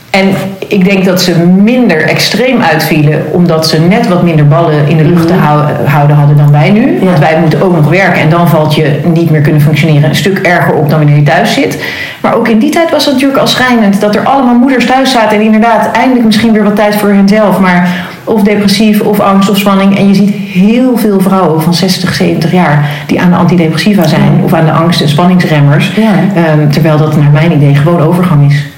En 0.10 0.36
ik 0.74 0.86
denk 0.86 1.06
dat 1.06 1.22
ze 1.22 1.40
minder 1.46 2.02
extreem 2.02 2.62
uitvielen, 2.62 3.22
omdat 3.32 3.68
ze 3.68 3.80
net 3.80 4.08
wat 4.08 4.24
minder 4.24 4.48
ballen 4.48 4.88
in 4.88 4.98
de 4.98 5.04
lucht 5.04 5.28
te 5.28 5.34
hou- 5.34 5.86
houden 5.86 6.16
hadden 6.16 6.38
dan 6.38 6.52
wij 6.52 6.70
nu. 6.70 7.00
Want 7.02 7.20
wij 7.20 7.38
moeten 7.40 7.62
ook 7.62 7.76
nog 7.76 7.90
werken 7.90 8.22
en 8.22 8.30
dan 8.30 8.48
valt 8.48 8.76
je 8.76 9.00
niet 9.14 9.30
meer 9.30 9.42
kunnen 9.42 9.62
functioneren 9.62 10.10
een 10.10 10.16
stuk 10.16 10.40
erger 10.40 10.74
op 10.74 10.90
dan 10.90 10.98
wanneer 11.00 11.18
je 11.18 11.24
thuis 11.24 11.54
zit. 11.54 11.84
Maar 12.22 12.36
ook 12.36 12.48
in 12.48 12.60
die 12.60 12.72
tijd 12.72 12.92
was 12.92 13.06
het 13.06 13.14
natuurlijk 13.14 13.42
al 13.42 13.48
schijnend 13.48 14.02
dat 14.02 14.16
er 14.16 14.24
allemaal 14.24 14.56
moeders 14.56 14.86
thuis 14.86 15.12
zaten 15.12 15.38
en 15.38 15.44
inderdaad 15.44 15.96
eindelijk 15.96 16.26
misschien 16.26 16.54
weer 16.54 16.64
wat 16.64 16.76
tijd 16.76 16.96
voor 16.96 17.10
henzelf. 17.10 17.60
Maar 17.60 18.08
of 18.24 18.42
depressief 18.42 19.02
of 19.02 19.20
angst 19.20 19.50
of 19.50 19.58
spanning. 19.58 19.98
En 19.98 20.08
je 20.08 20.14
ziet 20.14 20.36
heel 20.36 20.98
veel 20.98 21.20
vrouwen 21.20 21.62
van 21.62 21.74
60, 21.74 22.14
70 22.14 22.52
jaar 22.52 22.90
die 23.08 23.22
aan 23.22 23.30
de 23.30 23.36
antidepressiva 23.36 24.08
zijn 24.08 24.42
of 24.44 24.54
aan 24.54 24.66
de 24.66 24.72
angst- 24.72 25.02
en 25.02 25.10
spanningsremmers. 25.10 25.92
Ehm, 26.36 26.70
terwijl 26.70 26.98
dat 26.98 27.18
naar 27.18 27.32
mijn 27.32 27.52
idee 27.52 27.76
gewoon 27.76 28.02
overgang 28.02 28.52
is. 28.52 28.73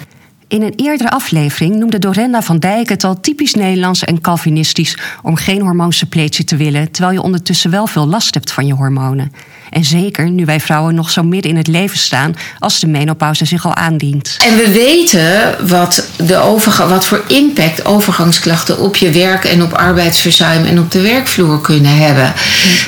In 0.48 0.62
een 0.62 0.74
eerdere 0.76 1.10
aflevering 1.10 1.76
noemde 1.76 2.00
Dorenda 2.00 2.42
van 2.42 2.58
Dijk 2.58 2.90
het 2.90 3.04
al 3.04 3.20
typisch 3.20 3.54
Nederlands 3.54 4.04
en 4.04 4.22
Calvinistisch 4.22 4.98
om 5.22 5.36
geen 5.36 5.62
hormoonsuppletie 5.62 6.46
te 6.46 6.56
willen, 6.56 6.92
terwijl 6.92 7.14
je 7.14 7.22
ondertussen 7.22 7.72
wel 7.72 7.88
veel 7.88 8.08
last 8.08 8.34
hebt 8.34 8.52
van 8.52 8.68
je 8.68 8.74
hormonen. 8.74 9.32
En 9.70 9.84
zeker 9.84 10.30
nu 10.30 10.46
wij 10.46 10.60
vrouwen 10.60 10.96
nog 10.96 11.10
zo 11.10 11.24
midden 11.24 11.52
in 11.52 11.58
het 11.58 11.68
leven 11.68 11.98
staan 11.98 12.36
als 12.60 12.80
de 12.80 12.88
menopauze 12.88 13.46
zich 13.46 13.66
al 13.66 13.76
aandient. 13.76 14.38
En 14.44 14.58
we 14.58 14.72
weten 14.72 15.68
wat, 15.68 16.10
de 16.18 16.38
overga- 16.38 16.88
wat 16.88 17.06
voor 17.06 17.24
impact 17.28 17.86
overgangsklachten 17.86 18.80
op 18.80 18.96
je 18.96 19.12
werk 19.12 19.46
en 19.46 19.64
op 19.64 19.74
arbeidsverzuim 19.74 20.66
en 20.66 20.80
op 20.80 20.92
de 20.92 21.02
werkvloer 21.02 21.62
kunnen 21.62 21.98
hebben. 21.98 22.34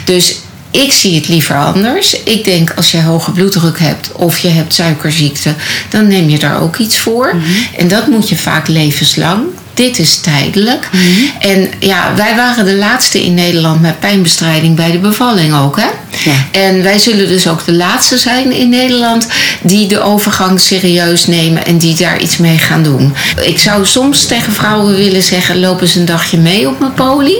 Dus 0.06 0.36
ik 0.71 0.91
zie 0.91 1.15
het 1.15 1.27
liever 1.27 1.57
anders. 1.57 2.24
Ik 2.24 2.43
denk 2.43 2.74
als 2.75 2.91
je 2.91 3.01
hoge 3.01 3.31
bloeddruk 3.31 3.79
hebt 3.79 4.12
of 4.12 4.38
je 4.38 4.47
hebt 4.47 4.74
suikerziekte, 4.74 5.53
dan 5.89 6.07
neem 6.07 6.29
je 6.29 6.39
daar 6.39 6.62
ook 6.62 6.77
iets 6.77 6.97
voor. 6.97 7.36
En 7.77 7.88
dat 7.88 8.07
moet 8.07 8.29
je 8.29 8.38
vaak 8.38 8.67
levenslang. 8.67 9.45
Dit 9.77 10.00
is 10.00 10.17
tijdelijk. 10.17 10.89
En 11.39 11.69
ja, 11.79 12.15
wij 12.15 12.36
waren 12.36 12.65
de 12.65 12.75
laatste 12.75 13.24
in 13.24 13.34
Nederland 13.34 13.81
met 13.81 14.00
pijnbestrijding 14.00 14.75
bij 14.75 14.91
de 14.91 14.98
bevalling 14.98 15.55
ook. 15.55 15.77
Hè? 15.77 15.88
En 16.51 16.84
wij 16.84 17.00
zullen 17.00 17.27
dus 17.27 17.48
ook 17.48 17.65
de 17.65 17.74
laatste 17.74 18.17
zijn 18.17 18.51
in 18.51 18.69
Nederland 18.69 19.27
die 19.62 19.88
de 19.88 20.01
overgang 20.01 20.60
serieus 20.60 21.27
nemen 21.27 21.65
en 21.65 21.77
die 21.77 21.96
daar 21.96 22.19
iets 22.19 22.38
mee 22.38 22.57
gaan 22.57 22.84
doen. 22.84 23.13
Ik 23.41 23.60
zou 23.60 23.86
soms 23.86 24.25
tegen 24.25 24.54
vrouwen 24.54 24.95
willen 24.95 25.23
zeggen: 25.23 25.60
loop 25.60 25.82
eens 25.82 25.95
een 25.95 26.06
dagje 26.06 26.38
mee 26.38 26.67
op 26.67 26.80
mijn 26.80 26.93
poli. 26.93 27.36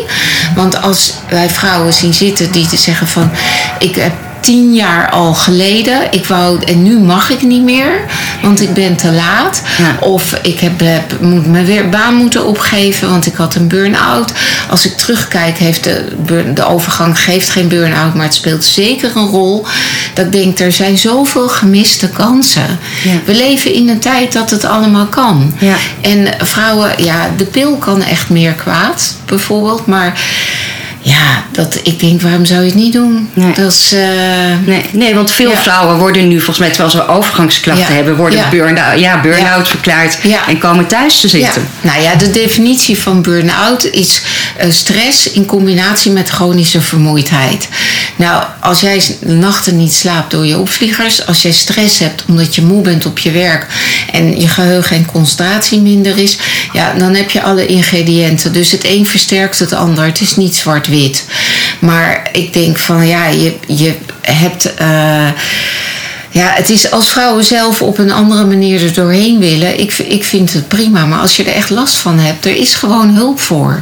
Want 0.56 0.82
als 0.82 1.14
wij 1.30 1.50
vrouwen 1.50 1.94
zien 1.94 2.14
zitten 2.14 2.52
die 2.52 2.68
te 2.68 2.78
zeggen 2.78 3.08
van 3.08 3.32
ik 3.80 3.96
heb 3.96 4.14
tien 4.40 4.74
jaar 4.74 5.10
al 5.10 5.34
geleden. 5.34 6.02
Ik 6.12 6.26
wou, 6.26 6.64
en 6.64 6.84
nu 6.84 7.00
mag 7.00 7.30
ik 7.30 7.42
niet 7.42 7.64
meer, 7.64 8.00
want 8.42 8.62
ik 8.62 8.74
ben 8.74 8.96
te 8.96 9.12
laat. 9.12 9.62
Of 10.00 10.34
ik 10.42 10.60
heb, 10.60 10.80
heb- 10.80 11.22
moet 11.22 11.48
mijn 11.48 11.66
weer 11.66 11.90
baan 11.90 12.16
moeten 12.16 12.46
opgeven, 12.46 13.10
want 13.10 13.26
ik 13.26 13.36
had 13.36 13.56
een 13.56 13.68
burn-out. 13.68 14.32
Als 14.70 14.86
ik 14.86 14.98
terugkijk, 14.98 15.58
heeft 15.58 15.84
de, 15.84 16.16
de 16.54 16.66
overgang 16.66 17.20
geeft 17.20 17.50
geen 17.50 17.68
burn-out, 17.68 18.14
maar 18.14 18.26
het 18.26 18.34
speelt 18.34 18.64
zeker 18.66 19.12
een 19.16 19.28
rol. 19.28 19.66
Dat 20.14 20.26
ik 20.26 20.32
denk, 20.32 20.60
er 20.60 20.72
zijn 20.72 20.98
zoveel 20.98 21.48
gemiste 21.50 22.10
kansen. 22.10 22.80
We 23.26 23.34
leven 23.36 23.74
in 23.74 23.90
een 23.90 24.00
tijd 24.00 24.34
dat 24.34 24.50
het 24.50 24.66
allemaal 24.66 25.06
kan. 25.06 25.54
Ja. 25.60 25.76
En 26.02 26.28
vrouwen, 26.42 27.04
ja, 27.04 27.30
de 27.38 27.46
pil 27.46 27.76
kan 27.78 28.02
echt 28.04 28.30
meer 28.30 28.52
kwaad, 28.54 29.16
bijvoorbeeld. 29.26 29.86
Maar 29.86 30.20
ja, 31.08 31.44
dat, 31.52 31.80
ik 31.84 32.00
denk, 32.00 32.22
waarom 32.22 32.46
zou 32.46 32.60
je 32.62 32.66
het 32.66 32.76
niet 32.76 32.94
doen? 32.94 33.30
Nee. 33.34 33.54
Dat 33.54 33.72
is, 33.72 33.92
eh, 33.94 34.00
Nee, 34.66 34.86
nee, 34.92 35.16
want 35.16 35.32
veel 35.32 35.50
Ja. 35.50 35.58
vrouwen 35.62 35.98
worden 35.98 36.28
nu, 36.28 36.36
volgens 36.36 36.58
mij, 36.58 36.70
terwijl 36.70 36.90
ze 36.90 37.08
overgangsklachten 37.08 37.88
Ja. 37.88 37.94
hebben, 37.96 38.16
worden 38.16 38.40
Ja. 38.40 38.50
burn-out 38.50 39.00
ja, 39.00 39.22
Ja. 39.24 39.66
verklaard 39.66 40.18
Ja. 40.24 40.48
en 40.48 40.58
komen 40.58 40.88
thuis 40.88 41.20
te 41.20 41.28
zitten. 41.28 41.68
Nou 41.82 42.02
ja, 42.02 42.16
de 42.16 42.32
definitie 42.32 42.98
van 42.98 43.22
burn-out 43.22 43.86
is 43.86 44.22
eh, 44.58 44.72
stress 44.72 45.32
in 45.32 45.46
combinatie 45.46 46.12
met 46.12 46.30
chronische 46.30 46.82
vermoeidheid. 46.82 47.68
Nou, 48.16 48.44
als 48.62 48.80
jij 48.80 49.02
nachten 49.26 49.78
niet 49.78 49.94
slaapt 49.94 50.32
door 50.32 50.46
je 50.46 50.58
opvliegers, 50.58 51.26
als 51.26 51.42
jij 51.42 51.52
stress 51.52 52.00
hebt 52.00 52.24
omdat 52.28 52.56
je 52.56 52.62
moe 52.62 52.82
bent 52.82 53.06
op 53.06 53.20
je 53.20 53.32
werk 53.32 53.66
en 54.12 54.40
je 54.40 54.48
geheugen 54.48 54.96
en 54.96 55.06
concentratie 55.06 55.82
minder 55.82 56.18
is, 56.18 56.38
ja, 56.74 56.94
dan 56.98 57.14
heb 57.16 57.32
je 57.32 57.42
alle 57.42 57.66
ingrediënten. 57.66 58.54
Dus 58.54 58.72
het 58.72 58.84
een 58.86 59.06
versterkt 59.06 59.60
het 59.60 59.74
ander. 59.74 60.06
Het 60.06 60.22
is 60.22 60.36
niet 60.36 60.56
zwart-wit. 60.56 60.96
Maar 61.80 62.30
ik 62.32 62.54
denk 62.54 62.78
van 62.78 63.08
ja, 63.08 63.28
je, 63.28 63.56
je 63.68 63.94
hebt. 64.22 64.76
eh, 64.76 65.30
ja, 66.38 66.52
het 66.54 66.70
is 66.70 66.92
als 66.92 67.10
vrouwen 67.10 67.44
zelf 67.44 67.82
op 67.82 67.98
een 67.98 68.12
andere 68.12 68.46
manier 68.46 68.84
er 68.84 68.94
doorheen 68.94 69.40
willen. 69.40 69.80
Ik, 69.80 69.98
ik 69.98 70.24
vind 70.24 70.54
het 70.54 70.68
prima. 70.68 71.06
Maar 71.06 71.20
als 71.20 71.36
je 71.36 71.44
er 71.44 71.54
echt 71.54 71.70
last 71.70 71.98
van 71.98 72.20
hebt, 72.20 72.46
er 72.46 72.56
is 72.56 72.76
gewoon 72.76 73.10
hulp 73.10 73.40
voor. 73.40 73.82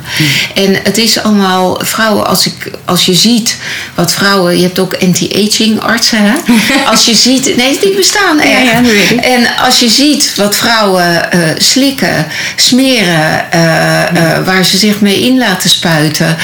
En 0.54 0.76
het 0.84 0.98
is 0.98 1.20
allemaal 1.20 1.80
vrouwen, 1.84 2.28
als, 2.28 2.46
ik, 2.46 2.72
als 2.86 3.06
je 3.06 3.14
ziet 3.14 3.58
wat 3.96 4.12
vrouwen. 4.12 4.56
Je 4.56 4.62
hebt 4.62 4.80
ook 4.80 4.96
anti-aging 5.02 5.82
artsen, 5.82 6.20
hè? 6.22 6.34
Als 6.92 7.06
je 7.06 7.16
ziet. 7.16 7.58
Nee, 7.58 7.80
die 7.80 7.96
bestaan 7.96 8.40
echt. 8.40 8.64
ja. 8.64 8.82
En 9.22 9.48
als 9.66 9.80
je 9.80 9.90
ziet 9.90 10.34
wat 10.36 10.56
vrouwen 10.56 11.32
eh, 11.32 11.40
slikken, 11.58 12.28
smeren, 12.56 13.52
eh, 13.52 14.02
eh, 14.02 14.46
waar 14.46 14.66
ze 14.66 14.78
zich 14.78 15.00
mee 15.02 15.20
in 15.20 15.38
laten 15.38 15.70
spuiten, 15.70 16.38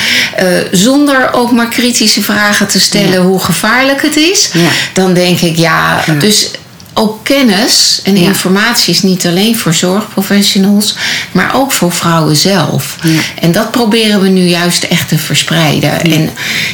zonder 0.72 1.34
ook 1.34 1.52
maar 1.52 1.68
kritische 1.68 2.22
vragen 2.22 2.68
te 2.68 2.80
stellen 2.80 3.22
hoe 3.22 3.40
gevaarlijk 3.40 4.02
het 4.02 4.16
is, 4.16 4.50
dan 4.94 5.14
denk 5.14 5.40
ik 5.42 5.58
ja. 5.58 6.01
Dus 6.20 6.52
ook 6.94 7.24
kennis 7.24 8.00
en 8.04 8.18
Ja. 8.20 8.28
informatie 8.28 8.94
is 8.94 9.02
niet 9.02 9.26
alleen 9.28 9.58
voor 9.58 9.74
zorgprofessionals, 9.74 10.96
maar 11.32 11.56
ook 11.56 11.72
voor 11.72 11.92
vrouwen 11.92 12.36
zelf. 12.36 12.96
Ja. 13.04 13.10
En 13.42 13.52
dat 13.52 13.72
proberen 13.72 14.22
we 14.22 14.28
nu 14.28 14.42
juist 14.48 14.84
echt 14.84 15.08
te 15.10 15.18
verspreiden. 15.18 16.02
En 16.02 16.30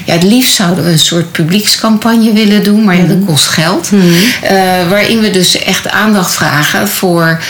ja, 0.06 0.14
het 0.14 0.24
liefst 0.24 0.56
zouden 0.56 0.84
we 0.84 0.92
een 0.92 1.00
soort 1.00 1.32
publiekscampagne 1.32 2.34
willen 2.34 2.64
doen, 2.64 2.84
maar 2.84 2.96
ja, 2.98 3.04
dat 3.04 3.18
kost 3.26 3.48
geld. 3.48 3.90
Eh, 4.42 4.50
waarin 4.90 5.20
we 5.20 5.30
dus 5.32 5.58
echt 5.64 5.90
aandacht 5.90 6.34
vragen 6.34 6.88
voor 6.88 7.42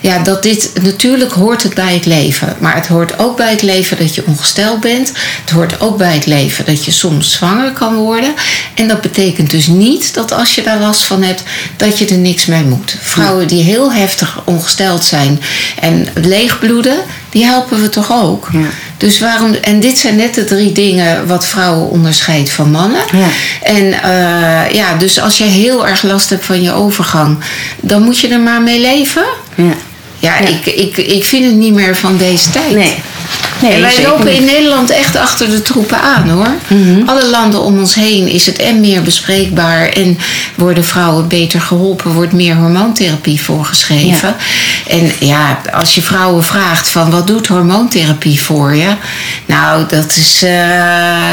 ja, 0.00 0.18
dat 0.18 0.42
dit 0.42 0.70
natuurlijk 0.82 1.32
hoort 1.32 1.62
het 1.62 1.74
bij 1.74 1.94
het 1.94 2.06
leven. 2.06 2.56
Maar 2.58 2.74
het 2.74 2.86
hoort 2.86 3.18
ook 3.18 3.36
bij 3.36 3.50
het 3.50 3.62
leven 3.62 3.96
dat 3.98 4.14
je 4.14 4.24
ongesteld 4.26 4.80
bent. 4.80 5.12
Het 5.40 5.50
hoort 5.50 5.80
ook 5.80 5.96
bij 5.98 6.14
het 6.14 6.26
leven 6.26 6.64
dat 6.64 6.84
je 6.84 6.90
soms 6.90 7.32
zwanger 7.32 7.72
kan 7.72 7.94
worden. 7.94 8.34
En 8.74 8.88
dat 8.88 9.00
betekent 9.00 9.50
dus 9.50 9.66
niet 9.66 10.14
dat 10.14 10.32
als 10.32 10.54
je 10.54 10.62
daar 10.62 10.80
last 10.80 11.02
van 11.04 11.22
hebt, 11.22 11.42
dat 11.76 11.98
je 11.98 12.04
er 12.14 12.20
niks 12.20 12.46
mee 12.46 12.62
moet. 12.62 12.96
Vrouwen 13.00 13.48
die 13.48 13.62
heel 13.62 13.92
heftig 13.92 14.40
ongesteld 14.44 15.04
zijn 15.04 15.40
en 15.80 16.06
leegbloeden, 16.14 16.98
die 17.30 17.44
helpen 17.44 17.80
we 17.80 17.88
toch 17.88 18.12
ook. 18.12 18.48
Ja. 18.52 18.58
Dus 18.96 19.18
waarom, 19.18 19.54
en 19.54 19.80
dit 19.80 19.98
zijn 19.98 20.16
net 20.16 20.34
de 20.34 20.44
drie 20.44 20.72
dingen 20.72 21.26
wat 21.26 21.46
vrouwen 21.46 21.90
onderscheidt 21.90 22.50
van 22.50 22.70
mannen. 22.70 23.00
Ja. 23.12 23.26
En 23.62 23.92
eh, 24.02 24.74
ja, 24.74 24.94
dus 24.98 25.20
als 25.20 25.38
je 25.38 25.44
heel 25.44 25.86
erg 25.86 26.02
last 26.02 26.30
hebt 26.30 26.44
van 26.44 26.62
je 26.62 26.72
overgang, 26.72 27.38
dan 27.80 28.02
moet 28.02 28.18
je 28.18 28.28
er 28.28 28.40
maar 28.40 28.62
mee 28.62 28.80
leven. 28.80 29.24
Ja. 29.54 29.64
Ja, 30.18 30.38
Ja. 30.38 30.46
Ik, 30.46 30.66
ik, 30.66 30.96
ik 30.96 31.24
vind 31.24 31.44
het 31.44 31.54
niet 31.54 31.74
meer 31.74 31.96
van 31.96 32.16
deze 32.16 32.50
tijd. 32.50 32.74
Nee. 32.74 32.94
Nee, 33.62 33.72
en 33.72 33.80
wij 33.80 34.02
lopen 34.02 34.24
niet. 34.26 34.34
in 34.34 34.44
Nederland 34.44 34.90
echt 34.90 35.16
achter 35.16 35.50
de 35.50 35.62
troepen 35.62 36.00
aan 36.00 36.28
hoor. 36.28 36.48
Mhm. 36.68 37.08
Alle 37.08 37.26
landen 37.26 37.62
om 37.62 37.78
ons 37.78 37.94
heen 37.94 38.28
is 38.28 38.46
het 38.46 38.56
en 38.58 38.80
meer 38.80 39.02
bespreekbaar 39.02 39.88
en 39.88 40.18
worden 40.54 40.84
vrouwen 40.84 41.28
beter 41.28 41.60
geholpen, 41.60 42.12
wordt 42.12 42.32
meer 42.32 42.54
hormoontherapie 42.56 43.42
voorgeschreven. 43.42 44.36
En 44.88 45.12
ja, 45.18 45.60
als 45.72 45.94
je 45.94 46.02
vrouwen 46.02 46.44
vraagt 46.44 46.88
van 46.88 47.10
wat 47.10 47.26
doet 47.26 47.46
hormoontherapie 47.46 48.40
voor 48.40 48.74
je? 48.74 48.88
Nou, 49.46 49.84
dat 49.88 50.16
is. 50.16 50.42
eh, 50.42 51.28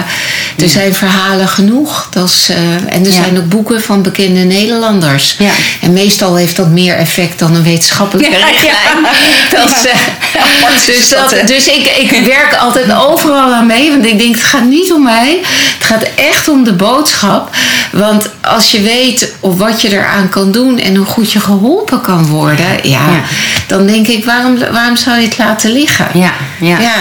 er 0.56 0.70
zijn 0.70 0.94
verhalen 0.94 1.48
genoeg. 1.48 2.08
Dat 2.12 2.30
is, 2.30 2.50
eh, 2.50 2.58
en 2.74 3.06
er 3.06 3.12
Ja. 3.12 3.12
zijn 3.12 3.38
ook 3.38 3.50
boeken 3.50 3.82
van 3.82 4.02
bekende 4.02 4.40
Nederlanders. 4.40 5.38
En 5.82 5.94
meestal 5.94 6.36
heeft 6.36 6.56
dat 6.56 6.68
meer 6.70 6.96
effect 6.96 7.40
dan 7.40 7.56
een 7.56 7.64
wetenschappelijke 7.64 8.36
richtlijn. 8.36 9.06
Dat 9.56 9.70
is, 9.78 9.86
eh, 9.86 10.76
is 10.76 10.86
dus 10.86 11.10
dat, 11.10 11.36
dus 11.48 11.68
ik, 11.68 11.81
ik 11.88 12.26
werk 12.26 12.56
altijd 12.60 12.94
overal 12.96 13.54
aan 13.54 13.66
mee. 13.66 13.90
Want 13.92 14.06
ik 14.06 14.20
denk, 14.20 14.36
het 14.36 14.44
gaat 14.44 14.66
niet 14.66 14.94
om 14.94 15.04
mij. 15.04 15.40
Het 15.78 15.86
gaat 15.86 16.04
echt 16.16 16.48
om 16.50 16.64
de 16.64 16.74
boodschap. 16.74 17.50
Want 17.92 18.30
als 18.42 18.72
je 18.72 18.82
weet 18.82 19.34
of 19.40 19.58
wat 19.58 19.82
je 19.82 19.90
eraan 19.92 20.30
kan 20.30 20.52
doen 20.52 20.80
en 20.80 20.96
hoe 20.96 21.06
goed 21.06 21.32
je 21.32 21.40
geholpen 21.40 22.02
kan 22.02 22.26
worden, 22.28 22.66
ja, 22.84 22.90
Ja. 22.90 23.22
dan 23.68 23.86
denk 23.88 24.08
ik, 24.08 24.26
waarom, 24.26 24.58
waarom 24.72 24.96
zou 24.96 25.18
je 25.20 25.26
het 25.28 25.38
laten 25.38 25.72
liggen? 25.72 26.08
Ja, 26.14 26.32
ja. 26.60 26.80
Ja. 26.80 26.94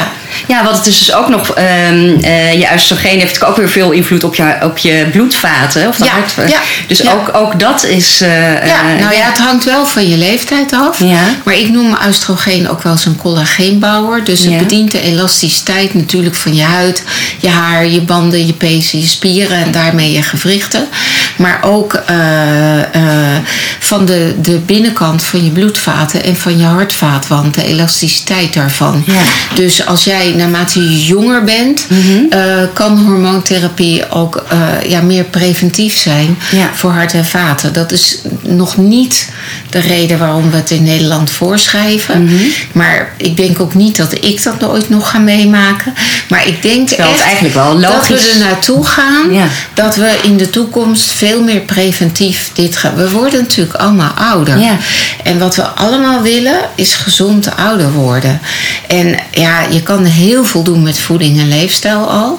Ja, 0.46 0.64
wat 0.64 0.76
het 0.76 0.86
is 0.86 0.98
dus 0.98 1.12
ook 1.14 1.28
nog, 1.28 1.48
ehm, 1.54 2.16
eh, 2.22 2.52
je 2.60 2.68
oestrogeen 2.74 3.18
heeft 3.18 3.44
ook 3.44 3.56
weer 3.56 3.68
veel 3.68 3.90
invloed 3.90 4.24
op 4.24 4.34
je, 4.34 4.56
op 4.62 4.78
je 4.78 5.08
bloedvaten, 5.12 5.88
of 5.88 5.96
de 5.96 6.04
Ja, 6.04 6.10
hart. 6.10 6.50
ja, 6.50 6.58
dus 6.86 6.98
ja. 6.98 7.12
Ook, 7.12 7.34
ook 7.34 7.60
dat 7.60 7.84
is. 7.84 8.20
eh, 8.20 8.52
Ja, 8.66 8.80
eh, 8.80 9.00
nou 9.00 9.14
ja, 9.14 9.22
het 9.22 9.38
hangt 9.38 9.64
wel 9.64 9.86
van 9.86 10.08
je 10.08 10.16
leeftijd 10.16 10.72
af. 10.72 10.98
Ja. 10.98 11.20
Maar 11.44 11.54
ik 11.54 11.68
noem 11.70 11.96
oestrogeen 12.06 12.68
ook 12.68 12.82
wel 12.82 12.92
eens 12.92 13.04
een 13.06 13.16
collageenbouwer. 13.16 14.24
Dus 14.24 14.44
het 14.44 14.69
Ja. 14.70 14.76
bedient 14.76 14.92
de 14.92 15.00
elasticiteit 15.10 15.94
natuurlijk 15.94 16.34
van 16.36 16.54
je 16.54 16.62
huid, 16.62 17.02
je 17.40 17.48
haar, 17.48 17.86
je 17.86 18.00
banden, 18.00 18.46
je 18.46 18.52
pezen, 18.52 19.00
je 19.00 19.06
spieren 19.06 19.64
en 19.64 19.70
daarmee 19.72 20.12
je 20.12 20.22
gewrichten. 20.22 20.88
Maar 21.36 21.58
ook 21.62 21.94
eh, 21.94 22.94
eh, 22.94 23.42
van 23.78 24.04
de, 24.04 24.34
de 24.42 24.58
binnenkant 24.58 25.24
van 25.24 25.44
je 25.44 25.50
bloedvaten 25.50 26.24
en 26.24 26.36
van 26.36 26.58
je 26.58 26.64
hartvaatwand, 26.64 27.54
de 27.54 27.64
elasticiteit 27.64 28.54
daarvan. 28.54 29.02
Ja. 29.06 29.22
Dus 29.54 29.86
als 29.86 30.04
jij 30.04 30.32
naarmate 30.36 30.80
je 30.80 31.04
jonger 31.04 31.44
bent, 31.44 31.86
Mhm. 31.88 31.98
eh, 32.30 32.40
kan 32.72 32.98
hormoontherapie 32.98 34.10
ook 34.10 34.44
ja, 34.88 35.00
meer 35.00 35.24
preventief 35.24 35.96
zijn 35.96 36.38
Ja. 36.50 36.70
voor 36.74 36.90
hart 36.90 37.12
en 37.12 37.26
vaten. 37.26 37.72
Dat 37.72 37.92
is 37.92 38.18
nog 38.42 38.76
niet 38.76 39.28
de 39.70 39.78
reden 39.80 40.18
waarom 40.18 40.50
we 40.50 40.56
het 40.56 40.70
in 40.70 40.82
Nederland 40.82 41.30
voorschrijven. 41.30 42.24
Mhm. 42.24 42.34
Maar 42.72 43.12
ik 43.16 43.36
denk 43.36 43.60
ook 43.60 43.74
niet 43.74 43.96
dat 43.96 44.12
ik 44.24 44.42
dat 44.42 44.59
nooit 44.60 44.88
nog 44.88 45.10
ga 45.10 45.18
meemaken. 45.18 45.94
Maar 46.28 46.46
ik 46.46 46.62
denk 46.62 46.88
Terwijl 46.88 47.10
echt 47.10 47.22
eigenlijk 47.22 47.54
wel 47.54 47.80
dat 47.80 47.92
logisch- 47.92 48.24
we 48.24 48.30
er 48.30 48.38
naartoe 48.38 48.86
gaan. 48.86 49.32
Ja. 49.32 49.46
Dat 49.74 49.96
we 49.96 50.18
in 50.22 50.36
de 50.36 50.50
toekomst 50.50 51.12
veel 51.12 51.42
meer 51.42 51.60
preventief 51.60 52.50
dit 52.54 52.76
gaan. 52.76 52.94
We 52.94 53.10
worden 53.10 53.40
natuurlijk 53.40 53.76
allemaal 53.76 54.10
ouder. 54.18 54.58
Ja. 54.58 54.76
En 55.24 55.38
wat 55.38 55.56
we 55.56 55.62
allemaal 55.62 56.22
willen 56.22 56.58
is 56.74 56.94
gezond 56.94 57.56
ouder 57.56 57.92
worden. 57.92 58.40
En 58.86 59.16
ja, 59.30 59.60
je 59.70 59.82
kan 59.82 60.04
heel 60.04 60.44
veel 60.44 60.62
doen 60.62 60.82
met 60.82 60.98
voeding 60.98 61.38
en 61.38 61.48
leefstijl 61.48 62.10
al. 62.10 62.38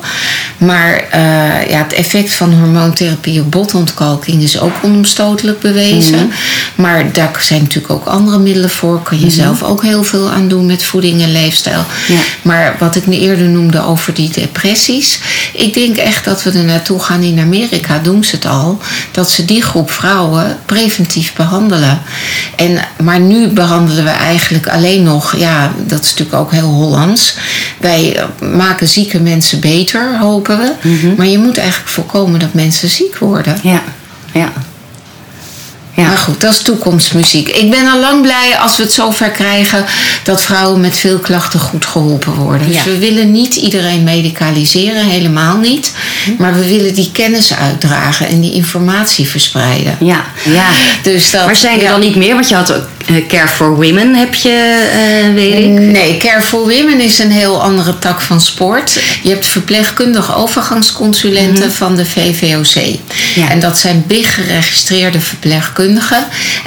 Maar 0.58 1.04
eh, 1.12 1.70
ja, 1.70 1.78
het 1.78 1.94
effect 1.94 2.34
van 2.34 2.54
hormoontherapie 2.54 3.42
op 3.42 3.52
botontkalking 3.52 4.42
is 4.42 4.60
ook 4.60 4.74
onomstotelijk 4.82 5.60
bewezen. 5.60 6.16
Mhm. 6.16 6.26
Maar 6.76 7.12
daar 7.12 7.32
zijn 7.40 7.62
natuurlijk 7.62 7.94
ook 7.94 8.06
andere 8.06 8.40
middelen 8.40 8.70
voor. 8.70 9.02
Kan 9.02 9.20
je 9.20 9.30
zelf 9.30 9.64
ook 9.64 9.82
heel 9.84 10.04
veel 10.04 10.30
aan 10.30 10.48
doen 10.48 10.66
met 10.66 10.84
voeding 10.84 11.22
en 11.22 11.32
leefstijl. 11.32 11.86
Ja. 12.12 12.22
Maar 12.42 12.76
wat 12.80 12.96
ik 12.96 13.06
eerder 13.08 13.50
noemde 13.50 13.82
over 13.82 14.14
die 14.14 14.30
depressies. 14.30 15.20
Ik 15.54 15.74
denk 15.74 15.98
echt 15.98 16.26
dat 16.26 16.44
we 16.44 16.52
er 16.52 16.64
naartoe 16.64 17.00
gaan. 17.00 17.22
In 17.22 17.40
Amerika 17.40 18.00
doen 18.00 18.24
ze 18.24 18.36
het 18.36 18.46
al. 18.46 18.80
Dat 19.12 19.30
ze 19.30 19.46
die 19.46 19.62
groep 19.62 19.92
vrouwen 19.92 20.58
preventief 20.66 21.34
behandelen. 21.34 22.02
En, 22.56 22.80
maar 23.04 23.20
nu 23.20 23.48
behandelen 23.48 24.04
we 24.04 24.10
eigenlijk 24.10 24.68
alleen 24.68 25.04
nog. 25.04 25.38
Ja, 25.38 25.72
dat 25.86 26.04
is 26.04 26.10
natuurlijk 26.10 26.38
ook 26.38 26.52
heel 26.52 26.70
Hollands. 26.70 27.36
Wij 27.80 28.26
maken 28.40 28.88
zieke 28.88 29.20
mensen 29.20 29.60
beter, 29.60 30.18
hopen 30.20 30.58
we. 30.58 30.72
Maar 31.18 31.28
je 31.28 31.38
moet 31.38 31.58
eigenlijk 31.58 31.90
voorkomen 31.90 32.40
dat 32.40 32.54
mensen 32.54 32.90
ziek 32.90 33.18
worden. 33.18 33.58
Ja, 33.64 33.82
ja. 34.34 34.52
Ja. 35.96 36.08
Maar 36.08 36.18
goed, 36.18 36.42
dat 36.42 36.54
is 36.54 36.62
toekomstmuziek. 36.62 37.50
Ik 37.50 37.70
ben 37.70 37.88
al 37.88 38.00
lang 38.00 38.22
blij 38.22 38.58
als 38.60 38.78
we 38.78 38.84
het 38.84 38.94
zover 38.94 39.30
krijgen 39.30 39.86
dat 40.24 40.42
vrouwen 40.42 40.82
met 40.82 40.98
veel 40.98 41.18
klachten 41.20 41.60
goed 41.60 41.86
geholpen 41.86 42.34
worden. 42.34 42.68
Dus 42.68 42.84
we 42.84 42.98
willen 42.98 43.32
niet 43.32 43.56
iedereen 43.56 44.04
medicaliseren, 44.04 45.06
helemaal 45.06 45.58
niet. 45.58 45.94
Maar 46.38 46.54
we 46.54 46.66
willen 46.66 46.94
die 46.94 47.10
kennis 47.12 47.54
uitdragen 47.54 48.28
en 48.28 48.42
die 48.42 48.54
informatie 48.54 49.28
verspreiden. 49.28 49.98
Ja, 50.00 50.26
ja. 50.44 50.66
Dus 51.04 51.32
dat, 51.32 51.46
Maar 51.46 51.56
zijn 51.56 51.78
er 51.78 51.84
ja. 51.84 51.92
dan 51.92 52.00
niet 52.00 52.16
meer? 52.16 52.34
Want 52.34 52.50
je 52.50 52.56
had 52.56 52.74
ook 52.74 52.88
eh, 53.06 53.28
Care 53.28 53.48
for 53.48 53.76
Women, 53.76 54.16
heb 54.16 54.36
je, 54.36 54.90
eh, 54.92 55.34
weet 55.34 55.64
ik. 55.64 55.70
Nee, 55.70 56.18
Care 56.18 56.42
for 56.42 56.60
Women 56.60 57.02
is 57.02 57.20
een 57.20 57.32
heel 57.32 57.62
andere 57.62 58.00
tak 58.00 58.22
van 58.22 58.42
sport. 58.42 59.00
Je 59.24 59.30
hebt 59.30 59.46
verpleegkundige 59.46 60.36
overgangsconsulenten 60.36 61.72
van 61.72 61.96
de 61.96 62.06
VVOC. 62.06 62.76
Mhm. 62.76 62.96
Ja. 63.36 63.50
En 63.50 63.60
dat 63.60 63.78
zijn 63.78 64.04
big 64.08 64.34
geregistreerde 64.36 65.20
verpleegkundigen. 65.20 65.81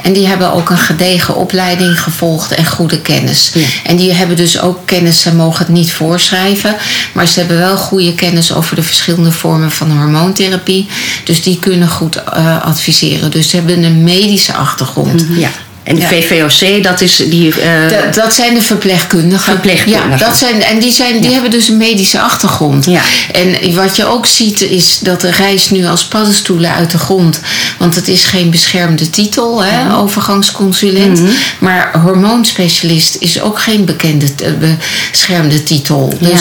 En 0.03 0.13
die 0.13 0.27
hebben 0.27 0.53
ook 0.53 0.69
een 0.69 0.77
gedegen 0.77 1.35
opleiding 1.35 1.99
gevolgd 1.99 2.51
en 2.51 2.65
goede 2.65 3.01
kennis. 3.01 3.51
Ja. 3.53 3.65
En 3.83 3.95
die 3.95 4.13
hebben 4.13 4.35
dus 4.35 4.59
ook 4.59 4.79
kennis, 4.85 5.21
ze 5.21 5.35
mogen 5.35 5.65
het 5.65 5.73
niet 5.73 5.91
voorschrijven. 5.91 6.75
Maar 7.13 7.27
ze 7.27 7.39
hebben 7.39 7.57
wel 7.57 7.77
goede 7.77 8.15
kennis 8.15 8.53
over 8.53 8.75
de 8.75 8.83
verschillende 8.83 9.31
vormen 9.31 9.71
van 9.71 9.91
hormoontherapie. 9.91 10.87
Dus 11.23 11.43
die 11.43 11.59
kunnen 11.59 11.87
goed 11.87 12.23
eh, 12.23 12.61
adviseren. 12.61 13.31
Dus 13.31 13.49
ze 13.49 13.55
hebben 13.55 13.83
een 13.83 14.03
medische 14.03 14.53
achtergrond. 14.53 15.25
Ja. 15.29 15.49
En 15.85 15.95
de 15.95 16.01
Ja. 16.01 16.07
VVOC, 16.07 16.83
dat 16.83 17.01
is 17.01 17.15
die... 17.15 17.61
eh, 17.61 17.89
Dat, 17.89 18.13
dat 18.13 18.33
zijn 18.33 18.53
de 18.53 18.61
verpleegkundigen. 18.61 19.43
Verpleegkundigen. 19.43 20.09
Ja, 20.09 20.17
dat 20.17 20.37
zijn, 20.37 20.63
en 20.63 20.79
die, 20.79 20.91
zijn, 20.91 21.21
die 21.21 21.31
hebben 21.31 21.51
dus 21.51 21.67
een 21.67 21.77
medische 21.77 22.19
achtergrond. 22.19 22.85
Ja. 22.85 23.01
En 23.31 23.73
wat 23.75 23.95
je 23.95 24.05
ook 24.05 24.25
ziet 24.25 24.61
is 24.61 24.99
dat 24.99 25.21
de 25.21 25.31
reis 25.31 25.69
nu 25.69 25.85
als 25.85 26.05
paddenstoelen 26.05 26.73
uit 26.73 26.91
de 26.91 26.97
grond. 26.97 27.39
Want 27.77 27.95
het 27.95 28.07
is 28.07 28.25
geen 28.25 28.49
beschermde 28.49 29.09
titel, 29.09 29.63
hè, 29.63 29.83
Mhm. 29.83 29.93
overgangsconsulent. 29.95 31.21
Maar 31.59 31.99
hormoonspecialist 32.01 33.15
is 33.19 33.41
ook 33.41 33.59
geen 33.59 33.85
bekende 33.85 34.25
eh, 34.43 34.51
beschermde 35.11 35.63
titel. 35.63 36.13
Dus 36.19 36.29
Ja. 36.29 36.37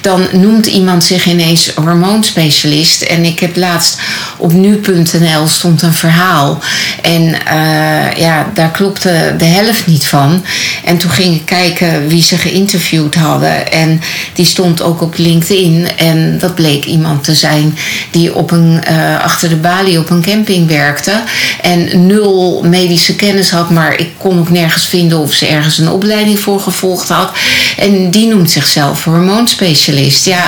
dan 0.00 0.26
noemt 0.32 0.66
iemand 0.66 1.04
zich 1.04 1.26
ineens 1.26 1.70
hormoonspecialist. 1.74 3.02
En 3.02 3.24
ik 3.24 3.40
heb 3.40 3.56
laatst 3.56 3.98
op 4.36 4.52
nu.nl 4.52 5.46
stond 5.46 5.82
een 5.82 5.92
verhaal. 5.94 6.58
En 7.02 7.46
eh, 7.46 8.16
ja, 8.16 8.50
daar 8.54 8.70
klopte 8.86 9.34
de 9.38 9.44
helft 9.44 9.86
niet 9.86 10.06
van. 10.06 10.44
En 10.84 10.98
toen 10.98 11.10
ging 11.10 11.34
ik 11.34 11.44
kijken 11.44 12.08
wie 12.08 12.22
ze 12.22 12.36
geïnterviewd 12.36 13.14
hadden. 13.14 13.72
En 13.72 14.00
die 14.34 14.44
stond 14.44 14.82
ook 14.82 15.02
op 15.02 15.14
LinkedIn. 15.16 15.88
En 15.96 16.38
dat 16.38 16.54
bleek 16.54 16.84
iemand 16.84 17.24
te 17.24 17.34
zijn 17.34 17.78
die 18.10 18.34
op 18.34 18.50
een, 18.50 18.84
eh, 18.84 19.20
achter 19.22 19.48
de 19.48 19.56
balie 19.56 19.98
op 19.98 20.10
een 20.10 20.22
camping 20.22 20.68
werkte. 20.68 21.22
En 21.60 22.06
nul 22.06 22.62
medische 22.64 23.14
kennis 23.14 23.50
had. 23.50 23.70
Maar 23.70 24.00
ik 24.00 24.10
kon 24.18 24.38
ook 24.38 24.50
nergens 24.50 24.86
vinden 24.86 25.18
of 25.18 25.32
ze 25.32 25.46
ergens 25.46 25.78
een 25.78 25.90
opleiding 25.90 26.38
voor 26.38 26.60
gevolgd 26.60 27.08
had. 27.08 27.30
En 27.76 28.10
die 28.10 28.26
noemt 28.26 28.50
zichzelf 28.50 29.04
hormoonspecialist. 29.04 30.24
Ja, 30.24 30.44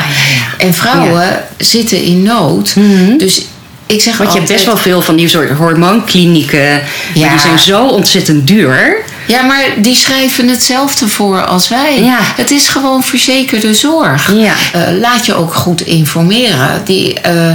en 0.58 0.74
vrouwen 0.74 1.44
zitten 1.56 2.02
in 2.02 2.22
nood. 2.22 2.74
Dus 3.18 3.42
ik 3.88 4.02
zeg 4.02 4.16
want 4.16 4.32
je 4.32 4.38
hebt 4.38 4.50
best 4.52 4.64
wel 4.64 4.76
veel 4.76 5.02
van 5.02 5.16
die 5.16 5.28
soort 5.28 5.50
hormoonklinieken. 5.50 6.82
Ja. 7.14 7.30
Die 7.30 7.38
zijn 7.38 7.58
zo 7.58 7.86
ontzettend 7.86 8.46
duur. 8.46 9.04
Ja, 9.28 9.42
maar 9.42 9.64
die 9.76 9.94
schrijven 9.96 10.48
hetzelfde 10.48 11.08
voor 11.08 11.44
als 11.44 11.68
wij. 11.68 12.02
Ja. 12.02 12.18
Het 12.20 12.50
is 12.50 12.68
gewoon 12.68 13.04
verzekerde 13.04 13.74
zorg. 13.74 14.32
Ja. 14.34 14.52
Eh, 14.72 14.80
laat 15.00 15.26
je 15.26 15.34
ook 15.34 15.54
goed 15.54 15.80
informeren. 15.80 16.82
Die, 16.84 17.20
eh, 17.20 17.46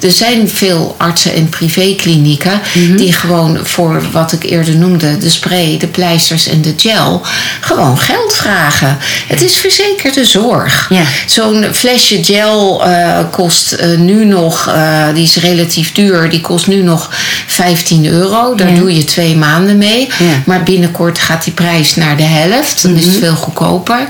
er 0.00 0.10
zijn 0.10 0.48
veel 0.48 0.94
artsen 0.98 1.34
en 1.34 1.48
privéklinieken 1.48 2.60
Mhm. 2.74 2.96
die 2.96 3.12
gewoon 3.12 3.58
voor 3.62 4.02
wat 4.12 4.32
ik 4.32 4.42
eerder 4.44 4.76
noemde, 4.76 5.18
de 5.18 5.30
spray, 5.30 5.76
de 5.78 5.86
pleisters 5.86 6.46
en 6.48 6.62
de 6.62 6.74
gel, 6.76 7.22
gewoon 7.60 7.98
geld 7.98 8.34
vragen. 8.34 8.98
Het 9.26 9.42
is 9.42 9.56
verzekerde 9.56 10.24
zorg. 10.24 10.86
Ja. 10.90 11.02
Zo'n 11.26 11.64
flesje 11.72 12.24
gel 12.24 12.84
eh, 12.84 13.18
kost 13.30 13.76
nu 13.96 14.24
nog, 14.24 14.70
die 15.14 15.22
is 15.22 15.36
relatief 15.36 15.92
duur, 15.92 16.30
die 16.30 16.40
kost 16.40 16.66
nu 16.66 16.82
nog 16.82 17.10
15 17.46 18.06
euro. 18.06 18.54
Daar 18.54 18.70
Ja. 18.72 18.78
doe 18.78 18.94
je 18.94 19.04
twee 19.04 19.36
maanden 19.36 19.78
mee. 19.78 20.08
Ja. 20.18 20.42
Maar 20.46 20.62
binnenkort 20.62 21.17
wordt, 21.18 21.32
gaat 21.32 21.44
die 21.44 21.52
prijs 21.52 21.94
naar 21.96 22.16
de 22.16 22.22
helft. 22.22 22.82
Dan 22.82 22.94
is 22.96 23.04
het 23.04 23.16
veel 23.16 23.34
goedkoper. 23.34 24.06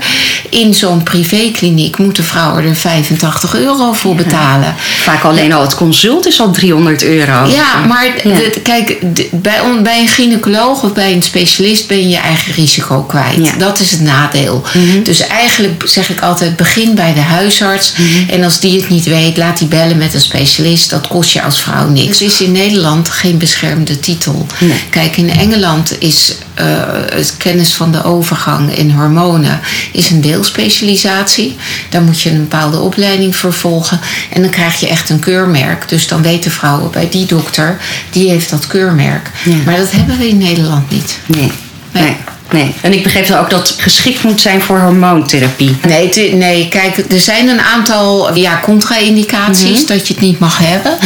In 0.49 0.73
zo'n 0.73 1.03
privékliniek 1.03 1.97
moeten 1.97 2.23
vrouwen 2.23 2.63
er 2.63 2.75
85 2.75 3.55
euro 3.55 3.93
voor 3.93 4.15
betalen. 4.15 4.75
Vaak 4.77 5.23
alleen 5.23 5.53
al 5.53 5.61
het 5.61 5.75
consult 5.75 6.27
is 6.27 6.39
al 6.39 6.51
300 6.51 7.03
euro. 7.03 7.45
Ja, 7.47 7.85
maar 7.87 8.05
Ja. 8.05 8.35
de- 8.35 8.59
kijk, 8.63 8.97
de- 9.15 9.27
bij, 9.31 9.59
bij 9.83 9.99
een 9.99 10.07
gynaecoloog 10.07 10.83
of 10.83 10.93
bij 10.93 11.13
een 11.13 11.23
specialist 11.23 11.87
ben 11.87 11.97
je 12.01 12.07
je 12.09 12.17
eigen 12.17 12.53
risico 12.53 13.01
kwijt. 13.03 13.35
Ja. 13.45 13.51
Dat 13.57 13.79
is 13.79 13.91
het 13.91 14.01
nadeel. 14.01 14.63
Dus 15.03 15.27
eigenlijk 15.27 15.83
zeg 15.85 16.09
ik 16.09 16.21
altijd, 16.21 16.55
begin 16.55 16.95
bij 16.95 17.13
de 17.13 17.19
huisarts. 17.19 17.93
En 18.29 18.43
als 18.43 18.59
die 18.59 18.79
het 18.79 18.89
niet 18.89 19.05
weet, 19.05 19.37
laat 19.37 19.57
die 19.57 19.67
bellen 19.67 19.97
met 19.97 20.13
een 20.13 20.21
specialist. 20.21 20.89
Dat 20.89 21.07
kost 21.07 21.31
je 21.31 21.41
als 21.41 21.61
vrouw 21.61 21.87
niks. 21.89 22.19
Het 22.19 22.31
is 22.31 22.41
in 22.41 22.51
Nederland 22.51 23.09
geen 23.09 23.37
beschermde 23.37 23.99
titel. 23.99 24.45
Nee. 24.59 24.73
Kijk, 24.89 25.17
in 25.17 25.29
Engeland 25.29 25.95
is 25.99 26.35
eh, 26.53 26.65
het 27.09 27.37
kennis 27.37 27.73
van 27.73 27.91
de 27.91 28.03
overgang 28.03 28.75
in 28.75 28.91
hormonen 28.91 29.59
is 29.91 30.09
een 30.09 30.21
deelspecialisatie. 30.21 31.57
Daar 31.89 32.01
moet 32.01 32.21
je 32.21 32.29
een 32.29 32.39
bepaalde 32.39 32.79
opleiding 32.79 33.35
voor 33.35 33.53
volgen. 33.53 33.99
En 34.33 34.41
dan 34.41 34.51
krijg 34.51 34.79
je 34.79 34.87
echt 34.87 35.09
een 35.09 35.19
keurmerk. 35.19 35.89
Dus 35.89 36.07
dan 36.07 36.21
weten 36.21 36.51
vrouwen 36.51 36.91
bij 36.91 37.09
die 37.09 37.25
dokter, 37.25 37.77
die 38.09 38.29
heeft 38.29 38.49
dat 38.49 38.67
keurmerk. 38.67 39.31
Ja. 39.43 39.55
Maar 39.65 39.77
dat 39.77 39.91
hebben 39.91 40.17
we 40.17 40.27
in 40.27 40.37
Nederland 40.37 40.89
niet. 40.89 41.19
Nee. 41.25 41.51
Nee. 41.91 42.03
nee. 42.03 42.17
Nee. 42.51 42.75
En 42.81 42.93
ik 42.93 43.03
begreep 43.03 43.27
dan 43.27 43.39
ook 43.39 43.49
dat 43.49 43.67
het 43.67 43.81
geschikt 43.81 44.23
moet 44.23 44.41
zijn 44.41 44.61
voor 44.61 44.79
hormoontherapie. 44.79 45.77
Nee, 45.87 46.33
nee, 46.35 46.67
kijk, 46.67 46.97
er 47.11 47.19
zijn 47.19 47.47
een 47.47 47.61
aantal 47.61 48.35
ja, 48.35 48.59
contra-indicaties 48.63 49.85
dat 49.85 50.07
je 50.07 50.13
het 50.13 50.21
niet 50.23 50.39
mag 50.39 50.57
hebben. 50.61 50.97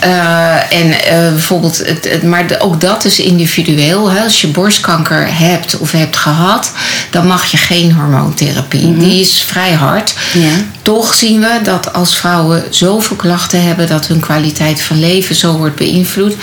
Eh, 0.00 0.72
en 0.80 0.92
eh, 1.04 1.18
bijvoorbeeld, 1.32 1.76
het, 1.86 2.08
het- 2.10 2.22
maar 2.22 2.44
ook 2.58 2.80
dat 2.80 3.04
is 3.04 3.20
individueel. 3.20 4.10
Hè. 4.10 4.20
Als 4.22 4.40
je 4.40 4.46
borstkanker 4.46 5.26
hebt 5.38 5.78
of 5.78 5.92
hebt 5.92 6.16
gehad, 6.16 6.72
dan 7.10 7.26
mag 7.26 7.44
je 7.44 7.56
geen 7.56 7.92
hormoontherapie. 7.92 8.96
Die 8.96 9.20
is 9.20 9.42
vrij 9.46 9.72
hard. 9.72 10.14
Ja. 10.32 10.48
Toch 10.88 11.14
zien 11.14 11.40
we 11.40 11.60
dat 11.62 11.92
als 11.92 12.16
vrouwen 12.16 12.64
zoveel 12.70 13.16
klachten 13.16 13.62
hebben 13.62 13.86
dat 13.86 14.06
hun 14.06 14.20
kwaliteit 14.20 14.82
van 14.82 15.00
leven 15.00 15.34
zo 15.34 15.56
wordt 15.56 15.76
beïnvloed, 15.76 16.36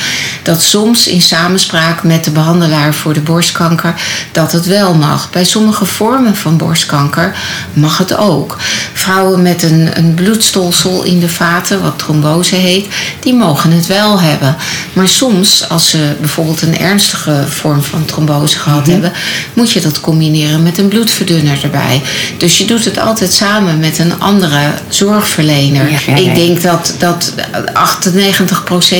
dat 0.43 0.61
soms 0.61 1.07
in 1.07 1.21
samenspraak 1.21 2.03
met 2.03 2.23
de 2.23 2.31
behandelaar 2.31 2.93
voor 2.93 3.13
de 3.13 3.21
borstkanker 3.21 3.93
dat 4.31 4.51
het 4.51 4.65
wel 4.65 4.93
mag. 4.93 5.29
Bij 5.29 5.43
sommige 5.43 5.85
vormen 5.85 6.35
van 6.35 6.57
borstkanker 6.57 7.35
mag 7.73 7.97
het 7.97 8.17
ook. 8.17 8.57
Vrouwen 8.93 9.41
met 9.41 9.63
een, 9.63 9.97
een 9.97 10.13
bloedstolsel 10.13 11.03
in 11.03 11.19
de 11.19 11.29
vaten, 11.29 11.81
wat 11.81 11.99
trombose 11.99 12.55
heet, 12.55 12.87
die 13.19 13.33
mogen 13.33 13.71
het 13.71 13.85
wel 13.85 14.21
hebben. 14.21 14.55
Maar 14.93 15.07
soms, 15.07 15.69
als 15.69 15.89
ze 15.89 16.15
bijvoorbeeld 16.19 16.61
een 16.61 16.77
ernstige 16.77 17.43
vorm 17.47 17.83
van 17.83 18.05
trombose 18.05 18.59
gehad 18.59 18.87
hebben, 18.87 19.11
moet 19.53 19.71
je 19.71 19.81
dat 19.81 19.99
combineren 19.99 20.63
met 20.63 20.77
een 20.77 20.87
bloedverdunner 20.87 21.63
erbij. 21.63 22.01
Dus 22.37 22.57
je 22.57 22.65
doet 22.65 22.85
het 22.85 22.99
altijd 22.99 23.33
samen 23.33 23.79
met 23.79 23.97
een 23.97 24.19
andere 24.35 24.71
zorgverlener. 24.89 25.91
Ja, 25.91 25.97
ja, 26.05 26.15
ja. 26.15 26.29
Ik 26.29 26.35
denk 26.35 26.61
dat, 26.61 26.95
dat 26.99 27.33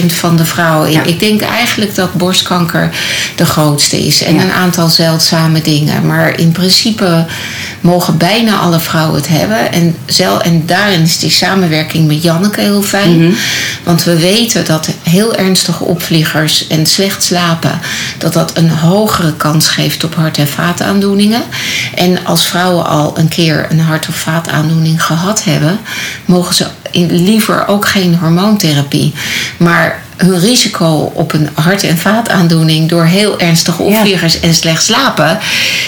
98% 0.03 0.05
van 0.05 0.35
de 0.35 0.45
vrouwen. 0.45 1.07
Ik 1.07 1.19
denk 1.19 1.41
eigenlijk 1.41 1.95
dat 1.95 2.13
borstkanker 2.13 2.89
de 3.35 3.45
grootste 3.45 4.05
is. 4.05 4.23
En 4.23 4.39
een 4.39 4.51
aantal 4.51 4.89
zeldzame 4.89 5.61
dingen. 5.61 6.05
Maar 6.05 6.39
in 6.39 6.51
principe 6.51 7.25
mogen 7.81 8.17
bijna 8.17 8.57
alle 8.57 8.79
vrouwen 8.79 9.15
het 9.15 9.27
hebben. 9.27 9.71
En, 9.71 9.95
zel, 10.05 10.41
en 10.41 10.65
daarin 10.65 11.01
is 11.01 11.19
die 11.19 11.29
samenwerking 11.29 12.07
met 12.07 12.23
Janneke 12.23 12.61
heel 12.61 12.81
fijn. 12.81 13.17
Mhm. 13.17 13.33
Want 13.83 14.03
we 14.03 14.19
weten 14.19 14.65
dat 14.65 14.89
heel 15.03 15.35
ernstige 15.35 15.83
opvliegers 15.83 16.67
en 16.67 16.85
slecht 16.85 17.23
slapen... 17.23 17.79
dat 18.17 18.33
dat 18.33 18.57
een 18.57 18.69
hogere 18.69 19.33
kans 19.33 19.67
geeft 19.67 20.03
op 20.03 20.15
hart- 20.15 20.37
en 20.37 20.47
vaataandoeningen. 20.47 21.43
En 21.95 22.25
als 22.25 22.47
vrouwen 22.47 22.85
al 22.85 23.17
een 23.17 23.27
keer 23.27 23.65
een 23.69 23.79
hart- 23.79 24.07
of 24.07 24.15
vaataandoening 24.15 25.03
gehad 25.03 25.24
hebben... 25.43 25.79
mogen 26.25 26.55
ze 26.55 26.65
liever 27.07 27.67
ook 27.67 27.87
geen 27.87 28.15
hormoontherapie. 28.15 29.13
Maar 29.57 30.03
hun 30.17 30.39
risico 30.39 31.11
op 31.13 31.33
een 31.33 31.49
hart- 31.53 31.83
en 31.83 31.97
vaataandoening 31.97 32.89
door 32.89 33.05
heel 33.05 33.39
ernstige 33.39 33.81
opvliegers 33.81 34.39
en 34.39 34.53
slecht 34.53 34.83
slapen 34.83 35.39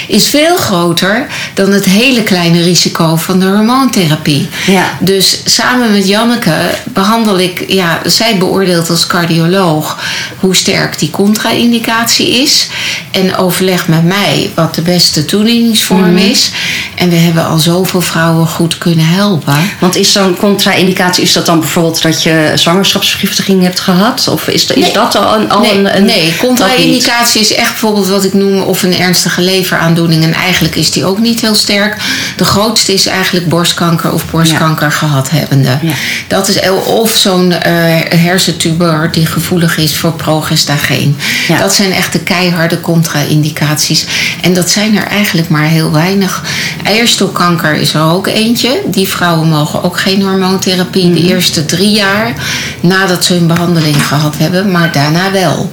is 0.08 0.28
veel 0.28 0.56
groter 0.56 1.28
dan 1.54 1.72
het 1.72 1.86
hele 1.86 2.24
kleine 2.24 2.64
risico 2.64 3.16
van 3.16 3.40
de 3.40 3.46
hormoontherapie. 3.46 4.50
Ja. 4.66 4.86
Dus 5.00 5.40
samen 5.46 5.92
met 5.92 6.08
Janneke 6.08 6.56
behandel 6.84 7.40
ik, 7.40 7.64
ja, 7.68 8.00
zij 8.06 8.38
beoordeelt 8.38 8.90
als 8.90 9.08
cardioloog 9.08 10.00
hoe 10.40 10.56
sterk 10.56 11.00
die 11.00 11.10
contra-indicatie 11.10 12.30
is. 12.42 12.68
En 13.12 13.36
overleg 13.36 13.88
met 13.88 14.04
mij 14.04 14.52
wat 14.56 14.76
de 14.76 14.82
beste 14.82 15.26
toedieningsvorm 15.26 16.18
is. 16.18 16.52
En 16.96 17.10
we 17.10 17.16
hebben 17.16 17.46
al 17.46 17.58
zoveel 17.58 18.02
vrouwen 18.02 18.48
goed 18.48 18.78
kunnen 18.78 19.08
helpen. 19.08 19.56
Want 19.80 19.96
is 19.96 20.12
zo'n 20.12 20.38
contra-indicatie, 20.38 21.24
is 21.24 21.34
dat 21.34 21.46
dan 21.46 21.60
bijvoorbeeld 21.60 22.02
dat 22.02 22.24
je 22.24 22.52
zwangerschapsvergiftiging 22.56 23.64
hebt 23.64 23.80
gehad? 23.80 24.28
Of 24.28 24.48
is, 24.48 24.66
is 24.66 24.76
Nee. 24.84 24.94
dat 24.94 25.16
al 25.16 25.36
een, 25.40 25.52
al 25.52 25.62
nee, 25.62 25.72
een, 25.78 25.96
een 25.96 26.06
nee, 26.06 26.36
contra-indicatie 26.38 27.42
is 27.42 27.54
echt 27.54 27.70
bijvoorbeeld 27.70 28.08
wat 28.08 28.24
ik 28.24 28.34
noem 28.34 28.62
of 28.62 28.84
een 28.84 29.00
ernstige 29.00 29.42
leveraandoening. 29.42 30.24
En 30.24 30.34
eigenlijk 30.34 30.76
is 30.76 30.92
die 30.92 31.06
ook 31.06 31.20
niet 31.20 31.42
heel 31.42 31.56
sterk. 31.56 31.98
De 32.38 32.46
grootste 32.46 32.94
is 32.94 33.06
eigenlijk 33.06 33.48
borstkanker 33.50 34.12
of 34.14 34.30
borstkanker 34.32 34.92
gehad 34.92 35.30
hebbende. 35.30 35.78
Ja. 35.82 35.94
Dat 36.28 36.48
is, 36.48 36.60
of 36.86 37.16
zo'n 37.16 37.52
eh, 37.52 37.74
hersentumor 38.20 39.10
die 39.12 39.26
gevoelig 39.26 39.78
is 39.78 39.98
voor 39.98 40.12
progestageen. 40.28 41.16
Ja. 41.48 41.58
Dat 41.60 41.74
zijn 41.74 41.92
echt 41.92 42.12
de 42.14 42.20
keiharde 42.20 42.80
contra-indicaties. 42.82 44.06
En 44.42 44.54
dat 44.54 44.70
zijn 44.70 44.98
er 44.98 45.04
eigenlijk 45.08 45.50
maar 45.50 45.64
heel 45.68 45.92
weinig. 45.92 46.44
Eierstokkanker 46.84 47.74
is 47.74 47.94
er 47.94 48.02
ook 48.02 48.28
eentje. 48.28 48.82
Die 48.86 49.08
vrouwen 49.08 49.50
mogen 49.50 49.84
ook 49.84 50.00
geen 50.00 50.22
hormoontherapie 50.22 51.06
Mhm. 51.06 51.14
de 51.14 51.22
eerste 51.28 51.66
drie 51.66 51.92
jaar 51.92 52.34
nadat 52.80 53.26
ze 53.26 53.34
hun 53.34 53.48
behandeling 53.48 54.08
gehad 54.08 54.36
hebben, 54.38 54.72
maar 54.72 54.92
daarna 54.92 55.32
wel. 55.32 55.70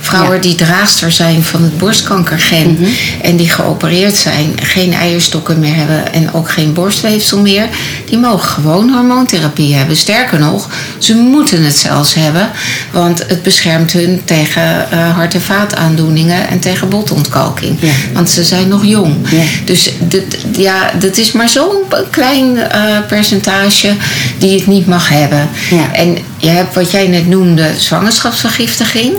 Vrouwen 0.00 0.34
Ja. 0.34 0.40
die 0.40 0.54
draagster 0.54 1.12
zijn 1.12 1.42
van 1.44 1.62
het 1.62 1.78
borstkankergen 1.78 2.78
en 3.22 3.36
die 3.36 3.48
geopereerd 3.50 4.16
zijn, 4.16 4.52
geen 4.62 4.92
eierstokken 4.94 5.58
meer 5.58 5.74
hebben 5.74 6.12
en 6.12 6.34
ook 6.34 6.50
geen 6.50 6.72
borstweefsel 6.72 7.38
meer, 7.38 7.68
die 8.08 8.18
mogen 8.18 8.48
gewoon 8.48 8.90
hormoontherapie 8.90 9.74
hebben. 9.74 9.96
Sterker 9.96 10.38
nog, 10.38 10.68
ze 10.98 11.14
moeten 11.14 11.64
het 11.64 11.76
zelfs 11.78 12.14
hebben, 12.14 12.50
want 12.92 13.18
het 13.26 13.42
beschermt 13.42 13.91
hun 13.92 14.20
tegen 14.24 14.90
eh, 14.90 15.14
hart- 15.14 15.34
en 15.34 15.40
vaataandoeningen 15.42 16.48
en 16.48 16.58
tegen 16.60 16.88
botontkalking. 16.88 17.76
Ja. 17.80 17.92
Want 18.12 18.30
ze 18.30 18.44
zijn 18.44 18.68
nog 18.68 18.84
jong. 18.84 19.14
Ja. 19.30 19.42
Dus 19.64 19.90
dit, 20.00 20.38
ja, 20.56 20.90
dat 20.98 21.16
is 21.16 21.32
maar 21.32 21.48
zo'n 21.48 21.82
klein 22.10 22.56
eh, 22.58 22.82
percentage 23.06 23.94
die 24.38 24.58
het 24.58 24.66
niet 24.66 24.86
mag 24.86 25.08
hebben. 25.08 25.48
Ja. 25.70 25.92
En 25.92 26.18
je 26.36 26.48
hebt 26.48 26.74
wat 26.74 26.90
jij 26.90 27.06
net 27.06 27.28
noemde, 27.28 27.70
zwangerschapsvergiftiging. 27.76 29.12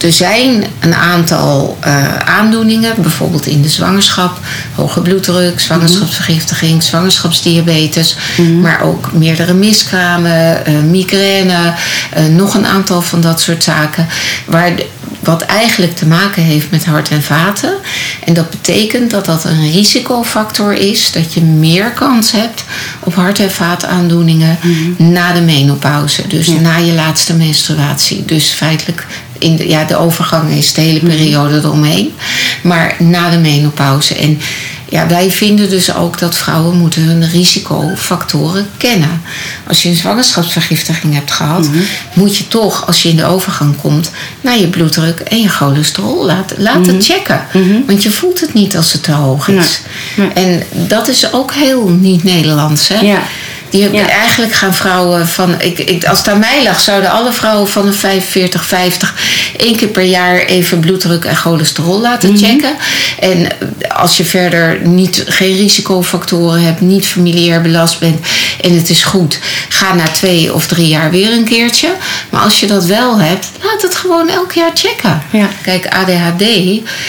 Er 0.00 0.12
zijn 0.12 0.64
een 0.80 0.94
aantal 0.94 1.76
eh, 1.80 2.16
aandoeningen, 2.16 2.94
bijvoorbeeld 3.02 3.46
in 3.46 3.62
de 3.62 3.68
zwangerschap, 3.68 4.38
hoge 4.74 5.00
bloeddruk, 5.00 5.60
zwangerschapsvergiftiging, 5.60 6.82
zwangerschapsdiabetes, 6.82 8.16
maar 8.60 8.80
ook 8.82 9.12
meerdere 9.12 9.54
miskramen, 9.54 10.66
eh, 10.66 10.74
migraine, 10.90 11.74
eh, 12.12 12.24
nog 12.24 12.54
een 12.54 12.66
aantal 12.66 13.02
van 13.02 13.20
dat 13.20 13.40
soort 13.40 13.64
zaken, 13.64 14.06
waar 14.46 14.76
de- 14.76 14.86
wat 15.20 15.42
eigenlijk 15.42 15.96
te 15.96 16.06
maken 16.06 16.42
heeft 16.42 16.70
met 16.70 16.84
hart 16.84 17.08
en 17.08 17.22
vaten. 17.22 17.74
En 18.24 18.34
dat 18.34 18.50
betekent 18.50 19.10
dat 19.10 19.24
dat 19.24 19.44
een 19.44 19.70
risicofactor 19.72 20.72
is, 20.72 21.12
dat 21.12 21.34
je 21.34 21.40
meer 21.42 21.90
kans 21.90 22.32
hebt 22.32 22.64
op 23.00 23.14
hart- 23.14 23.38
en 23.38 23.50
vaataandoeningen 23.50 24.58
na 24.96 25.32
de 25.32 25.40
menopauze. 25.40 26.26
Dus 26.28 26.48
na 26.48 26.76
je 26.76 26.92
laatste 26.92 27.34
menstruatie. 27.34 28.24
Dus 28.24 28.48
feitelijk, 28.50 29.06
in 29.38 29.56
de, 29.56 29.68
ja, 29.68 29.84
de 29.84 29.96
overgang 29.96 30.50
is 30.50 30.72
de 30.72 30.80
hele 30.80 31.00
periode 31.00 31.56
eromheen. 31.56 32.12
Maar 32.62 32.94
na 32.98 33.30
de 33.30 33.38
menopauze. 33.38 34.14
En 34.14 34.40
ja, 34.88 35.06
wij 35.06 35.30
vinden 35.30 35.70
dus 35.70 35.94
ook 35.94 36.18
dat 36.18 36.36
vrouwen 36.36 36.76
moeten 36.76 37.02
hun 37.02 37.28
risicofactoren 37.28 38.66
kennen. 38.76 39.22
Als 39.66 39.82
je 39.82 39.88
een 39.88 39.94
zwangerschapsvergiftiging 39.94 41.14
hebt 41.14 41.30
gehad, 41.30 41.68
moet 42.12 42.36
je 42.36 42.48
toch, 42.48 42.86
als 42.86 43.02
je 43.02 43.08
in 43.08 43.16
de 43.16 43.24
overgang 43.24 43.76
komt, 43.80 44.10
naar 44.40 44.58
je 44.58 44.68
bloeddruk 44.68 45.20
en 45.20 45.40
je 45.40 45.48
cholesterol 45.48 46.24
laten, 46.26 46.62
laten 46.62 47.02
checken. 47.02 47.40
Want 47.86 48.02
je 48.02 48.10
voelt 48.10 48.40
het 48.40 48.54
niet 48.54 48.76
als 48.76 48.92
het 48.92 49.02
te 49.02 49.12
hoog 49.12 49.48
is. 49.48 49.80
En 50.34 50.62
dat 50.72 51.08
is 51.08 51.32
ook 51.32 51.52
heel 51.54 51.88
niet 51.88 52.24
Nederlands. 52.24 52.88
Hè? 52.88 53.00
Ja. 53.00 53.22
Die, 53.70 54.00
Eigenlijk 54.00 54.52
gaan 54.52 54.74
vrouwen 54.74 55.28
van. 55.28 55.60
Ik, 55.60 55.78
ik, 55.78 56.04
als 56.04 56.18
het 56.18 56.28
aan 56.28 56.38
mij 56.38 56.62
lag, 56.62 56.80
zouden 56.80 57.10
alle 57.10 57.32
vrouwen 57.32 57.68
van 57.68 57.86
de 57.86 57.92
45, 57.92 58.64
50 58.64 59.14
één 59.56 59.76
keer 59.76 59.88
per 59.88 60.02
jaar 60.02 60.38
even 60.38 60.80
bloeddruk 60.80 61.24
en 61.24 61.36
cholesterol 61.36 62.00
laten 62.00 62.32
Mhm. 62.32 62.38
checken. 62.44 62.76
En 63.20 63.48
als 63.88 64.16
je 64.16 64.24
verder 64.24 64.80
niet, 64.86 65.24
geen 65.26 65.56
risicofactoren 65.56 66.62
hebt, 66.62 66.80
niet 66.80 67.06
familiair 67.06 67.60
belast 67.62 67.98
bent 67.98 68.26
en 68.60 68.76
het 68.76 68.90
is 68.90 69.04
goed, 69.04 69.38
ga 69.68 69.94
na 69.94 70.04
twee 70.08 70.54
of 70.54 70.66
drie 70.66 70.88
jaar 70.88 71.10
weer 71.10 71.32
een 71.32 71.44
keertje. 71.44 71.88
Maar 72.30 72.40
als 72.42 72.60
je 72.60 72.66
dat 72.66 72.84
wel 72.84 73.18
hebt, 73.20 73.46
laat 73.62 73.82
het 73.82 73.94
gewoon 73.94 74.28
elk 74.28 74.52
jaar 74.52 74.70
checken. 74.74 75.22
Ja. 75.32 75.48
Kijk, 75.62 75.86
ADHD 75.86 76.44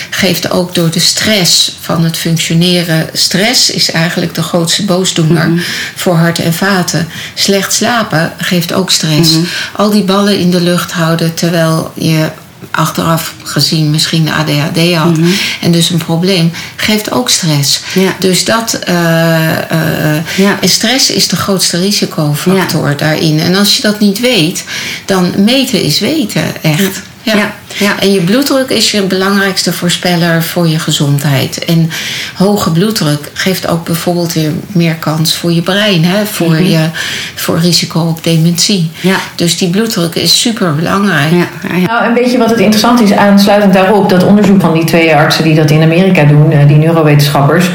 geeft 0.09 0.51
ook 0.51 0.75
door 0.75 0.91
de 0.91 0.99
stress 0.99 1.75
van 1.81 2.03
het 2.03 2.17
functioneren. 2.17 3.09
Stress 3.13 3.69
is 3.69 3.91
eigenlijk 3.91 4.35
de 4.35 4.41
grootste 4.43 4.85
boosdoener 4.85 5.51
voor 5.95 6.15
hart 6.15 6.39
en 6.39 6.46
vaten. 6.53 7.07
Slecht 7.33 7.73
slapen 7.73 8.33
geeft 8.37 8.73
ook 8.73 8.91
stress. 8.91 9.35
Al 9.75 9.89
die 9.89 10.03
ballen 10.03 10.39
in 10.39 10.51
de 10.51 10.61
lucht 10.61 10.91
houden 10.91 11.33
terwijl 11.33 11.91
je 11.95 12.29
achteraf 12.71 13.33
gezien 13.43 13.89
misschien 13.91 14.29
ADHD 14.29 14.93
had 14.93 15.17
en 15.61 15.71
dus 15.71 15.89
een 15.89 15.97
probleem, 15.97 16.51
geeft 16.75 17.11
ook 17.11 17.29
stress. 17.29 17.81
Ja. 17.93 18.15
Dus 18.19 18.45
dat 18.45 18.73
eh, 18.73 19.71
eh, 19.71 20.23
Ja. 20.35 20.57
en 20.61 20.69
stress 20.69 21.09
is 21.09 21.27
de 21.27 21.35
grootste 21.35 21.79
risicofactor 21.79 22.97
daarin. 22.97 23.39
En 23.39 23.55
als 23.55 23.75
je 23.75 23.81
dat 23.81 23.99
niet 23.99 24.19
weet, 24.19 24.63
dan 25.05 25.33
meten 25.37 25.81
is 25.81 25.99
weten, 25.99 26.63
echt. 26.63 27.01
Ja. 27.31 27.35
Ja. 27.35 27.51
Ja. 27.79 27.99
En 27.99 28.11
je 28.11 28.21
bloeddruk 28.21 28.69
is 28.69 28.91
je 28.91 29.01
belangrijkste 29.01 29.73
voorspeller 29.73 30.43
voor 30.43 30.67
je 30.67 30.79
gezondheid. 30.79 31.65
En 31.65 31.89
hoge 32.33 32.71
bloeddruk 32.71 33.31
geeft 33.33 33.67
ook 33.67 33.85
bijvoorbeeld 33.85 34.33
weer 34.33 34.51
meer 34.67 34.95
kans 34.95 35.35
voor 35.35 35.51
je 35.51 35.61
brein, 35.61 36.05
hè? 36.05 36.25
Voor, 36.25 36.61
je, 36.61 36.89
voor 37.35 37.59
risico 37.59 37.99
op 37.99 38.23
dementie. 38.23 38.91
Mhm. 38.93 39.07
Ja. 39.07 39.15
Dus 39.35 39.57
die 39.57 39.69
bloeddruk 39.69 40.15
is 40.15 40.41
super 40.41 40.75
belangrijk. 40.75 41.31
Ja, 41.31 41.47
ja, 41.69 41.75
ja. 41.75 41.85
Nou, 41.85 42.03
en 42.03 42.13
weet 42.13 42.31
je 42.31 42.37
wat 42.37 42.49
het 42.49 42.59
interessant 42.59 43.01
is, 43.01 43.11
aansluitend 43.11 43.73
daarop, 43.73 44.09
dat 44.09 44.23
onderzoek 44.23 44.61
van 44.61 44.73
die 44.73 44.83
twee 44.83 45.15
artsen 45.15 45.43
die 45.43 45.55
dat 45.55 45.69
in 45.69 45.81
Amerika 45.81 46.23
doen, 46.23 46.51
eh, 46.51 46.67
die 46.67 46.77
neurowetenschappers. 46.77 47.69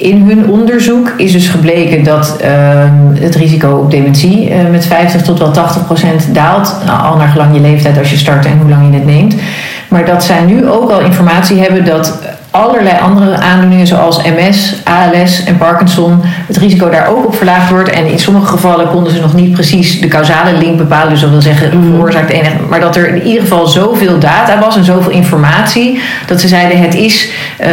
In 0.00 0.22
hun 0.22 0.50
onderzoek 0.50 1.12
is 1.16 1.32
dus 1.32 1.48
gebleken 1.48 2.04
dat 2.04 2.36
ehm, 2.36 3.14
het 3.14 3.34
risico 3.34 3.70
op 3.70 3.90
dementie 3.90 4.50
eh, 4.50 4.70
met 4.70 4.86
50 4.86 5.22
tot 5.22 5.38
wel 5.38 5.50
80 5.50 5.84
procent 5.84 6.34
daalt. 6.34 6.76
Nou, 6.86 7.02
al 7.02 7.16
naar 7.16 7.28
gelang 7.28 7.54
je 7.54 7.60
leeftijd 7.60 7.98
als 7.98 8.10
je 8.10 8.16
start 8.16 8.46
en 8.46 8.58
hoe 8.60 8.70
lang 8.70 8.86
je 8.86 8.94
het 8.94 9.06
neemt. 9.06 9.34
Maar 9.88 10.06
dat 10.06 10.24
zij 10.24 10.40
nu 10.40 10.68
ook 10.68 10.90
al 10.90 11.00
informatie 11.00 11.60
hebben 11.60 11.84
dat 11.84 12.18
allerlei 12.50 12.98
andere 13.00 13.36
aandoeningen 13.36 13.86
zoals 13.86 14.22
MS, 14.22 14.74
ALS 14.84 15.44
en 15.44 15.58
Parkinson, 15.58 16.20
het 16.22 16.56
risico 16.56 16.90
daar 16.90 17.08
ook 17.08 17.26
op 17.26 17.36
verlaagd 17.36 17.70
wordt. 17.70 17.90
En 17.90 18.06
in 18.06 18.18
sommige 18.18 18.46
gevallen 18.46 18.88
konden 18.88 19.12
ze 19.12 19.20
nog 19.20 19.34
niet 19.34 19.52
precies 19.52 20.00
de 20.00 20.08
causale 20.08 20.58
link 20.58 20.76
bepalen. 20.76 21.10
Dus 21.10 21.20
dat 21.20 21.30
wil 21.30 21.40
zeggen, 21.40 21.84
veroorzaakt 21.90 22.28
de 22.28 22.34
enige. 22.34 22.56
Maar 22.68 22.80
dat 22.80 22.96
er 22.96 23.08
in 23.08 23.22
ieder 23.22 23.42
geval 23.42 23.66
zoveel 23.66 24.18
data 24.18 24.58
was 24.58 24.76
en 24.76 24.84
zoveel 24.84 25.12
informatie, 25.12 26.00
dat 26.26 26.40
ze 26.40 26.48
zeiden 26.48 26.78
het 26.78 26.94
is 26.94 27.28
eh, 27.56 27.70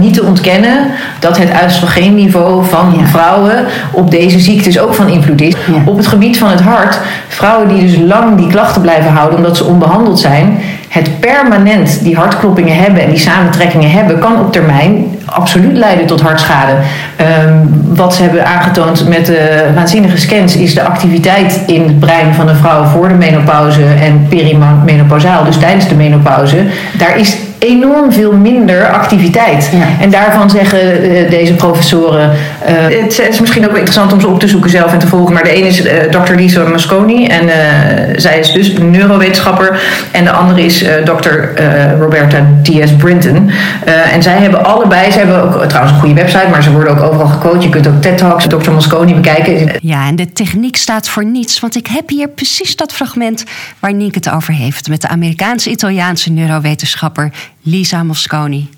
niet 0.00 0.14
te 0.14 0.24
ontkennen 0.24 0.90
dat 1.18 1.38
het 1.38 1.50
oestrogeenniveau 1.64 2.64
van 2.64 3.06
vrouwen 3.06 3.66
op 3.90 4.10
deze 4.10 4.38
ziektes 4.38 4.78
ook 4.78 4.94
van 4.94 5.08
invloed 5.08 5.40
is. 5.40 5.54
Op 5.84 5.96
het 5.96 6.06
gebied 6.06 6.38
van 6.38 6.50
het 6.50 6.60
hart, 6.60 6.98
vrouwen 7.28 7.68
die 7.68 7.86
dus 7.86 7.96
lang 7.96 8.36
die 8.36 8.48
klachten 8.48 8.82
blijven 8.82 9.12
houden 9.12 9.38
omdat 9.38 9.56
ze 9.56 9.64
onbehandeld 9.64 10.18
zijn, 10.18 10.60
het 10.88 11.20
permanent 11.20 12.02
die 12.02 12.16
hartkloppingen 12.16 12.76
hebben 12.76 13.02
en 13.02 13.10
die 13.10 13.18
samentrekkingen 13.18 13.90
hebben, 13.90 14.18
kan 14.18 14.40
op 14.40 14.52
termijn 14.52 15.18
absoluut 15.24 15.76
leiden 15.76 16.06
tot 16.06 16.20
hartschade. 16.20 16.72
Ehm, 17.16 17.56
wat 17.94 18.14
ze 18.14 18.22
hebben 18.22 18.46
aangetoond 18.46 19.08
met 19.08 19.26
de 19.26 19.70
waanzinnige 19.74 20.16
scans 20.16 20.56
is 20.56 20.74
de 20.74 20.82
activiteit 20.82 21.60
in 21.66 21.82
het 21.82 22.00
brein 22.00 22.34
van 22.34 22.48
een 22.48 22.56
vrouw 22.56 22.84
voor 22.84 23.08
de 23.08 23.14
menopauze 23.14 23.84
en 24.00 24.26
perimenopausaal, 24.28 25.44
dus 25.44 25.58
tijdens 25.58 25.88
de 25.88 25.94
menopauze. 25.94 26.56
Daar 26.98 27.18
is 27.18 27.36
enorm 27.58 28.12
veel 28.12 28.32
minder 28.32 28.88
activiteit. 28.90 29.70
Ja. 29.72 29.86
En 30.00 30.10
daarvan 30.10 30.50
zeggen 30.50 31.02
eh, 31.02 31.30
deze 31.30 31.54
professoren. 31.54 32.30
eh, 32.66 32.74
het 33.02 33.18
is 33.28 33.40
misschien 33.40 33.62
ook 33.64 33.70
wel 33.70 33.78
interessant 33.78 34.12
om 34.12 34.20
ze 34.20 34.28
op 34.28 34.40
te 34.40 34.48
zoeken 34.48 34.70
zelf 34.70 34.92
en 34.92 34.98
te 34.98 35.06
volgen. 35.06 35.32
Maar 35.34 35.42
de 35.42 35.50
ene 35.50 35.66
is 35.66 35.82
eh, 35.82 36.02
Dr. 36.10 36.34
Lisa 36.34 36.64
Mosconi. 36.68 37.26
En 37.26 37.48
eh, 37.48 38.14
zij 38.16 38.38
is 38.38 38.52
dus 38.52 38.68
een 38.68 38.90
neurowetenschapper. 38.90 39.80
En 40.10 40.24
de 40.24 40.30
andere 40.30 40.64
is 40.64 40.82
eh, 40.82 40.94
Dr. 41.04 41.28
eh, 41.28 41.98
Roberta 41.98 42.46
Diaz 42.62 42.90
Brinton. 42.98 43.50
Eh, 43.84 44.14
en 44.14 44.22
zij 44.22 44.38
hebben 44.38 44.64
allebei. 44.64 45.10
Ze 45.10 45.18
hebben 45.18 45.42
ook 45.42 45.64
trouwens 45.64 45.94
een 45.94 46.00
goede 46.00 46.14
website. 46.14 46.46
Maar 46.50 46.62
ze 46.62 46.72
worden 46.72 46.92
ook 46.96 47.02
overal 47.02 47.26
gecoacht. 47.26 47.62
Je 47.62 47.68
kunt 47.68 47.86
ook 47.86 48.02
TED 48.02 48.18
Talks, 48.18 48.46
Dr. 48.46 48.70
Mosconi 48.70 49.14
bekijken. 49.14 49.70
Ja, 49.80 50.06
en 50.06 50.16
de 50.16 50.32
techniek 50.32 50.76
staat 50.76 51.08
voor 51.08 51.24
niets, 51.24 51.60
want 51.60 51.76
ik 51.76 51.86
heb 51.86 52.08
hier 52.08 52.28
precies 52.28 52.76
dat 52.76 52.92
fragment 52.92 53.44
waar 53.78 53.94
Nienke 53.94 54.18
het 54.18 54.30
over 54.30 54.54
heeft 54.54 54.88
met 54.88 55.00
de 55.00 55.08
Amerikaans-Italiaanse 55.08 56.30
neurowetenschapper 56.32 57.32
Lisa 57.66 57.96
Mosconi. 57.96 58.68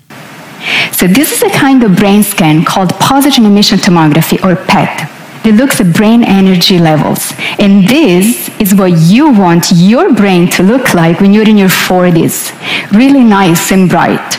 So 0.93 1.07
this 1.07 1.31
is 1.31 1.41
a 1.41 1.49
kind 1.49 1.83
of 1.83 1.95
brain 1.95 2.23
scan 2.23 2.63
called 2.63 2.89
positron 2.89 3.45
emission 3.45 3.79
tomography 3.79 4.43
or 4.43 4.55
PET. 4.55 5.09
It 5.43 5.55
looks 5.55 5.81
at 5.81 5.95
brain 5.95 6.23
energy 6.23 6.77
levels. 6.77 7.33
And 7.57 7.87
this 7.87 8.49
is 8.59 8.75
what 8.75 8.91
you 8.91 9.31
want 9.31 9.71
your 9.73 10.13
brain 10.13 10.47
to 10.51 10.63
look 10.63 10.93
like 10.93 11.19
when 11.19 11.33
you're 11.33 11.49
in 11.49 11.57
your 11.57 11.69
40s. 11.69 12.53
Really 12.91 13.23
nice 13.23 13.71
and 13.71 13.89
bright. 13.89 14.37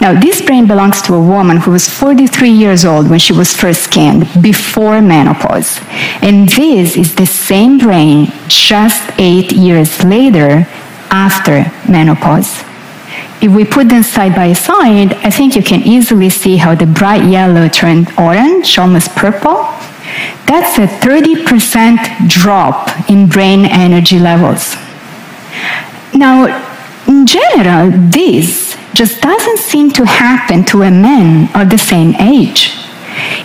Now, 0.00 0.18
this 0.18 0.42
brain 0.42 0.66
belongs 0.66 1.00
to 1.02 1.14
a 1.14 1.22
woman 1.22 1.58
who 1.58 1.70
was 1.70 1.88
43 1.88 2.50
years 2.50 2.84
old 2.84 3.08
when 3.08 3.20
she 3.20 3.32
was 3.32 3.54
first 3.54 3.84
scanned, 3.84 4.26
before 4.42 5.00
menopause. 5.00 5.78
And 6.20 6.48
this 6.48 6.96
is 6.96 7.14
the 7.14 7.26
same 7.26 7.78
brain 7.78 8.32
just 8.48 9.12
eight 9.18 9.52
years 9.52 10.02
later, 10.04 10.66
after 11.10 11.70
menopause. 11.88 12.64
If 13.42 13.50
we 13.50 13.64
put 13.64 13.88
them 13.88 14.04
side 14.04 14.36
by 14.36 14.52
side, 14.52 15.14
I 15.14 15.30
think 15.30 15.56
you 15.56 15.64
can 15.64 15.82
easily 15.82 16.30
see 16.30 16.58
how 16.58 16.76
the 16.76 16.86
bright 16.86 17.28
yellow 17.28 17.68
turned 17.68 18.12
orange, 18.16 18.78
almost 18.78 19.16
purple. 19.16 19.66
That's 20.46 20.78
a 20.78 20.86
30% 20.86 22.28
drop 22.28 23.10
in 23.10 23.26
brain 23.26 23.64
energy 23.64 24.20
levels. 24.20 24.76
Now, 26.14 26.46
in 27.08 27.26
general, 27.26 27.90
this 27.90 28.76
just 28.94 29.20
doesn't 29.20 29.58
seem 29.58 29.90
to 29.92 30.04
happen 30.04 30.64
to 30.66 30.82
a 30.82 30.90
man 30.92 31.50
of 31.60 31.68
the 31.68 31.78
same 31.78 32.14
age. 32.20 32.81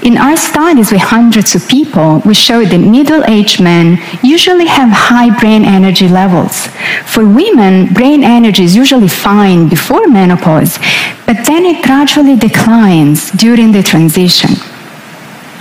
In 0.03 0.17
our 0.17 0.38
studies 0.38 0.91
with 0.91 1.01
hundreds 1.01 1.56
of 1.56 1.67
people, 1.67 2.21
we 2.25 2.34
showed 2.34 2.67
that 2.67 2.80
middle 2.80 3.23
aged 3.25 3.60
men 3.62 3.97
usually 4.23 4.67
have 4.67 4.89
high 4.89 5.38
brain 5.39 5.65
energy 5.65 6.08
levels. 6.08 6.67
For 7.06 7.27
women, 7.27 7.93
brain 7.93 8.23
energy 8.23 8.63
is 8.63 8.75
usually 8.75 9.08
fine 9.08 9.69
before 9.69 10.08
menopause, 10.08 10.77
but 11.25 11.45
then 11.45 11.65
it 11.65 11.84
gradually 11.84 12.36
declines 12.36 13.32
during 13.32 13.71
the 13.71 13.84
transition. 13.84 14.51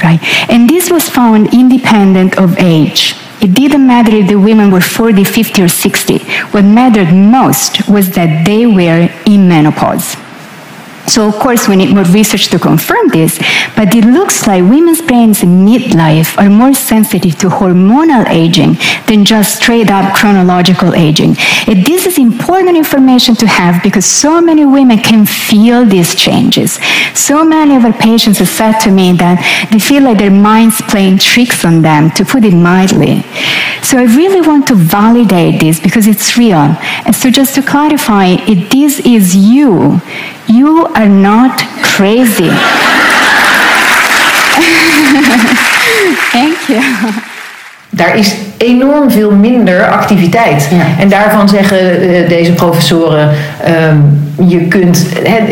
Right? 0.03 0.21
And 0.51 0.69
this 0.69 0.91
was 0.91 1.09
found 1.09 1.55
independent 1.55 2.39
of 2.39 2.59
age. 2.59 3.15
It 3.41 3.55
didn't 3.55 3.87
matter 3.87 4.15
if 4.15 4.29
the 4.29 4.39
women 4.39 4.71
were 4.71 4.81
40, 4.81 5.25
50, 5.25 5.63
or 5.63 5.69
60. 5.69 6.19
What 6.53 6.65
mattered 6.65 7.13
most 7.13 7.89
was 7.89 8.11
that 8.11 8.45
they 8.45 8.67
were 8.67 9.09
in 9.25 9.49
menopause. 9.49 10.17
So, 11.09 11.29
of 11.29 11.35
course, 11.37 11.69
we 11.69 11.77
need 11.77 11.95
more 11.95 12.05
research 12.05 12.49
to 12.49 12.59
confirm 12.59 13.09
this, 13.09 13.39
but 13.77 13.95
it 13.95 14.05
looks 14.05 14.47
like 14.47 14.63
women's 14.63 15.01
brains 15.01 15.43
in 15.43 15.65
midlife 15.65 16.37
are 16.37 16.51
more 16.51 16.75
sensitive 16.75 17.39
to 17.39 17.49
hormonal 17.49 18.29
aging 18.29 18.77
than 19.07 19.25
just 19.25 19.57
straight 19.57 19.91
up 19.91 20.15
chronological 20.15 20.95
aging. 20.95 21.37
And 21.67 21.85
this 21.85 22.07
is 22.07 22.19
important 22.19 22.77
information 22.77 23.35
to 23.37 23.47
have 23.47 23.83
because 23.83 24.05
so 24.05 24.41
many 24.41 24.65
women 24.65 24.99
can 24.99 25.27
feel 25.27 25.85
these 25.85 26.15
changes. 26.15 26.79
So 27.15 27.45
many 27.45 27.77
of 27.77 27.85
our 27.85 27.93
patients 27.93 28.39
have 28.39 28.49
said 28.49 28.79
to 28.81 28.91
me 28.91 29.13
that 29.15 29.69
they 29.71 29.79
feel 29.79 30.03
like 30.03 30.19
their 30.19 30.31
mind's 30.31 30.83
playing 30.83 31.19
tricks 31.19 31.65
on 31.65 31.83
them, 31.83 32.11
to 32.13 32.25
put 32.25 32.45
it 32.45 32.55
mildly. 32.55 33.23
So, 33.83 33.99
I 33.99 34.05
really 34.05 34.47
want 34.47 34.67
to 34.69 34.75
validate 34.75 35.61
this 35.61 35.79
because 35.79 36.07
it's 36.07 36.37
real. 36.37 36.77
And 37.07 37.15
so, 37.15 37.31
just 37.31 37.55
to 37.55 37.63
clarify, 37.63 38.37
if 38.49 38.71
this 38.71 39.01
is 39.01 39.37
you, 39.37 40.01
you 40.47 40.89
are 40.93 41.09
not 41.09 41.65
crazy. 41.81 42.51
Thank 46.33 46.59
you. 46.67 46.83
daar 47.91 48.17
is 48.17 48.37
enorm 48.57 49.11
veel 49.11 49.31
minder 49.31 49.89
activiteit. 49.89 50.69
Ja. 50.71 51.03
En 51.03 51.09
daarvan 51.09 51.49
zeggen 51.49 52.01
eh, 52.01 52.29
deze 52.29 52.53
professoren, 52.53 53.31
ehm, 53.65 53.97
je 54.49 54.61
kunt, 54.69 55.07
het, 55.23 55.43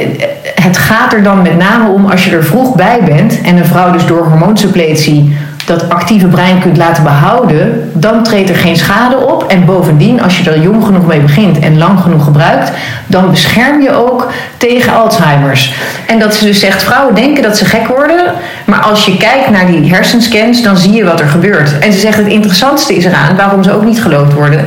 het 0.55 0.79
gaat 0.79 1.13
er 1.13 1.23
dan 1.23 1.43
met 1.43 1.59
name 1.59 1.89
om 1.89 2.07
als 2.07 2.25
je 2.25 2.31
er 2.31 2.45
vroeg 2.45 2.75
bij 2.75 2.99
bent 3.05 3.41
en 3.41 3.57
een 3.57 3.65
vrouw 3.65 3.93
dus 3.93 4.07
door 4.07 4.27
hormoonsuppletie 4.27 5.37
dat 5.67 5.89
actieve 5.89 6.27
brein 6.27 6.59
kunt 6.59 6.77
laten 6.77 7.03
behouden, 7.03 7.91
dan 7.95 8.23
treedt 8.23 8.49
er 8.49 8.57
geen 8.57 8.77
schade 8.77 9.17
op. 9.17 9.45
En 9.49 9.65
bovendien, 9.65 10.23
als 10.23 10.39
je 10.39 10.51
er 10.51 10.61
jong 10.61 10.85
genoeg 10.85 11.07
mee 11.07 11.21
begint 11.21 11.59
en 11.59 11.79
lang 11.79 12.01
genoeg 12.01 12.25
gebruikt, 12.25 12.71
dan 13.07 13.31
bescherm 13.31 13.83
je 13.83 13.93
ook 13.93 14.31
tegen 14.57 14.95
Alzheimer's. 14.95 15.75
En 16.07 16.19
dat 16.19 16.35
ze 16.35 16.45
dus 16.45 16.61
zegt, 16.61 16.83
vrouwen 16.83 17.15
denken 17.15 17.43
dat 17.43 17.57
ze 17.57 17.65
gek 17.65 17.87
worden, 17.87 18.33
maar 18.65 18.81
als 18.81 19.05
je 19.05 19.17
kijkt 19.17 19.51
naar 19.51 19.67
die 19.67 19.95
hersenscans, 19.95 20.63
dan 20.63 20.77
zie 20.77 20.93
je 20.93 21.05
wat 21.05 21.21
er 21.21 21.29
gebeurt. 21.29 21.79
En 21.79 21.93
ze 21.93 21.99
zegt, 21.99 22.17
het 22.17 22.27
interessantste 22.27 22.97
is 22.97 23.05
eraan, 23.05 23.37
waarom 23.37 23.63
ze 23.63 23.73
ook 23.73 23.85
niet 23.85 24.03
geloofd 24.03 24.33
worden, 24.33 24.65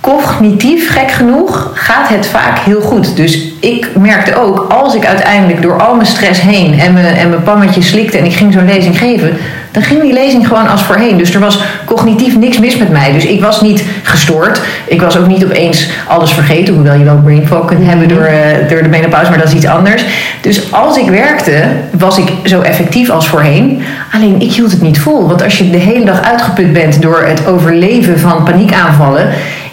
cognitief, 0.00 0.92
gek 0.92 1.10
genoeg, 1.10 1.70
gaat 1.74 2.08
het 2.08 2.26
vaak 2.26 2.58
heel 2.58 2.80
goed. 2.80 3.16
Dus 3.16 3.47
ik 3.60 3.88
merkte 3.98 4.34
ook, 4.34 4.72
als 4.72 4.94
ik 4.94 5.06
uiteindelijk 5.06 5.62
door 5.62 5.80
al 5.80 5.94
mijn 5.94 6.06
stress 6.06 6.40
heen 6.40 6.80
en 6.80 6.92
mijn, 6.92 7.16
en 7.16 7.28
mijn 7.28 7.42
pammetje 7.42 7.82
slikte 7.82 8.18
en 8.18 8.24
ik 8.24 8.34
ging 8.34 8.52
zo'n 8.52 8.64
lezing 8.64 8.98
geven, 8.98 9.36
dan 9.70 9.82
ging 9.82 10.00
die 10.00 10.12
lezing 10.12 10.46
gewoon 10.46 10.68
als 10.68 10.82
voorheen. 10.82 11.18
Dus 11.18 11.34
er 11.34 11.40
was 11.40 11.58
cognitief 11.84 12.36
niks 12.36 12.58
mis 12.58 12.76
met 12.76 12.90
mij. 12.90 13.12
Dus 13.12 13.24
ik 13.24 13.40
was 13.40 13.60
niet 13.60 13.84
gestoord. 14.02 14.60
Ik 14.86 15.00
was 15.00 15.16
ook 15.16 15.26
niet 15.26 15.44
opeens 15.44 15.90
alles 16.06 16.30
vergeten, 16.30 16.74
hoewel 16.74 16.94
je 16.94 17.04
wel 17.04 17.20
brain 17.24 17.46
fog 17.46 17.64
kunt 17.64 17.86
hebben 17.86 18.08
door, 18.08 18.28
uh, 18.28 18.68
door 18.68 18.82
de 18.82 18.88
menopauze, 18.88 19.30
maar 19.30 19.38
dat 19.38 19.48
is 19.48 19.54
iets 19.54 19.66
anders. 19.66 20.04
Dus 20.40 20.72
als 20.72 20.96
ik 20.96 21.10
werkte, 21.10 21.62
was 21.90 22.18
ik 22.18 22.32
zo 22.44 22.60
effectief 22.60 23.10
als 23.10 23.28
voorheen. 23.28 23.82
Alleen 24.12 24.40
ik 24.40 24.52
hield 24.52 24.70
het 24.70 24.82
niet 24.82 24.98
vol. 24.98 25.26
Want 25.28 25.42
als 25.42 25.58
je 25.58 25.70
de 25.70 25.76
hele 25.76 26.04
dag 26.04 26.22
uitgeput 26.22 26.72
bent 26.72 27.02
door 27.02 27.24
het 27.26 27.46
overleven 27.46 28.18
van 28.18 28.42
paniekaanvallen 28.42 29.28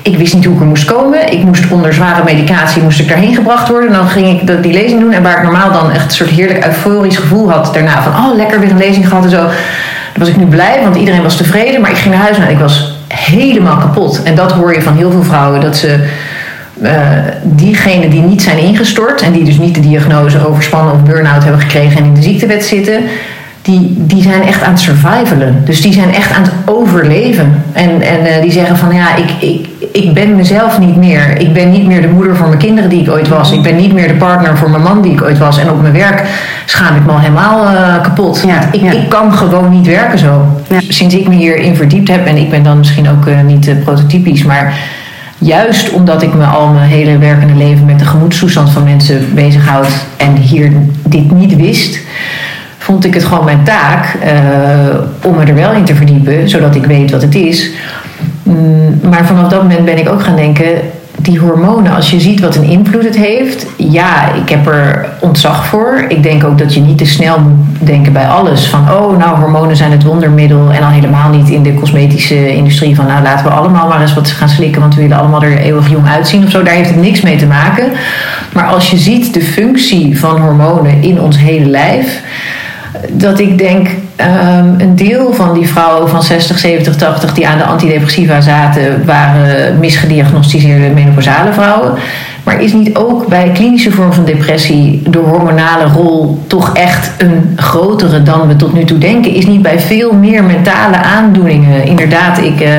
ik 0.06 0.18
wist 0.18 0.34
niet 0.34 0.46
hoe 0.46 0.54
ik 0.54 0.60
er 0.60 0.66
moest 0.66 0.86
komen. 0.86 1.32
Ik 1.32 1.44
moest 1.44 1.72
onder 1.72 1.94
zware 1.94 2.24
medicatie 2.24 2.82
moest 2.82 3.00
ik 3.00 3.08
daarheen 3.08 3.36
gebracht 3.36 3.70
worden. 3.70 3.92
Dan 3.92 4.08
ging 4.08 4.42
ik 4.42 4.64
die 4.64 4.74
lezing 4.74 5.00
doen. 5.00 5.12
En 5.12 5.24
waar 5.24 5.38
ik 5.38 5.44
normaal 5.44 5.72
dan 5.72 5.92
echt 5.92 6.06
een 6.06 6.12
soort 6.12 6.30
heerlijk 6.30 6.66
euforisch 6.66 7.18
gevoel 7.18 7.52
had 7.52 7.74
daarna. 7.74 8.02
Van 8.02 8.12
oh, 8.12 8.36
lekker 8.36 8.60
weer 8.60 8.70
een 8.70 8.78
lezing 8.78 9.08
gehad 9.08 9.24
en 9.24 9.30
zo. 9.30 9.38
Dan 9.38 9.50
was 10.20 10.28
ik 10.28 10.38
nu 10.38 10.46
blij, 10.46 10.80
want 10.84 10.96
iedereen 10.96 11.22
was 11.22 11.38
tevreden. 11.38 11.82
Maar 11.82 11.90
ik 11.90 11.98
ging 11.98 12.14
naar 12.14 12.24
huis 12.24 12.38
en 12.38 12.50
ik 12.50 12.60
was 12.60 12.98
helemaal 13.08 13.78
kapot. 13.78 14.24
En 14.24 14.36
dat 14.36 14.52
hoor 14.52 14.74
je 14.74 14.82
van 14.82 14.96
heel 14.96 15.12
veel 15.12 15.24
vrouwen. 15.24 15.62
Dat 15.62 15.78
ze 15.78 16.08
uh, 16.82 16.92
diegenen 17.44 18.10
die 18.10 18.22
niet 18.22 18.42
zijn 18.42 18.58
ingestort. 18.58 19.22
En 19.22 19.32
die 19.32 19.44
dus 19.44 19.58
niet 19.58 19.76
de 19.76 19.82
diagnose 19.82 20.48
overspannen 20.48 20.94
of 20.94 21.04
burn-out 21.04 21.44
hebben 21.44 21.62
gekregen 21.62 21.98
en 21.98 22.06
in 22.06 22.14
de 22.14 22.22
ziektewet 22.22 22.66
zitten 22.66 23.04
die, 23.66 23.94
die 23.98 24.22
zijn 24.22 24.44
echt 24.44 24.64
aan 24.64 24.72
het 24.72 24.80
survivalen. 24.80 25.62
Dus 25.66 25.82
die 25.82 25.94
zijn 25.94 26.14
echt 26.14 26.32
aan 26.32 26.42
het 26.42 26.52
overleven. 26.66 27.64
En, 27.72 28.02
en 28.02 28.20
uh, 28.26 28.42
die 28.42 28.52
zeggen 28.52 28.78
van 28.78 28.96
ja, 28.96 29.16
ik, 29.16 29.32
ik, 29.40 29.68
ik 29.92 30.14
ben 30.14 30.36
mezelf 30.36 30.80
niet 30.80 30.96
meer. 30.96 31.38
Ik 31.38 31.54
ben 31.54 31.72
niet 31.72 31.86
meer 31.86 32.02
de 32.02 32.08
moeder 32.08 32.36
voor 32.36 32.48
mijn 32.48 32.60
kinderen 32.60 32.90
die 32.90 33.02
ik 33.02 33.12
ooit 33.12 33.28
was. 33.28 33.52
Ik 33.52 33.62
ben 33.62 33.76
niet 33.76 33.94
meer 33.94 34.08
de 34.08 34.14
partner 34.14 34.58
voor 34.58 34.70
mijn 34.70 34.84
man 34.84 35.02
die 35.02 35.12
ik 35.12 35.22
ooit 35.22 35.38
was. 35.38 35.58
En 35.58 35.70
op 35.70 35.82
mijn 35.82 35.94
werk 35.94 36.24
schaam 36.66 36.96
ik 36.96 37.06
me 37.06 37.12
al 37.12 37.20
helemaal 37.20 37.74
uh, 37.74 38.02
kapot. 38.02 38.44
Ja, 38.48 38.60
ik, 38.72 38.82
ja. 38.82 38.92
ik 38.92 39.10
kan 39.10 39.34
gewoon 39.34 39.70
niet 39.70 39.88
werken 39.88 40.20
zo. 40.20 40.62
Ja. 40.70 40.80
Sinds 40.88 41.16
ik 41.16 41.28
me 41.28 41.36
hierin 41.36 41.76
verdiept 41.76 42.08
heb, 42.08 42.26
en 42.26 42.38
ik 42.38 42.50
ben 42.50 42.64
dan 42.64 42.78
misschien 42.78 43.10
ook 43.10 43.26
uh, 43.26 43.42
niet 43.42 43.84
prototypisch, 43.84 44.44
maar 44.44 44.74
juist 45.38 45.92
omdat 45.92 46.22
ik 46.22 46.34
me 46.34 46.46
al 46.46 46.68
mijn 46.68 46.90
hele 46.90 47.18
werkende 47.18 47.56
leven 47.56 47.86
met 47.86 48.00
de 48.00 48.06
gemoedstoestand 48.06 48.70
van 48.70 48.84
mensen 48.84 49.34
bezighoud 49.34 49.88
en 50.18 50.36
hier 50.36 50.72
dit 51.04 51.32
niet 51.32 51.56
wist 51.56 52.00
vond 52.86 53.06
ik 53.06 53.14
het 53.14 53.24
gewoon 53.24 53.46
mijn 53.46 53.64
taak 53.64 54.16
uh, 54.24 55.30
om 55.30 55.36
me 55.36 55.44
er 55.46 55.56
wel 55.56 55.72
in 55.72 55.84
te 55.84 55.96
verdiepen, 55.96 56.50
zodat 56.50 56.76
ik 56.76 56.86
weet 56.86 57.12
wat 57.12 57.22
het 57.22 57.36
is. 57.36 57.72
Mm, 58.44 59.00
maar 59.10 59.26
vanaf 59.26 59.50
dat 59.50 59.62
moment 59.62 59.86
ben 59.86 59.98
ik 59.98 60.10
ook 60.10 60.24
gaan 60.24 60.36
denken, 60.36 60.66
die 61.18 61.40
hormonen, 61.40 61.96
als 61.96 62.12
je 62.12 62.20
ziet 62.20 62.40
wat 62.40 62.56
een 62.56 62.64
invloed 62.64 63.04
het 63.04 63.18
heeft, 63.18 63.66
ja, 63.78 64.34
ik 64.34 64.50
heb 64.50 64.68
er 64.68 65.10
ontzag 65.20 65.66
voor. 65.66 66.06
Ik 66.08 66.24
denk 66.24 66.44
ook 66.44 66.58
dat 66.58 66.74
je 66.74 66.80
niet 66.80 66.98
te 66.98 67.06
snel 67.06 67.40
moet 67.40 67.88
denken 67.88 68.14
bij 68.14 68.28
alles 68.28 68.68
van, 68.68 68.92
oh, 68.92 69.18
nou, 69.18 69.40
hormonen 69.40 69.76
zijn 69.76 69.92
het 69.92 70.04
wondermiddel 70.04 70.72
en 70.72 70.84
al 70.84 70.90
helemaal 70.90 71.30
niet 71.30 71.50
in 71.50 71.64
de 71.64 71.74
cosmetische 71.74 72.56
industrie 72.56 72.96
van, 72.96 73.06
nou, 73.06 73.24
laten 73.24 73.46
we 73.46 73.52
allemaal 73.52 73.88
maar 73.88 74.02
eens 74.02 74.14
wat 74.14 74.28
gaan 74.28 74.50
slikken, 74.50 74.82
want 74.82 74.96
we 74.96 75.02
willen 75.02 75.18
allemaal 75.18 75.44
er 75.44 75.58
eeuwig 75.58 75.90
jong 75.90 76.08
uitzien 76.08 76.44
of 76.44 76.50
zo. 76.50 76.64
Daar 76.64 76.74
heeft 76.74 76.90
het 76.90 77.02
niks 77.02 77.22
mee 77.22 77.38
te 77.38 77.48
maken. 77.48 77.92
Maar 78.54 78.66
als 78.66 78.90
je 78.90 78.98
ziet 78.98 79.34
de 79.34 79.42
functie 79.42 80.20
van 80.20 80.42
hormonen 80.42 81.02
in 81.02 81.22
ons 81.22 81.38
hele 81.38 81.66
lijf, 81.66 82.22
dat 83.12 83.40
ik 83.40 83.58
denk, 83.58 83.88
um, 83.88 84.76
een 84.78 84.96
deel 84.96 85.34
van 85.34 85.54
die 85.54 85.68
vrouwen 85.68 86.10
van 86.10 86.24
60, 86.24 86.60
70, 86.60 86.96
80 86.96 87.34
die 87.34 87.48
aan 87.48 87.58
de 87.58 87.64
antidepressiva 87.64 88.42
zaten, 88.42 89.06
waren 89.06 89.80
misgediagnosticeerde 89.80 90.90
menopausale 90.90 91.54
vrouwen. 91.54 91.94
Maar 92.46 92.62
is 92.62 92.74
niet 92.74 92.96
ook 92.96 93.28
bij 93.28 93.52
klinische 93.54 93.92
vorm 93.92 94.14
van 94.14 94.26
depressie 94.26 95.02
de 95.10 95.18
hormonale 95.18 95.84
rol 95.84 96.44
toch 96.48 96.74
echt 96.74 97.12
een 97.18 97.54
grotere 97.56 98.24
dan 98.24 98.48
we 98.48 98.56
tot 98.56 98.74
nu 98.74 98.84
toe 98.84 98.98
denken? 98.98 99.34
Is 99.34 99.46
niet 99.46 99.62
bij 99.62 99.80
veel 99.80 100.14
meer 100.14 100.44
mentale 100.44 100.96
aandoeningen. 100.96 101.86
Inderdaad, 101.86 102.38
ik 102.38 102.62
uh, 102.62 102.70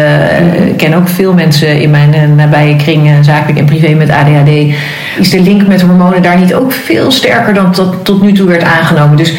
ken 0.76 0.94
ook 0.94 1.08
veel 1.08 1.32
mensen 1.32 1.80
in 1.80 1.90
mijn 1.90 2.14
uh, 2.14 2.36
nabije 2.36 2.76
kring, 2.76 3.06
uh, 3.06 3.12
zakelijk 3.20 3.58
en 3.58 3.64
privé 3.64 3.94
met 3.94 4.10
ADHD. 4.10 4.74
Is 5.18 5.30
de 5.30 5.40
link 5.40 5.66
met 5.66 5.82
hormonen 5.82 6.22
daar 6.22 6.38
niet 6.38 6.54
ook 6.54 6.72
veel 6.72 7.10
sterker 7.10 7.54
dan 7.54 7.72
tot, 7.72 8.04
tot 8.04 8.22
nu 8.22 8.32
toe 8.32 8.48
werd 8.48 8.62
aangenomen? 8.62 9.16
Dus 9.16 9.34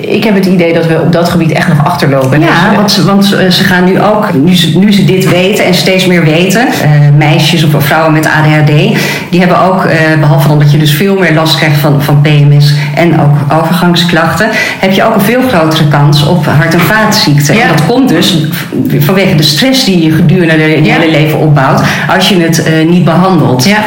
ik 0.00 0.24
heb 0.24 0.34
het 0.34 0.46
idee 0.46 0.72
dat 0.72 0.86
we 0.86 1.00
op 1.00 1.12
dat 1.12 1.28
gebied 1.28 1.52
echt 1.52 1.68
nog 1.68 1.84
achterlopen. 1.84 2.40
Ja, 2.40 2.74
want, 2.74 2.96
want 2.96 3.24
ze 3.24 3.64
gaan 3.64 3.84
nu 3.84 4.00
ook, 4.00 4.34
nu 4.34 4.56
ze, 4.56 4.78
nu 4.78 4.92
ze 4.92 5.04
dit 5.04 5.28
weten 5.28 5.64
en 5.64 5.74
steeds 5.74 6.06
meer 6.06 6.24
weten, 6.24 6.66
uh, 6.66 7.16
meisjes 7.16 7.64
of 7.64 7.84
vrouwen 7.84 8.12
met 8.12 8.26
ADHD, 8.26 8.98
die 9.30 9.40
hebben 9.40 9.60
ook, 9.60 9.84
uh, 9.84 9.92
behalve 10.20 10.52
omdat 10.52 10.72
je 10.72 10.78
dus 10.78 10.92
veel 10.92 11.18
meer 11.18 11.34
last 11.34 11.56
krijgt 11.56 11.78
van, 11.78 12.02
van 12.02 12.20
PMS 12.20 12.74
en 12.94 13.20
ook 13.20 13.60
overgangsklachten, 13.60 14.48
heb 14.80 14.92
je 14.92 15.04
ook 15.04 15.14
een 15.14 15.20
veel 15.20 15.42
grotere 15.48 15.88
kans 15.88 16.26
op 16.26 16.46
hart- 16.46 16.74
en 16.74 16.80
vaatziekten. 16.80 17.54
Ja. 17.54 17.62
En 17.62 17.68
dat 17.68 17.86
komt 17.86 18.08
dus 18.08 18.46
vanwege 18.98 19.34
de 19.34 19.42
stress 19.42 19.84
die 19.84 20.04
je 20.04 20.12
gedurende 20.12 20.64
je 20.64 20.84
ja. 20.84 20.98
hele 20.98 21.10
leven 21.10 21.38
opbouwt, 21.38 21.80
als 22.08 22.28
je 22.28 22.40
het 22.40 22.66
uh, 22.66 22.88
niet 22.88 23.04
behandelt. 23.04 23.64
Ja. 23.64 23.78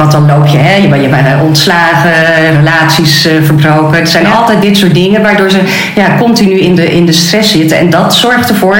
Want 0.00 0.12
dan 0.12 0.26
loop 0.26 0.46
je, 0.46 0.58
hè, 0.58 0.74
je 0.74 1.08
bent 1.08 1.42
ontslagen, 1.42 2.12
relaties 2.56 3.26
uh, 3.26 3.32
verbroken. 3.42 3.98
Het 3.98 4.08
zijn 4.08 4.24
ja. 4.24 4.30
altijd 4.30 4.62
dit 4.62 4.76
soort 4.76 4.94
dingen 4.94 5.22
waardoor 5.22 5.50
ze 5.50 5.58
ja, 5.94 6.16
continu 6.18 6.58
in 6.60 6.74
de, 6.74 6.94
in 6.94 7.06
de 7.06 7.12
stress 7.12 7.52
zitten. 7.52 7.78
En 7.78 7.90
dat 7.90 8.14
zorgt 8.14 8.48
ervoor 8.48 8.78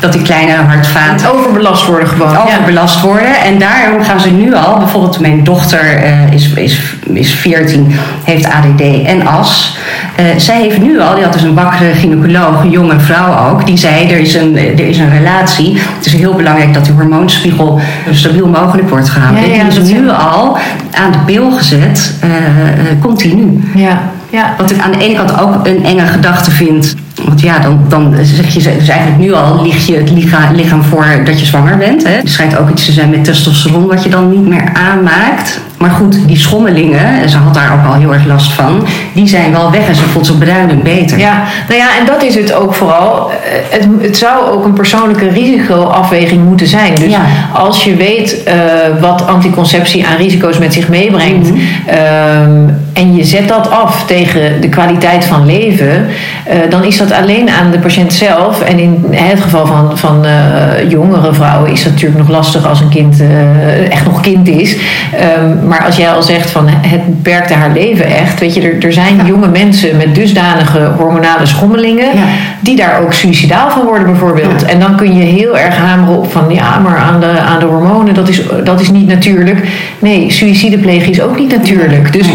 dat 0.00 0.12
die 0.12 0.22
kleine 0.22 0.52
hartvaten... 0.52 1.32
Overbelast 1.32 1.86
worden 1.86 2.08
gewoon. 2.08 2.36
Overbelast 2.36 2.94
ja. 2.94 3.06
worden. 3.06 3.36
En 3.44 3.58
daarom 3.58 4.02
gaan 4.02 4.20
ze 4.20 4.30
nu 4.30 4.54
al, 4.54 4.78
bijvoorbeeld 4.78 5.20
mijn 5.20 5.44
dochter 5.44 6.02
uh, 6.04 6.32
is, 6.32 6.52
is, 6.54 6.80
is 7.12 7.32
14, 7.32 7.94
heeft 8.24 8.44
ADD 8.44 9.04
en 9.06 9.26
as. 9.26 9.76
Uh, 10.20 10.26
zij 10.36 10.60
heeft 10.60 10.78
nu 10.78 11.00
al, 11.00 11.14
die 11.14 11.24
had 11.24 11.32
dus 11.32 11.42
een 11.42 11.54
wakkere 11.54 11.94
gynaecoloog, 11.94 12.62
een 12.62 12.70
jonge 12.70 13.00
vrouw 13.00 13.50
ook, 13.50 13.66
die 13.66 13.76
zei 13.76 14.10
er 14.10 14.18
is 14.18 14.34
een, 14.34 14.56
er 14.56 14.88
is 14.88 14.98
een 14.98 15.10
relatie. 15.10 15.78
Het 15.96 16.06
is 16.06 16.12
heel 16.12 16.34
belangrijk 16.34 16.74
dat 16.74 16.84
die 16.84 16.94
hormoonspiegel 16.94 17.80
zo 18.06 18.14
stabiel 18.14 18.46
mogelijk 18.46 18.88
wordt 18.88 19.08
gehouden. 19.08 19.48
Ja, 19.48 19.54
ja, 19.56 19.68
die 19.68 19.80
is 19.80 19.88
nu 19.88 20.10
al 20.10 20.58
aan 20.90 21.12
de 21.12 21.18
pil 21.26 21.50
gezet, 21.50 22.14
uh, 22.24 22.30
continu. 23.00 23.70
Ja. 23.74 24.00
Ja. 24.30 24.54
Wat 24.58 24.70
ik 24.70 24.80
aan 24.80 24.92
de 24.92 24.98
ene 24.98 25.14
kant 25.14 25.40
ook 25.40 25.66
een 25.66 25.84
enge 25.84 26.06
gedachte 26.06 26.50
vind. 26.50 26.94
Want 27.24 27.40
ja, 27.40 27.58
dan, 27.58 27.84
dan 27.88 28.14
zeg 28.22 28.54
je, 28.54 28.62
dus 28.78 28.88
eigenlijk 28.88 29.18
nu 29.18 29.32
al 29.32 29.62
ligt 29.62 29.86
je 29.86 29.96
het 29.96 30.10
lichaam, 30.54 30.82
voor 30.82 31.06
dat 31.24 31.40
je 31.40 31.46
zwanger 31.46 31.76
bent. 31.76 32.06
Hè. 32.06 32.14
Er 32.14 32.28
schijnt 32.28 32.58
ook 32.58 32.70
iets 32.70 32.84
te 32.84 32.92
zijn 32.92 33.10
met 33.10 33.24
testosteron 33.24 33.86
wat 33.86 34.02
je 34.02 34.10
dan 34.10 34.30
niet 34.30 34.48
meer 34.48 34.64
aanmaakt. 34.72 35.60
Maar 35.78 35.90
goed, 35.90 36.26
die 36.26 36.36
schommelingen, 36.36 37.28
ze 37.28 37.36
had 37.36 37.54
daar 37.54 37.72
ook 37.72 37.92
al 37.92 38.00
heel 38.00 38.12
erg 38.12 38.26
last 38.26 38.52
van, 38.52 38.86
die 39.12 39.28
zijn 39.28 39.52
wel 39.52 39.70
weg 39.70 39.88
en 39.88 39.94
ze 39.94 40.02
voelt 40.02 40.26
zich 40.26 40.38
bruinend 40.38 40.82
beter. 40.82 41.18
Ja, 41.18 41.42
nou 41.68 41.80
ja, 41.80 41.86
en 41.98 42.06
dat 42.06 42.22
is 42.22 42.34
het 42.34 42.52
ook 42.52 42.74
vooral. 42.74 43.30
Het, 43.70 43.88
het 44.00 44.16
zou 44.16 44.50
ook 44.50 44.64
een 44.64 44.72
persoonlijke 44.72 45.28
risicoafweging 45.28 46.44
moeten 46.44 46.66
zijn. 46.66 46.94
Dus 46.94 47.10
ja. 47.10 47.22
als 47.52 47.84
je 47.84 47.96
weet 47.96 48.42
uh, 48.48 48.54
wat 49.00 49.26
anticonceptie 49.26 50.06
aan 50.06 50.16
risico's 50.16 50.58
met 50.58 50.72
zich 50.72 50.88
meebrengt, 50.88 51.50
mm-hmm. 51.50 51.64
um, 52.52 52.78
en 52.92 53.16
je 53.16 53.24
zet 53.24 53.48
dat 53.48 53.70
af 53.70 54.04
tegen 54.06 54.60
de 54.60 54.68
kwaliteit 54.68 55.24
van 55.24 55.46
leven, 55.46 56.06
uh, 56.06 56.70
dan 56.70 56.84
is 56.84 56.98
dat 56.98 57.09
alleen 57.12 57.50
aan 57.50 57.70
de 57.70 57.78
patiënt 57.78 58.12
zelf. 58.12 58.60
En 58.60 58.78
in 58.78 59.04
het 59.10 59.40
geval 59.40 59.66
van, 59.66 59.98
van 59.98 60.24
uh, 60.24 60.90
jongere 60.90 61.32
vrouwen 61.32 61.70
is 61.70 61.82
dat 61.82 61.92
natuurlijk 61.92 62.20
nog 62.20 62.28
lastig 62.28 62.66
als 62.66 62.80
een 62.80 62.88
kind 62.88 63.22
echt 63.90 64.04
nog 64.04 64.20
kind 64.20 64.48
is. 64.48 64.76
Um, 65.38 65.68
maar 65.68 65.84
als 65.84 65.96
jij 65.96 66.10
al 66.10 66.22
zegt 66.22 66.50
van 66.50 66.68
het 66.68 67.06
beperkte 67.06 67.54
haar 67.54 67.72
leven 67.72 68.06
echt, 68.06 68.40
weet 68.40 68.54
je, 68.54 68.60
er, 68.60 68.84
er 68.84 68.92
zijn 68.92 69.16
ja. 69.16 69.24
jonge 69.24 69.48
mensen 69.48 69.96
met 69.96 70.14
dusdanige 70.14 70.90
hormonale 70.96 71.46
schommelingen 71.46 72.14
ja. 72.14 72.24
die 72.60 72.76
daar 72.76 73.00
ook 73.02 73.12
suicidaal 73.12 73.70
van 73.70 73.84
worden 73.84 74.06
bijvoorbeeld. 74.06 74.60
Ja. 74.60 74.66
En 74.66 74.80
dan 74.80 74.96
kun 74.96 75.16
je 75.16 75.24
heel 75.24 75.58
erg 75.58 75.76
hameren 75.76 76.16
op 76.16 76.32
van 76.32 76.44
ja, 76.48 76.78
maar 76.78 76.98
aan 76.98 77.20
de, 77.20 77.40
aan 77.40 77.58
de 77.58 77.66
hormonen, 77.66 78.14
dat 78.14 78.28
is, 78.28 78.42
dat 78.64 78.80
is 78.80 78.90
niet 78.90 79.06
natuurlijk. 79.06 79.68
Nee, 79.98 80.30
suïcide 80.30 80.78
plegen 80.78 81.10
is 81.10 81.20
ook 81.20 81.38
niet 81.38 81.56
natuurlijk. 81.56 82.12
Dus 82.12 82.26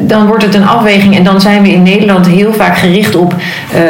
dan 0.00 0.26
wordt 0.26 0.44
het 0.44 0.54
een 0.54 0.66
afweging 0.66 1.16
en 1.16 1.24
dan 1.24 1.40
zijn 1.40 1.62
we 1.62 1.72
in 1.72 1.82
Nederland 1.82 2.26
heel 2.26 2.52
vaak 2.52 2.76
gericht 2.78 3.16
op 3.16 3.34
uh, 3.74 3.80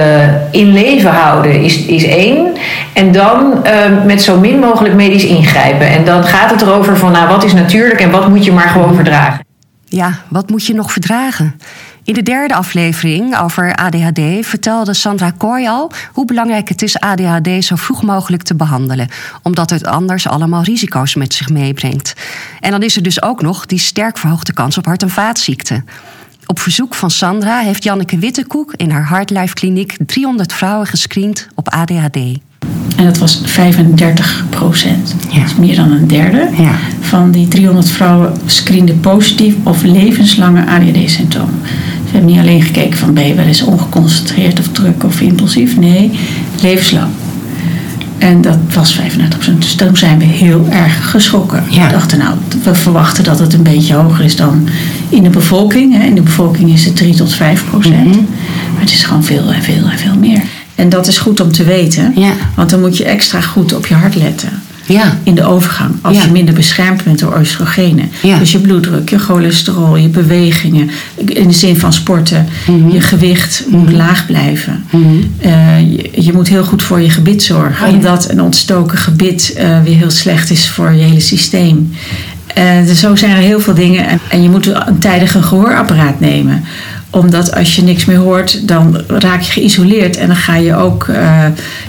in 0.51 0.73
leven 0.73 1.11
houden 1.11 1.63
is, 1.63 1.85
is 1.85 2.05
één. 2.05 2.53
En 2.93 3.13
dan 3.13 3.63
uh, 3.67 4.05
met 4.05 4.23
zo 4.23 4.39
min 4.39 4.59
mogelijk 4.59 4.95
medisch 4.95 5.25
ingrijpen. 5.25 5.89
En 5.89 6.05
dan 6.05 6.25
gaat 6.25 6.51
het 6.51 6.63
erover 6.63 6.97
van 6.97 7.13
nou 7.13 7.29
wat 7.29 7.45
is 7.45 7.53
natuurlijk 7.53 8.01
en 8.01 8.11
wat 8.11 8.29
moet 8.29 8.45
je 8.45 8.53
maar 8.53 8.69
gewoon 8.69 8.95
verdragen. 8.95 9.45
Ja, 9.85 10.19
wat 10.29 10.51
moet 10.51 10.67
je 10.67 10.75
nog 10.75 10.93
verdragen? 10.93 11.55
In 12.05 12.15
de 12.15 12.23
derde 12.23 12.55
aflevering 12.55 13.39
over 13.39 13.75
ADHD 13.75 14.21
vertelde 14.47 14.95
Sandra 14.95 15.31
Kooi 15.31 15.69
al 15.69 15.91
hoe 16.13 16.25
belangrijk 16.25 16.69
het 16.69 16.83
is 16.83 16.99
ADHD 16.99 17.65
zo 17.65 17.77
vroeg 17.77 18.03
mogelijk 18.03 18.43
te 18.43 18.55
behandelen, 18.55 19.09
omdat 19.43 19.71
het 19.71 19.87
anders 19.87 20.29
allemaal 20.29 20.63
risico's 20.63 21.15
met 21.15 21.35
zich 21.35 21.49
meebrengt. 21.49 22.15
En 22.61 22.71
dan 22.71 22.83
is 22.83 22.97
er 22.97 23.03
dus 23.03 23.23
ook 23.23 23.43
nog 23.43 23.67
die 23.67 23.79
sterk 23.79 24.19
verhoogde 24.19 24.53
kans 24.53 24.79
op 24.79 24.85
hart- 24.85 25.03
en 25.03 25.11
vaatziekten. 25.11 25.85
Op 26.47 26.59
verzoek 26.59 26.95
van 26.95 27.11
Sandra 27.11 27.59
heeft 27.59 27.85
Janneke 27.85 28.19
Wittekoek 28.19 28.73
in 28.77 28.91
haar 28.91 29.09
Heartlife 29.09 29.55
Kliniek 29.55 29.97
300 30.07 30.53
vrouwen 30.53 30.87
gescreend 30.87 31.49
op 31.55 31.69
ADHD. 31.69 32.17
En 32.97 33.05
dat 33.05 33.19
was 33.19 33.41
35 33.45 34.45
procent. 34.51 35.15
Ja. 35.31 35.39
Dat 35.41 35.47
is 35.47 35.57
meer 35.57 35.77
dan 35.77 35.93
een 35.93 36.09
derde. 36.09 36.49
Ja. 36.57 36.75
Van 37.01 37.31
die 37.31 37.49
300 37.49 37.91
vrouwen 37.91 38.33
screenden 38.47 39.01
positief 39.01 39.55
of 39.63 39.83
levenslange 39.83 40.67
ADHD-symptomen. 40.67 41.61
Dus 41.63 41.71
we 42.05 42.11
hebben 42.11 42.31
niet 42.31 42.41
alleen 42.41 42.63
gekeken 42.63 42.99
van 42.99 43.15
ben 43.15 43.27
je 43.27 43.35
wel 43.35 43.47
eens 43.47 43.63
ongeconcentreerd 43.63 44.59
of 44.59 44.69
druk 44.69 45.05
of 45.05 45.21
impulsief. 45.21 45.77
Nee, 45.77 46.19
levenslang. 46.63 47.11
En 48.19 48.41
dat 48.41 48.59
was 48.75 48.95
35 48.95 49.39
procent. 49.39 49.63
Dus 49.63 49.75
toen 49.75 49.97
zijn 49.97 50.19
we 50.19 50.25
heel 50.25 50.67
erg 50.71 51.11
geschrokken. 51.11 51.65
Ja. 51.71 51.87
We 51.87 51.93
dachten 51.93 52.19
nou, 52.19 52.35
we 52.65 52.75
verwachten 52.75 53.25
dat 53.25 53.39
het 53.39 53.53
een 53.53 53.63
beetje 53.63 53.95
hoger 53.95 54.25
is 54.25 54.37
dan 54.37 54.69
in 55.09 55.23
de 55.23 55.31
bevolking. 55.31 55.99
hè. 55.99 56.05
In 56.07 56.15
de 56.15 56.23
bevolking 56.23 56.73
is 56.73 56.85
het 56.85 56.97
3 56.97 57.15
tot 57.15 57.35
5 57.35 57.65
procent. 57.71 58.07
Mhm. 58.07 58.17
Maar 58.73 58.81
het 58.81 58.91
is 58.91 59.05
gewoon 59.05 59.25
veel 59.25 59.53
en 59.53 59.63
veel 59.63 59.85
en 59.91 59.99
veel 59.99 60.17
meer. 60.21 60.43
En 60.75 60.89
dat 60.89 61.07
is 61.07 61.19
goed 61.19 61.41
om 61.41 61.53
te 61.53 61.65
weten. 61.65 62.13
Ja. 62.17 62.33
Want 62.57 62.71
dan 62.71 62.81
moet 62.81 62.97
je 62.97 63.05
extra 63.05 63.41
goed 63.41 63.75
op 63.75 63.87
je 63.87 63.95
hart 63.95 64.15
letten. 64.15 64.49
Ja, 64.87 65.19
In 65.23 65.35
de 65.35 65.45
overgang. 65.45 65.91
Als 66.01 66.17
Ja. 66.17 66.23
je 66.25 66.31
minder 66.31 66.55
beschermd 66.55 67.05
bent 67.05 67.19
door 67.19 67.39
oestrogenen. 67.39 68.11
Dus 68.39 68.53
je 68.53 68.59
bloeddruk, 68.59 69.11
je 69.11 69.19
cholesterol, 69.19 69.97
je 69.97 70.09
bewegingen. 70.09 70.91
In 71.17 71.49
de 71.49 71.55
zin 71.55 71.77
van 71.77 71.93
sporten. 71.93 72.47
Mhm. 72.67 72.89
Je 72.91 73.01
gewicht 73.01 73.65
moet 73.69 73.93
laag 73.93 74.27
blijven. 74.27 74.85
Eh, 75.39 75.81
je, 75.81 76.11
je 76.23 76.33
moet 76.33 76.49
heel 76.49 76.65
goed 76.65 76.83
voor 76.83 77.01
je 77.01 77.11
gebit 77.11 77.43
zorgen. 77.43 77.87
Oh. 77.89 77.93
Omdat 77.95 78.31
een 78.31 78.41
ontstoken 78.41 78.99
gebit 78.99 79.53
eh, 79.57 79.83
weer 79.83 79.97
heel 79.97 80.11
slecht 80.11 80.51
is 80.51 80.69
voor 80.69 80.93
je 80.93 81.03
hele 81.03 81.21
systeem. 81.21 81.93
Eh, 82.55 82.65
dus 82.87 83.01
zo 83.01 83.17
zijn 83.17 83.31
er 83.37 83.43
heel 83.43 83.61
veel 83.61 83.75
dingen. 83.75 84.07
En, 84.09 84.21
en 84.29 84.43
je 84.43 84.51
moet 84.51 84.67
een 84.67 84.99
tijdig 84.99 85.35
een 85.35 85.43
gehoorapparaat 85.43 86.21
nemen 86.21 86.65
omdat 87.15 87.55
als 87.55 87.77
je 87.77 87.83
niks 87.83 88.05
meer 88.05 88.17
hoort, 88.17 88.69
dan 88.69 89.01
raak 89.07 89.41
je 89.41 89.53
geïsoleerd. 89.53 90.17
En 90.17 90.27
dan 90.27 90.37
ga 90.37 90.57
je 90.57 90.75
ook 90.75 91.09
eh, 91.09 91.45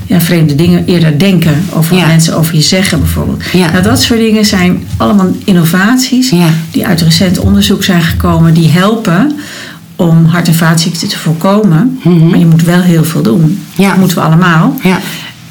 ja, 0.06 0.22
vreemde 0.22 0.56
dingen 0.56 0.86
eerder 0.86 1.20
denken. 1.20 1.66
Over 1.70 1.90
wat 1.94 2.00
Ja. 2.04 2.08
mensen 2.08 2.38
over 2.38 2.56
je 2.56 2.62
zeggen 2.62 3.00
bijvoorbeeld. 3.00 3.44
Ja. 3.54 3.72
Nou, 3.72 3.84
dat 3.84 4.02
soort 4.02 4.20
dingen 4.20 4.46
zijn 4.46 4.84
allemaal 4.98 5.32
innovaties. 5.46 6.34
Die 6.72 6.88
uit 6.88 7.02
recent 7.02 7.40
onderzoek 7.40 7.84
zijn 7.84 8.02
gekomen. 8.02 8.54
Die 8.54 8.70
helpen 8.70 9.36
om 9.96 10.26
hart- 10.26 10.48
en 10.48 10.56
vaatziekten 10.56 11.08
te 11.08 11.20
voorkomen. 11.20 12.00
Maar 12.04 12.40
je 12.40 12.46
moet 12.46 12.64
wel 12.64 12.82
heel 12.82 13.04
veel 13.04 13.22
doen. 13.22 13.60
Mhm. 13.76 13.88
Dat 13.88 13.98
moeten 13.98 14.18
we 14.18 14.24
allemaal. 14.24 14.76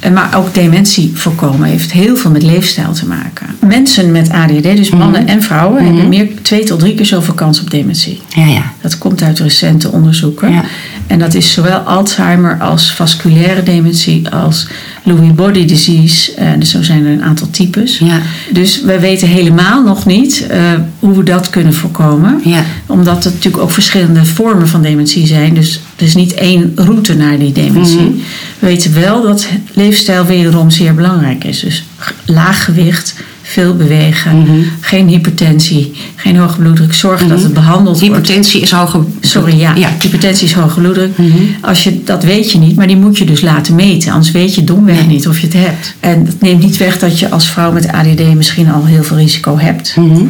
En 0.05 0.13
Maar 0.13 0.37
ook 0.37 0.55
dementie 0.55 1.11
voorkomen 1.15 1.69
heeft 1.69 1.93
heel 1.93 2.17
veel 2.17 2.31
met 2.31 2.43
leefstijl 2.43 2.93
te 2.93 3.07
maken. 3.07 3.47
Mensen 3.67 4.11
met 4.11 4.31
ADD, 4.31 4.63
dus 4.63 4.91
mannen 4.91 5.27
en 5.27 5.43
vrouwen, 5.43 5.85
hebben 5.85 6.09
meer, 6.09 6.29
twee 6.43 6.65
tot 6.65 6.79
drie 6.79 6.95
keer 6.95 7.07
zoveel 7.07 7.35
kans 7.35 7.61
op 7.61 7.71
dementie. 7.71 8.21
ja, 8.29 8.47
ja. 8.47 8.73
Dat 8.81 8.99
komt 8.99 9.23
uit 9.23 9.39
recente 9.39 9.91
onderzoeken. 9.93 10.53
Ja. 10.53 10.65
En 11.07 11.19
dat 11.19 11.35
is 11.35 11.53
zowel 11.53 11.79
Alzheimer 11.79 12.59
als 12.61 12.93
vasculaire 12.93 13.63
dementie 13.63 14.29
als 14.29 14.67
Lewy 15.03 15.33
body 15.33 15.65
disease. 15.65 16.35
En 16.35 16.59
dus 16.61 16.71
zo 16.71 16.83
zijn 16.83 17.07
er 17.07 17.13
een 17.13 17.23
aantal 17.23 17.51
types. 17.51 17.99
Ja. 17.99 18.21
Dus 18.53 18.83
we 18.83 19.01
weten 19.01 19.29
helemaal 19.29 19.83
nog 19.83 20.07
niet 20.07 20.47
eh, 20.47 20.61
hoe 20.99 21.17
we 21.17 21.23
dat 21.23 21.51
kunnen 21.51 21.75
voorkomen. 21.75 22.41
Ja. 22.45 22.65
Omdat 22.87 23.25
er 23.25 23.31
natuurlijk 23.31 23.63
ook 23.63 23.71
verschillende 23.71 24.25
vormen 24.25 24.69
van 24.69 24.83
dementie 24.83 25.27
zijn. 25.27 25.55
Dus 25.55 25.81
er 25.97 26.07
is 26.07 26.15
niet 26.15 26.35
één 26.35 26.73
route 26.75 27.15
naar 27.15 27.39
die 27.39 27.53
dementie. 27.53 28.01
Mhm. 28.01 28.13
We 28.59 28.67
weten 28.67 28.95
wel 28.95 29.23
dat 29.23 29.49
leefstijl 29.73 29.93
wederom 30.27 30.71
zeer 30.71 30.95
belangrijk 30.95 31.45
is. 31.45 31.61
Dus 31.61 31.85
laag 32.25 32.65
gewicht, 32.65 33.15
veel 33.43 33.77
bewegen, 33.77 34.39
Mhm. 34.39 34.51
geen 34.81 35.09
hypertensie, 35.09 35.93
geen 36.17 36.37
hoge 36.37 36.59
bloeddruk. 36.59 36.93
Zorg 36.95 37.27
dat 37.27 37.43
het 37.43 37.55
behandeld 37.55 38.01
wordt. 38.01 38.15
Hypertensie 38.15 38.61
is 38.61 38.71
hoge... 38.71 39.01
Sorry, 39.21 39.59
ja. 39.59 39.75
Ja. 39.75 39.89
Hypertensie 40.01 40.47
is 40.49 40.53
hoge 40.55 40.81
bloeddruk. 40.81 41.19
Mhm. 41.19 41.31
Als 41.61 41.85
je, 41.85 42.05
dat 42.05 42.25
weet 42.25 42.51
je 42.53 42.59
niet, 42.59 42.77
maar 42.77 42.87
die 42.87 42.97
moet 42.97 43.19
je 43.19 43.25
dus 43.25 43.41
laten 43.41 43.75
meten. 43.75 44.13
Anders 44.13 44.31
weet 44.31 44.55
je 44.55 44.65
domweg 44.65 44.97
Nee. 44.97 45.07
niet 45.07 45.29
of 45.29 45.39
je 45.39 45.47
het 45.47 45.57
hebt. 45.57 45.95
En 46.01 46.25
dat 46.25 46.41
neemt 46.41 46.63
niet 46.63 46.77
weg 46.77 46.99
dat 46.99 47.19
je 47.19 47.31
als 47.31 47.47
vrouw 47.49 47.73
met 47.73 47.89
ADD 47.89 48.35
misschien 48.35 48.71
al 48.71 48.85
heel 48.85 49.03
veel 49.05 49.17
risico 49.17 49.59
hebt. 49.59 49.97
Mhm. 49.97 50.25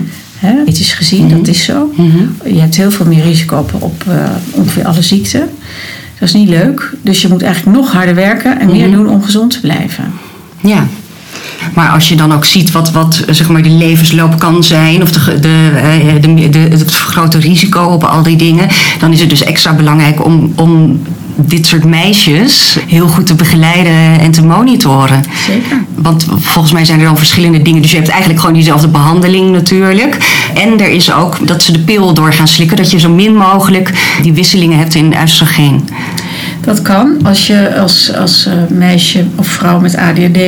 Het 0.66 0.80
is 0.80 0.92
gezien, 0.92 1.28
dat 1.28 1.48
is 1.48 1.64
zo. 1.64 1.92
Je 2.44 2.60
hebt 2.60 2.76
heel 2.76 2.90
veel 2.90 3.06
meer 3.06 3.22
risico 3.24 3.56
op, 3.58 3.72
op 3.82 4.04
eh, 4.08 4.14
ongeveer 4.50 4.84
alle 4.84 5.02
ziekten. 5.02 5.48
Dat 6.24 6.34
is 6.34 6.40
niet 6.40 6.48
leuk. 6.48 6.92
Dus 7.02 7.22
je 7.22 7.28
moet 7.28 7.42
eigenlijk 7.42 7.76
nog 7.76 7.92
harder 7.92 8.14
werken 8.14 8.60
en 8.60 8.66
Mhm. 8.66 8.76
meer 8.76 8.90
doen 8.90 9.08
om 9.08 9.22
gezond 9.22 9.50
te 9.50 9.60
blijven. 9.60 10.12
Ja. 10.60 10.86
Maar 11.74 11.88
als 11.88 12.08
je 12.08 12.14
dan 12.16 12.32
ook 12.32 12.44
ziet 12.44 12.72
wat, 12.72 12.92
wat 12.92 13.24
zeg 13.30 13.48
maar, 13.48 13.62
de 13.62 13.68
levensloop 13.70 14.38
kan 14.38 14.62
zijn, 14.62 15.02
of 15.02 15.10
de, 15.12 15.20
ge- 15.20 15.38
de, 15.40 15.70
eh, 15.76 16.22
de, 16.22 16.48
de, 16.48 16.58
het 16.58 16.90
grote 16.90 17.38
risico 17.38 17.82
op 17.84 18.04
al 18.04 18.22
die 18.22 18.36
dingen, 18.36 18.68
dan 18.98 19.12
is 19.12 19.20
het 19.20 19.28
dus 19.30 19.42
extra 19.44 19.72
belangrijk 19.72 20.24
om, 20.24 20.52
om 20.56 21.02
dit 21.36 21.66
soort 21.66 21.84
meisjes 21.84 22.76
heel 22.88 23.08
goed 23.08 23.26
te 23.26 23.34
begeleiden 23.34 24.20
en 24.20 24.30
te 24.30 24.42
monitoren. 24.44 25.24
Zeker. 25.46 25.84
Want 25.94 26.26
volgens 26.38 26.72
mij 26.72 26.84
zijn 26.84 26.98
er 27.00 27.04
dan 27.06 27.16
verschillende 27.18 27.62
dingen. 27.62 27.82
Dus 27.82 27.90
je 27.90 27.96
hebt 27.96 28.08
eigenlijk 28.08 28.40
gewoon 28.40 28.54
diezelfde 28.54 28.88
behandeling 28.88 29.50
natuurlijk. 29.52 30.16
En 30.54 30.80
er 30.80 30.88
is 30.90 31.12
ook 31.12 31.46
dat 31.46 31.62
ze 31.62 31.72
de 31.72 31.78
pil 31.78 32.14
door 32.14 32.32
gaan 32.32 32.48
slikken. 32.48 32.76
Dat 32.76 32.90
je 32.90 32.98
zo 32.98 33.10
min 33.10 33.34
mogelijk 33.36 33.92
die 34.22 34.32
wisselingen 34.32 34.78
hebt 34.78 34.94
in 34.94 35.14
oestrogeen. 35.22 35.88
Dat 36.64 36.82
kan 36.82 37.16
als 37.22 37.46
je 37.46 37.76
als, 37.78 38.14
als 38.14 38.46
eh, 38.46 38.52
meisje 38.76 39.24
of 39.34 39.46
vrouw 39.46 39.80
met 39.80 39.96
ADHD 39.96 40.38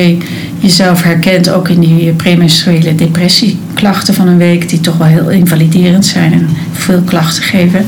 jezelf 0.59 1.03
herkent, 1.03 1.49
ook 1.49 1.69
in 1.69 1.79
die 1.79 2.11
premenstruele 2.11 2.95
depressieklachten 2.95 4.13
van 4.13 4.27
een 4.27 4.37
week, 4.37 4.69
die 4.69 4.81
toch 4.81 4.97
wel 4.97 5.07
heel 5.07 5.29
invaliderend 5.29 6.05
zijn 6.05 6.33
en 6.33 6.47
veel 6.71 7.01
klachten 7.05 7.43
geven. 7.43 7.85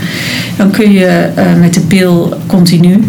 Dan 0.57 0.71
kun 0.71 0.91
je 0.91 1.05
eh, 1.05 1.45
met 1.59 1.73
de 1.73 1.81
pil 1.81 2.37
continu 2.45 3.03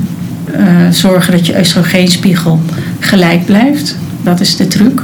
eh, 0.52 0.64
zorgen 0.90 1.32
dat 1.32 1.46
je 1.46 1.58
oestrogeenspiegel 1.58 2.60
gelijk 2.98 3.44
blijft. 3.44 3.96
Dat 4.22 4.40
is 4.40 4.56
de 4.56 4.66
truc. 4.66 5.02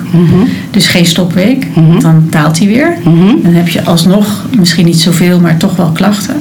Dus 0.70 0.86
geen 0.86 1.06
stopweek, 1.06 1.66
dan 2.00 2.26
daalt 2.30 2.58
hij 2.58 2.66
weer. 2.66 2.96
Dan 3.42 3.52
heb 3.52 3.68
je 3.68 3.84
alsnog 3.84 4.44
misschien 4.58 4.84
niet 4.84 5.00
zoveel, 5.00 5.40
maar 5.40 5.56
toch 5.56 5.76
wel 5.76 5.90
klachten. 5.90 6.36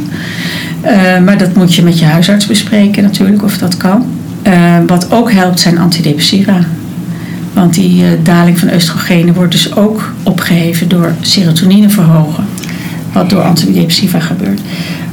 Eh, 0.86 1.20
maar 1.26 1.38
dat 1.38 1.56
moet 1.56 1.76
je 1.76 1.84
met 1.84 2.00
je 2.00 2.06
huisarts 2.06 2.46
bespreken 2.46 3.04
natuurlijk, 3.04 3.44
of 3.44 3.58
dat 3.58 3.78
kan. 3.78 4.06
Eh, 4.42 4.78
wat 4.88 5.12
ook 5.12 5.32
helpt 5.32 5.60
zijn 5.60 5.78
antidepressiva. 5.78 6.60
Want 7.54 7.74
die 7.74 8.04
eh, 8.04 8.10
daling 8.24 8.60
van 8.60 8.74
oestrogenen 8.74 9.34
wordt 9.34 9.52
dus 9.52 9.76
ook 9.76 10.14
opgeheven 10.24 10.88
door 10.90 11.14
serotonine 11.22 11.90
verhogen. 11.90 12.46
Wat 13.12 13.30
door 13.30 13.42
antidepressiva 13.42 14.20
gebeurt. 14.20 14.62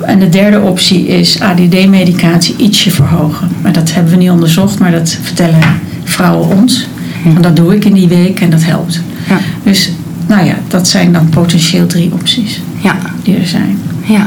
En 0.00 0.18
de 0.18 0.28
derde 0.28 0.60
optie 0.60 1.06
is 1.06 1.40
ADD-medicatie 1.40 2.54
ietsje 2.56 2.90
verhogen. 2.90 3.48
Maar 3.62 3.72
dat 3.72 3.92
hebben 3.94 4.12
we 4.12 4.18
niet 4.18 4.30
onderzocht, 4.30 4.78
maar 4.78 4.90
dat 4.90 5.18
vertellen 5.22 5.60
vrouwen 6.04 6.48
ons. 6.48 6.86
En 7.36 7.42
dat 7.42 7.56
doe 7.56 7.74
ik 7.74 7.84
in 7.84 7.92
die 7.92 8.08
week 8.08 8.40
en 8.40 8.50
dat 8.50 8.64
helpt. 8.64 9.02
Ja. 9.28 9.38
Dus 9.62 9.92
nou 10.26 10.46
ja, 10.46 10.54
dat 10.68 10.88
zijn 10.88 11.12
dan 11.12 11.28
potentieel 11.28 11.86
drie 11.86 12.12
opties 12.12 12.60
Ja, 12.82 12.96
die 13.22 13.36
er 13.36 13.46
zijn. 13.46 13.78
ja. 14.04 14.26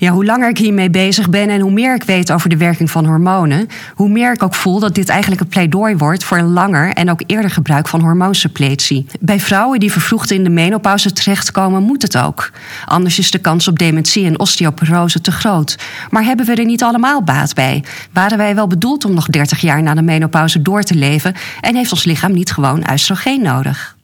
Ja, 0.00 0.10
hoe 0.10 0.24
langer 0.24 0.48
ik 0.48 0.58
hiermee 0.58 0.90
bezig 0.90 1.30
ben 1.30 1.48
en 1.48 1.60
hoe 1.60 1.70
meer 1.70 1.94
ik 1.94 2.02
weet 2.02 2.32
over 2.32 2.48
de 2.48 2.56
werking 2.56 2.90
van 2.90 3.06
hormonen, 3.06 3.66
hoe 3.94 4.08
meer 4.08 4.32
ik 4.32 4.42
ook 4.42 4.54
voel 4.54 4.78
dat 4.78 4.94
dit 4.94 5.08
eigenlijk 5.08 5.40
een 5.40 5.48
pleidooi 5.48 5.96
wordt 5.96 6.24
voor 6.24 6.38
een 6.38 6.52
langer 6.52 6.92
en 6.92 7.10
ook 7.10 7.22
eerder 7.26 7.50
gebruik 7.50 7.88
van 7.88 8.00
hormoonsuppletie. 8.00 9.06
Bij 9.20 9.40
vrouwen 9.40 9.80
die 9.80 9.92
vervroegd 9.92 10.30
in 10.30 10.44
de 10.44 10.50
menopauze 10.50 11.12
terechtkomen, 11.12 11.82
moet 11.82 12.02
het 12.02 12.18
ook. 12.18 12.50
Anders 12.84 13.18
is 13.18 13.30
de 13.30 13.38
kans 13.38 13.68
op 13.68 13.78
dementie 13.78 14.26
en 14.26 14.38
osteoporose 14.38 15.20
te 15.20 15.32
groot. 15.32 15.76
Maar 16.10 16.24
hebben 16.24 16.46
we 16.46 16.54
er 16.54 16.64
niet 16.64 16.82
allemaal 16.82 17.22
baat 17.22 17.54
bij? 17.54 17.84
Waren 18.12 18.38
wij 18.38 18.54
wel 18.54 18.66
bedoeld 18.66 19.04
om 19.04 19.14
nog 19.14 19.26
30 19.26 19.60
jaar 19.60 19.82
na 19.82 19.94
de 19.94 20.02
menopauze 20.02 20.62
door 20.62 20.82
te 20.82 20.94
leven 20.94 21.34
en 21.60 21.74
heeft 21.74 21.92
ons 21.92 22.04
lichaam 22.04 22.32
niet 22.32 22.52
gewoon 22.52 22.90
oestrogeen 22.92 23.42
nodig? 23.42 23.96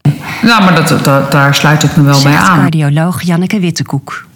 Nou, 0.42 0.64
maar 0.64 0.74
dat, 0.74 1.04
dat, 1.04 1.32
daar 1.32 1.54
sluit 1.54 1.82
ik 1.82 1.96
me 1.96 2.02
wel 2.02 2.22
bij 2.22 2.36
aan. 2.36 2.58
cardioloog 2.58 3.22
Janneke 3.22 3.60
Wittekoek. 3.60 4.26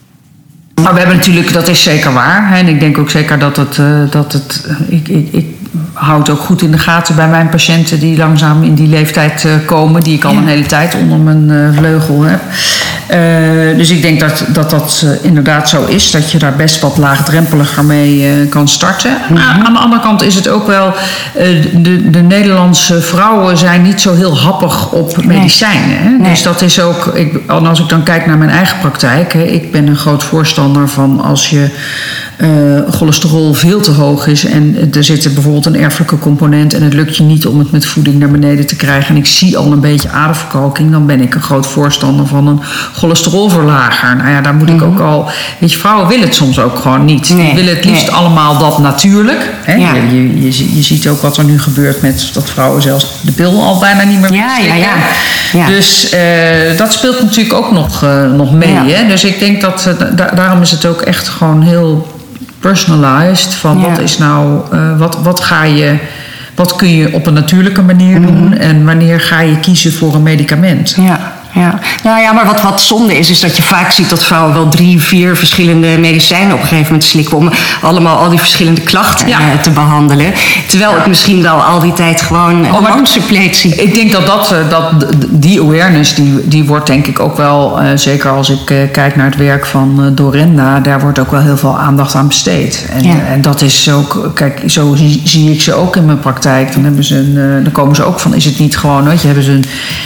Maar 0.83 0.93
we 0.93 0.99
hebben 0.99 1.16
natuurlijk, 1.16 1.53
dat 1.53 1.68
is 1.68 1.83
zeker 1.83 2.12
waar. 2.12 2.49
Hè, 2.49 2.57
en 2.57 2.68
ik 2.68 2.81
denk 2.81 2.99
ook 2.99 3.11
zeker 3.11 3.39
dat 3.39 3.57
het. 3.57 3.78
eh, 3.78 3.87
dat 4.11 4.33
het 4.33 4.66
eh, 4.68 4.97
ik, 4.97 5.09
ik, 5.09 5.28
ik 5.33 5.47
houd 5.93 6.31
ook 6.31 6.41
goed 6.41 6.62
in 6.62 6.70
de 6.70 6.78
gaten 6.78 7.16
bij 7.16 7.28
mijn 7.28 7.49
patiënten 7.49 8.01
die 8.01 8.16
langzaam 8.16 8.62
in 8.62 8.74
die 8.74 8.89
leeftijd 8.89 9.45
eh, 9.45 9.53
komen, 9.66 10.01
die 10.01 10.16
ik 10.16 10.24
al 10.24 10.37
een 10.37 10.47
hele 10.47 10.66
tijd 10.66 10.95
onder 10.95 11.18
mijn 11.18 11.74
vleugel 11.74 12.22
heb. 12.22 12.41
Eh, 13.11 13.76
dus 13.76 13.90
ik 13.90 14.02
denk 14.02 14.20
dat 14.20 14.44
dat, 14.48 14.70
dat 14.70 15.04
eh, 15.04 15.24
inderdaad 15.24 15.68
zo 15.68 15.84
is, 15.84 16.11
dat 16.11 16.30
je 16.30 16.38
daar 16.38 16.56
best 16.56 16.80
wat 16.80 16.96
laagdrempeliger 16.96 17.84
mee 17.84 18.26
eh, 18.26 18.32
kan 18.48 18.68
starten. 18.68 19.16
Maar 19.34 19.62
aan 19.66 19.72
de 19.72 19.78
andere 19.78 20.02
kant 20.02 20.22
is 20.22 20.34
het 20.34 20.48
ook 20.48 20.66
wel, 20.66 20.94
de, 21.72 22.11
de 22.11 22.22
Nederlandse 22.22 23.00
vrouwen 23.00 23.56
zijn 23.56 23.82
niet 23.82 24.00
zo 24.00 24.14
heel 24.14 24.38
happig 24.38 24.92
op 24.92 25.24
medicijnen. 25.24 25.98
Hè? 25.98 26.30
Dus 26.30 26.42
dat 26.42 26.62
is 26.62 26.80
ook, 26.80 27.06
ik, 27.06 27.40
als 27.46 27.80
ik 27.80 27.88
dan 27.88 28.02
kijk 28.02 28.26
naar 28.26 28.38
mijn 28.38 28.50
eigen 28.50 28.78
praktijk, 28.78 29.32
hè, 29.32 29.42
ik 29.42 29.72
ben 29.72 29.86
een 29.86 29.96
groot 29.96 30.24
voorstander 30.24 30.88
van 30.88 31.20
als 31.20 31.50
je 31.50 31.68
cholesterol 32.90 33.54
veel 33.54 33.80
te 33.80 33.90
hoog 33.90 34.26
is 34.26 34.44
en 34.44 34.90
er 34.92 35.04
zit 35.04 35.34
bijvoorbeeld 35.34 35.66
een 35.66 35.76
erfelijke 35.76 36.18
component 36.18 36.74
en 36.74 36.82
het 36.82 36.94
lukt 36.94 37.16
je 37.16 37.22
niet 37.22 37.46
om 37.46 37.58
het 37.58 37.70
met 37.70 37.86
voeding 37.86 38.18
naar 38.18 38.30
beneden 38.30 38.66
te 38.66 38.76
krijgen 38.76 39.14
en 39.14 39.16
ik 39.16 39.26
zie 39.26 39.56
al 39.56 39.72
een 39.72 39.80
beetje 39.80 40.08
aderverkalking, 40.11 40.90
dan 40.90 41.06
ben 41.06 41.20
ik 41.20 41.34
een 41.34 41.42
groot 41.42 41.66
voorstander 41.66 42.26
van 42.26 42.46
een 42.46 42.61
cholesterolverlager. 43.01 44.16
Nou 44.16 44.30
ja, 44.30 44.40
daar 44.40 44.55
moet 44.55 44.68
ik 44.68 44.82
ook 44.82 45.01
al, 45.01 45.30
weet 45.59 45.72
je, 45.72 45.78
vrouwen 45.78 46.09
willen 46.09 46.24
het 46.24 46.34
soms 46.34 46.59
ook 46.59 46.78
gewoon 46.78 47.05
niet. 47.05 47.26
Die 47.26 47.36
Nee, 47.36 47.55
willen 47.55 47.74
het 47.76 47.84
liefst 47.84 48.07
nee. 48.07 48.14
allemaal 48.14 48.59
dat 48.59 48.78
natuurlijk. 48.78 49.51
Hè? 49.64 49.74
Ja. 49.74 49.94
Je, 49.94 50.11
je, 50.11 50.42
je, 50.44 50.53
zie- 50.53 50.76
je 50.76 50.82
ziet 50.82 51.09
ook 51.09 51.22
wat 51.22 51.36
er 51.36 51.44
nu 51.44 51.61
gebeurt 51.61 52.03
met 52.03 52.30
dat 52.32 52.51
vrouwen 52.51 52.82
zelfs 52.82 53.07
de 53.20 53.32
pil 53.32 53.62
al 53.62 53.78
bijna 53.78 54.03
niet 54.05 54.20
meer 54.20 54.32
Ja, 54.34 54.59
ja, 54.59 54.74
ja. 54.74 54.92
Ja. 55.53 55.66
Dus 55.66 56.09
eh, 56.11 56.20
dat 56.76 56.92
speelt 56.92 57.20
natuurlijk 57.22 57.55
ook 57.55 57.72
nog, 57.72 58.03
eh, 58.03 58.24
nog 58.30 58.53
mee. 58.53 58.72
Ja. 58.72 58.84
Hè? 58.86 59.07
Dus 59.09 59.24
ik 59.24 59.38
denk 59.38 59.61
dat 59.61 59.86
eh, 59.86 60.16
da- 60.16 60.30
daarom 60.34 60.61
is 60.62 60.70
het 60.70 60.86
ook 60.86 61.01
echt 61.01 61.28
gewoon 61.28 61.62
heel 61.62 62.07
personalized. 62.61 63.55
Van 63.55 63.80
wat 63.80 63.98
is 63.98 64.18
nou, 64.18 64.61
wat, 64.98 65.18
wat 65.22 65.40
ga 65.40 65.64
je, 65.64 65.94
wat 66.55 66.76
kun 66.76 66.96
je 66.96 67.12
op 67.14 67.26
een 67.26 67.32
natuurlijke 67.34 67.82
manier 67.82 68.20
doen 68.22 68.59
en 68.59 68.84
wanneer 68.84 69.20
ga 69.20 69.40
je 69.40 69.61
kiezen 69.61 69.92
voor 69.92 70.14
een 70.14 70.22
medicament? 70.22 70.94
Ja, 70.96 71.32
ja. 71.55 71.78
Nou 72.05 72.20
ja, 72.20 72.32
maar 72.32 72.46
wat, 72.46 72.62
wat 72.62 72.80
zonde 72.82 73.18
is, 73.18 73.30
is 73.30 73.40
dat 73.40 73.57
je 73.57 73.62
vaak 73.62 73.90
ziet 73.90 74.09
dat 74.11 74.24
vrouwen 74.24 74.55
wel 74.55 74.68
drie, 74.68 75.01
vier 75.03 75.36
verschillende 75.36 75.98
medicijnen 75.98 76.53
op 76.55 76.61
een 76.61 76.66
gegeven 76.66 76.92
moment 76.92 77.05
slikken 77.11 77.36
om 77.36 77.51
allemaal 77.82 78.16
al 78.16 78.28
die 78.30 78.38
verschillende 78.38 78.80
klachten 78.80 79.28
Ja. 79.28 79.38
eh, 79.38 79.59
te 79.61 79.70
behandelen. 79.70 80.32
Terwijl 80.68 80.94
het 80.94 81.07
misschien 81.07 81.42
wel 81.42 81.62
al 81.62 81.80
die 81.80 81.92
tijd 81.92 82.20
gewoon 82.22 82.61
maar- 82.61 82.70
hormoonsuppletie. 82.70 83.74
Ik 83.74 83.94
denk 83.94 84.12
dat, 84.12 84.26
dat, 84.26 84.53
eh, 84.53 84.68
dat 84.68 85.07
die 85.30 85.61
awareness, 85.61 86.14
die, 86.14 86.48
die 86.48 86.64
wordt 86.64 86.86
denk 86.86 87.07
ik 87.07 87.20
ook 87.20 87.36
wel, 87.36 87.80
eh, 87.80 87.86
zeker 87.94 88.30
als 88.30 88.51
ik 88.51 88.64
kijk 88.92 89.16
naar 89.16 89.26
het 89.26 89.36
werk 89.36 89.66
van 89.66 89.94
eh, 90.01 90.07
Dorenda, 90.12 90.80
daar 90.80 91.01
wordt 91.01 91.18
ook 91.18 91.30
wel 91.30 91.40
heel 91.40 91.57
veel 91.57 91.78
aandacht 91.78 92.14
aan 92.14 92.28
besteed. 92.28 92.86
En, 92.92 93.03
Ja. 93.05 93.14
en 93.32 93.42
dat 93.42 93.61
is 93.62 93.90
ook, 93.90 94.30
kijk, 94.34 94.62
zo 94.66 94.94
zie, 94.94 95.20
zie 95.24 95.53
ik 95.53 95.62
ze 95.62 95.74
ook 95.74 95.96
in 95.96 96.05
mijn 96.05 96.18
praktijk. 96.20 96.72
Dan, 96.72 96.84
hebben 96.84 97.05
ze 97.05 97.16
een, 97.16 97.62
dan 97.62 97.72
komen 97.72 97.94
ze 97.96 98.03
ook 98.05 98.20
van, 98.20 98.34
is 98.34 98.44
het 98.44 98.59
niet 98.59 98.78
gewoon, 98.78 99.05
weet 99.05 99.20
je, 99.20 99.26
hebben 99.26 99.44
ze 99.44 99.51
een, 99.53 99.64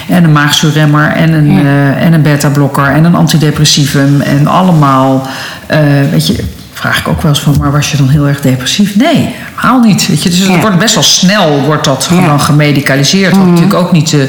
en 0.08 0.24
een 0.24 0.32
maagzuurremmer 0.32 1.12
en 1.12 1.32
een, 1.34 1.52
Ja. 1.52 1.60
eh, 1.60 2.04
en 2.06 2.12
een 2.12 2.22
beta-blokker 2.22 2.84
en 2.86 3.04
een 3.04 3.14
antidepressivum 3.14 4.20
en 4.20 4.46
allemaal, 4.46 5.26
eh, 5.66 5.78
weet 6.10 6.26
je, 6.26 6.44
vraag 6.72 6.98
ik 6.98 7.08
ook 7.08 7.22
wel 7.22 7.30
eens 7.30 7.40
van, 7.42 7.56
maar 7.58 7.72
was 7.72 7.90
je 7.90 7.96
dan 7.96 8.08
heel 8.08 8.26
erg 8.28 8.40
depressief? 8.40 8.96
Nee, 8.96 9.34
helemaal 9.56 9.80
niet. 9.86 10.06
Weet 10.06 10.22
je. 10.22 10.28
Dus 10.30 10.38
het 10.38 10.48
Ja. 10.48 10.60
wordt 10.60 10.78
best 10.78 10.94
wel 10.94 11.02
snel 11.04 11.60
wordt 11.64 11.84
dat 11.84 12.06
Ja. 12.10 12.16
gewoon 12.22 12.40
gemedicaliseerd. 12.40 13.36
Wat 13.36 13.46
natuurlijk 13.46 13.74
ook 13.74 13.92
niet 13.92 14.10
de 14.10 14.28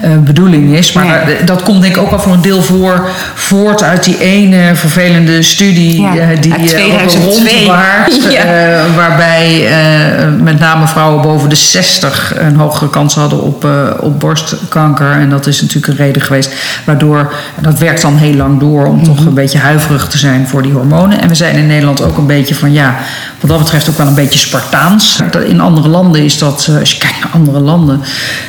eh, 0.00 0.10
bedoeling 0.18 0.76
is. 0.76 0.92
Maar 0.92 1.22
Nee. 1.26 1.44
dat, 1.44 1.62
komt 1.62 1.82
denk 1.82 1.96
ik 1.96 2.02
ook 2.02 2.10
wel 2.10 2.18
voor 2.18 2.32
een 2.32 2.40
deel 2.42 2.62
voor, 2.62 3.08
voort 3.34 3.82
uit 3.82 4.04
die 4.04 4.18
ene 4.20 4.74
vervelende 4.74 5.42
studie 5.42 6.00
Ja, 6.00 6.16
eh, 6.16 6.40
die 6.40 6.52
uit 6.52 6.60
eh, 6.62 6.68
2002. 6.68 7.54
rondwaart. 7.56 8.12
Ja. 8.32 8.40
eh, 8.40 8.82
waarbij 8.96 9.66
eh, 9.68 10.26
met 10.40 10.58
name 10.58 10.86
vrouwen 10.86 11.22
boven 11.22 11.48
de 11.48 11.54
60 11.56 12.32
een 12.38 12.56
hogere 12.56 12.90
kans 12.90 13.14
hadden 13.14 13.42
op, 13.42 13.66
op 14.00 14.20
borstkanker. 14.20 15.10
En 15.12 15.30
dat 15.30 15.46
is 15.46 15.60
natuurlijk 15.60 15.86
een 15.86 16.04
reden 16.06 16.22
geweest 16.22 16.52
waardoor, 16.84 17.32
dat 17.60 17.78
werkt 17.78 18.02
dan 18.02 18.16
heel 18.16 18.34
lang 18.34 18.60
door 18.60 18.86
om 18.86 18.96
Mhm. 18.96 19.04
toch 19.04 19.26
een 19.26 19.34
beetje 19.34 19.58
huiverig 19.58 20.06
te 20.08 20.18
zijn 20.18 20.48
voor 20.48 20.62
die 20.62 20.72
hormonen. 20.72 21.20
En 21.20 21.28
we 21.28 21.34
zijn 21.34 21.56
in 21.56 21.66
Nederland 21.66 22.02
ook 22.02 22.16
een 22.16 22.26
beetje 22.26 22.54
van 22.54 22.72
ja, 22.72 22.94
wat 23.40 23.50
dat 23.50 23.58
betreft 23.58 23.88
ook 23.90 23.96
wel 23.98 24.06
een 24.06 24.14
beetje 24.14 24.38
Spartaans. 24.64 25.20
In 25.46 25.60
andere 25.60 25.88
landen 25.88 26.24
is 26.24 26.38
dat, 26.38 26.66
eh, 26.70 26.78
als 26.78 26.92
je 26.92 26.98
kijkt 26.98 27.18
naar 27.20 27.32
andere 27.32 27.60
landen, 27.60 28.00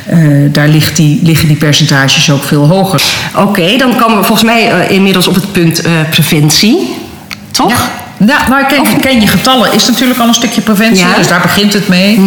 eh, 0.06 0.18
daar 0.52 0.68
ligt 0.68 0.96
die, 0.96 1.20
liggen 1.22 1.48
die 1.48 1.56
percentages 1.56 2.30
ook 2.30 2.42
veel 2.42 2.68
hoger. 2.68 3.02
Oké, 3.34 3.76
dan 3.76 3.96
komen 3.96 4.18
we 4.18 4.24
volgens 4.24 4.48
mij 4.48 4.70
eh, 4.70 4.90
inmiddels 4.90 5.28
op 5.28 5.34
het 5.34 5.52
punt 5.52 5.82
preventie. 6.10 6.96
Toch? 7.50 7.70
Ja. 7.70 8.05
Ja, 8.18 8.48
nou, 8.48 8.66
ken, 8.66 9.00
ken 9.00 9.20
je 9.20 9.26
getallen 9.26 9.72
is 9.72 9.86
natuurlijk 9.88 10.20
al 10.20 10.28
een 10.28 10.34
stukje 10.34 10.60
preventie, 10.60 11.06
Ja. 11.06 11.16
dus 11.16 11.28
daar 11.28 11.40
begint 11.40 11.72
het 11.72 11.88
mee. 11.88 12.20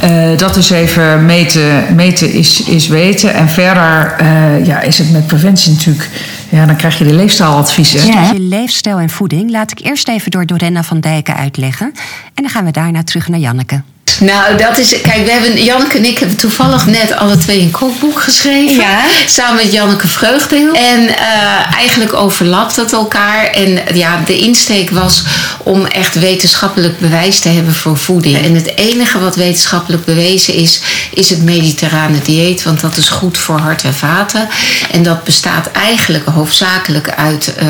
Eh, 0.00 0.38
dat 0.38 0.56
is 0.56 0.70
even 0.70 1.26
meten, 1.26 1.94
meten 1.94 2.32
is, 2.32 2.62
is 2.62 2.86
weten. 2.88 3.34
En 3.34 3.48
verder 3.48 4.14
eh, 4.18 4.66
ja, 4.66 4.80
is 4.80 4.98
het 4.98 5.12
met 5.12 5.26
preventie 5.26 5.72
natuurlijk, 5.72 6.08
ja, 6.48 6.66
dan 6.66 6.76
krijg 6.76 6.98
je 6.98 7.04
de 7.04 7.14
leefstijladviezen. 7.14 8.06
Ja. 8.06 8.30
Je 8.32 8.40
leefstijl 8.40 8.98
en 8.98 9.10
voeding 9.10 9.50
laat 9.50 9.70
ik 9.70 9.80
eerst 9.86 10.08
even 10.08 10.30
door 10.30 10.46
Dorenna 10.46 10.82
van 10.82 11.00
Dijken 11.00 11.36
uitleggen. 11.36 11.86
En 12.34 12.42
dan 12.42 12.48
gaan 12.48 12.64
we 12.64 12.70
daarna 12.70 13.02
terug 13.02 13.28
naar 13.28 13.40
Janneke. 13.40 13.82
Nou, 14.20 14.56
dat 14.56 14.78
is. 14.78 15.00
Kijk, 15.00 15.24
we 15.24 15.30
hebben, 15.30 15.64
Janneke 15.64 15.96
en 15.96 16.04
ik 16.04 16.18
hebben 16.18 16.36
toevallig 16.36 16.86
net 16.86 17.16
alle 17.16 17.36
twee 17.36 17.60
een 17.60 17.70
kookboek 17.70 18.20
geschreven. 18.20 18.76
Ja. 18.76 19.00
Samen 19.26 19.64
met 19.64 19.72
Janneke 19.72 20.08
Vreugdeel. 20.08 20.74
En 20.74 21.08
eh, 21.08 21.74
eigenlijk 21.76 22.14
overlapt 22.14 22.76
het 22.76 22.92
elkaar. 22.92 23.44
En 23.46 23.80
ja, 23.94 24.22
de 24.26 24.38
insteek 24.38 24.90
was 24.90 25.22
om 25.62 25.86
echt 25.86 26.14
wetenschappelijk 26.14 26.98
bewijs 26.98 27.38
te 27.38 27.48
hebben 27.48 27.74
voor 27.74 27.96
voeding. 27.96 28.44
En 28.44 28.54
het 28.54 28.76
enige 28.76 29.18
wat 29.18 29.36
wetenschappelijk 29.36 30.04
bewezen 30.04 30.54
is, 30.54 30.80
is 31.14 31.30
het 31.30 31.42
mediterrane 31.42 32.18
dieet. 32.22 32.62
Want 32.62 32.80
dat 32.80 32.96
is 32.96 33.08
goed 33.08 33.38
voor 33.38 33.58
hart 33.58 33.84
en 33.84 33.94
vaten. 33.94 34.48
En 34.90 35.02
dat 35.02 35.24
bestaat 35.24 35.70
eigenlijk 35.72 36.24
hoofdzakelijk 36.26 37.10
uit 37.10 37.54
eh, 37.54 37.66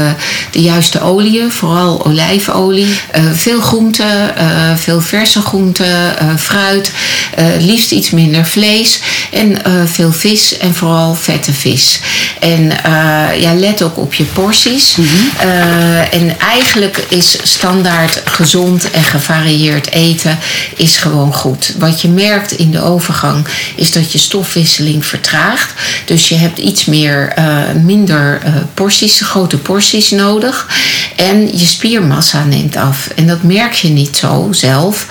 de 0.51 0.63
juiste 0.63 1.01
oliën, 1.01 1.53
vooral 1.53 2.07
olijfolie. 2.07 3.01
eh, 3.11 3.23
veel 3.33 3.61
groenten, 3.61 4.35
veel 4.77 5.01
verse 5.01 5.41
groenten, 5.41 6.36
fruit. 6.39 6.91
eh, 7.35 7.47
liefst 7.59 7.91
iets 7.91 8.11
minder 8.11 8.47
vlees. 8.47 9.01
En 9.31 9.65
eh, 9.65 9.73
veel 9.85 10.13
vis 10.13 10.59
en 10.59 10.75
vooral 10.75 11.15
vette 11.15 11.53
vis. 11.53 12.01
En 12.41 12.85
eh, 12.85 13.41
ja, 13.41 13.55
let 13.55 13.83
ook 13.83 13.99
op 13.99 14.15
je 14.15 14.25
porties. 14.25 14.97
Eh, 15.39 16.15
en 16.15 16.39
eigenlijk 16.39 17.05
is 17.09 17.39
standaard 17.43 18.23
gezond 18.25 18.91
en 18.91 19.03
gevarieerd 19.03 19.91
eten 19.91 20.39
is 20.77 20.97
gewoon 20.97 21.33
goed. 21.33 21.75
Wat 21.79 22.01
je 22.01 22.09
merkt 22.09 22.53
in 22.53 22.71
de 22.71 22.83
overgang 22.83 23.47
is 23.75 23.93
dat 23.93 24.13
je 24.13 24.19
stofwisseling 24.19 25.07
vertraagt. 25.07 25.73
Dus 26.05 26.29
je 26.29 26.35
hebt 26.35 26.59
iets 26.59 26.85
meer, 26.85 27.35
minder 27.83 28.43
porties, 28.75 29.21
grote 29.21 29.59
porties 29.59 30.11
nodig. 30.11 30.67
En 31.17 31.59
je 31.59 31.67
spiermassa 31.67 32.45
neemt 32.45 32.77
af. 32.77 33.09
En 33.15 33.27
dat 33.27 33.43
merk 33.43 33.73
je 33.73 33.89
niet 33.89 34.17
zo 34.17 34.49
zelf. 34.51 35.07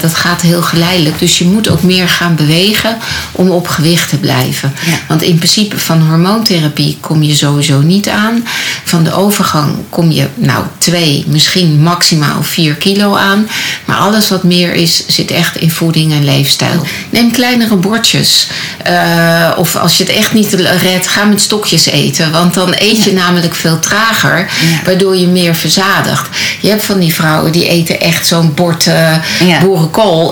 Dat 0.00 0.14
gaat 0.14 0.39
heel 0.40 0.62
geleidelijk. 0.62 1.18
Dus 1.18 1.38
je 1.38 1.44
moet 1.44 1.68
ook 1.68 1.82
meer 1.82 2.08
gaan 2.08 2.34
bewegen 2.34 2.96
om 3.32 3.50
op 3.50 3.68
gewicht 3.68 4.08
te 4.08 4.16
blijven. 4.16 4.74
Want 5.08 5.22
in 5.22 5.36
principe 5.36 5.78
van 5.78 6.00
hormoontherapie 6.00 6.98
kom 7.00 7.22
je 7.22 7.34
sowieso 7.34 7.80
niet 7.80 8.08
aan. 8.08 8.46
Van 8.84 9.04
de 9.04 9.12
overgang 9.12 9.74
kom 9.88 10.10
je 10.10 10.26
nou 10.34 10.64
twee, 10.78 11.24
misschien 11.26 11.82
maximaal 11.82 12.42
vier 12.42 12.74
kilo 12.74 13.16
aan. 13.16 13.48
Maar 13.84 13.96
alles 13.96 14.28
wat 14.28 14.42
meer 14.42 14.74
is, 14.74 15.06
zit 15.06 15.30
echt 15.30 15.56
in 15.56 15.70
voeding 15.70 16.12
en 16.12 16.24
leefstijl. 16.24 16.86
Neem 17.10 17.32
kleinere 17.32 17.76
bordjes. 17.76 18.46
Eh, 18.82 19.50
of 19.56 19.76
als 19.76 19.96
je 19.96 20.04
het 20.04 20.12
echt 20.12 20.32
niet 20.32 20.52
redt, 20.82 21.08
ga 21.08 21.24
met 21.24 21.40
stokjes 21.40 21.86
eten. 21.86 22.32
Want 22.32 22.54
dan 22.54 22.74
eet 22.78 23.04
je 23.04 23.12
namelijk 23.12 23.54
veel 23.54 23.78
trager, 23.78 24.50
waardoor 24.84 25.16
je 25.16 25.26
meer 25.26 25.54
verzadigt. 25.54 26.28
Je 26.60 26.68
hebt 26.68 26.84
van 26.84 26.98
die 26.98 27.14
vrouwen 27.14 27.52
die 27.52 27.68
eten 27.68 28.00
echt 28.00 28.26
zo'n 28.26 28.54
bord 28.54 28.86
eh 28.86 29.14
Ja. 29.46 29.58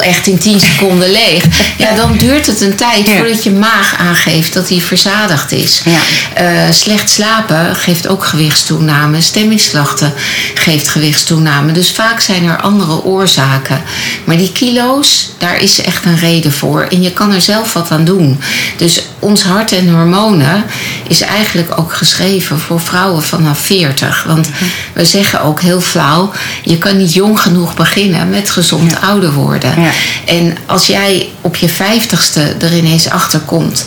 Echt 0.03 0.27
in 0.27 0.39
10 0.39 0.61
seconden 0.61 1.11
leeg. 1.11 1.45
Ja, 1.77 1.95
dan 1.95 2.17
duurt 2.17 2.47
het 2.47 2.61
een 2.61 2.77
tijd 2.77 3.11
voordat 3.11 3.43
je 3.43 3.51
maag 3.51 3.97
aangeeft 3.99 4.53
dat 4.53 4.69
die 4.69 4.83
verzadigd 4.83 5.53
is. 5.53 5.83
Ja. 5.85 6.01
Eh, 6.35 6.73
slecht 6.73 7.11
slapen 7.11 7.77
geeft 7.77 8.09
ook 8.09 8.25
gewichtstoename. 8.25 9.21
Stemmingsklachten 9.21 10.13
geeft 10.55 10.89
gewichtstoename. 10.89 11.73
Dus 11.73 11.91
vaak 11.91 12.21
zijn 12.21 12.45
er 12.45 12.61
andere 12.61 13.05
oorzaken. 13.05 13.83
Maar 14.25 14.37
die 14.37 14.53
kilo's, 14.53 15.31
daar 15.39 15.63
is 15.63 15.81
echt 15.81 16.05
een 16.05 16.19
reden 16.19 16.53
voor. 16.53 16.83
En 16.83 17.03
je 17.03 17.13
kan 17.13 17.33
er 17.33 17.41
zelf 17.41 17.73
wat 17.73 17.91
aan 17.91 18.05
doen. 18.05 18.41
Dus 18.77 19.03
ons 19.19 19.43
hart 19.43 19.73
en 19.73 19.89
hormonen 19.89 20.65
is 21.09 21.21
eigenlijk 21.21 21.79
ook 21.79 21.93
geschreven 21.93 22.59
voor 22.59 22.81
vrouwen 22.81 23.23
vanaf 23.23 23.59
40. 23.59 24.25
Want 24.25 24.49
we 24.93 25.05
zeggen 25.05 25.43
ook 25.43 25.61
heel 25.61 25.81
flauw: 25.81 26.33
je 26.63 26.79
kan 26.79 26.97
niet 26.97 27.13
jong 27.13 27.41
genoeg 27.41 27.75
beginnen 27.75 28.31
met 28.31 28.51
gezond 28.51 29.01
ouder 29.01 29.33
worden. 29.33 29.81
Ja. 29.81 29.91
En 30.27 30.57
als 30.67 30.87
jij 30.87 31.29
op 31.41 31.57
je 31.57 31.69
vijftigste 31.69 32.41
er 32.41 32.77
ineens 32.77 33.11
achter 33.11 33.41
komt 33.41 33.87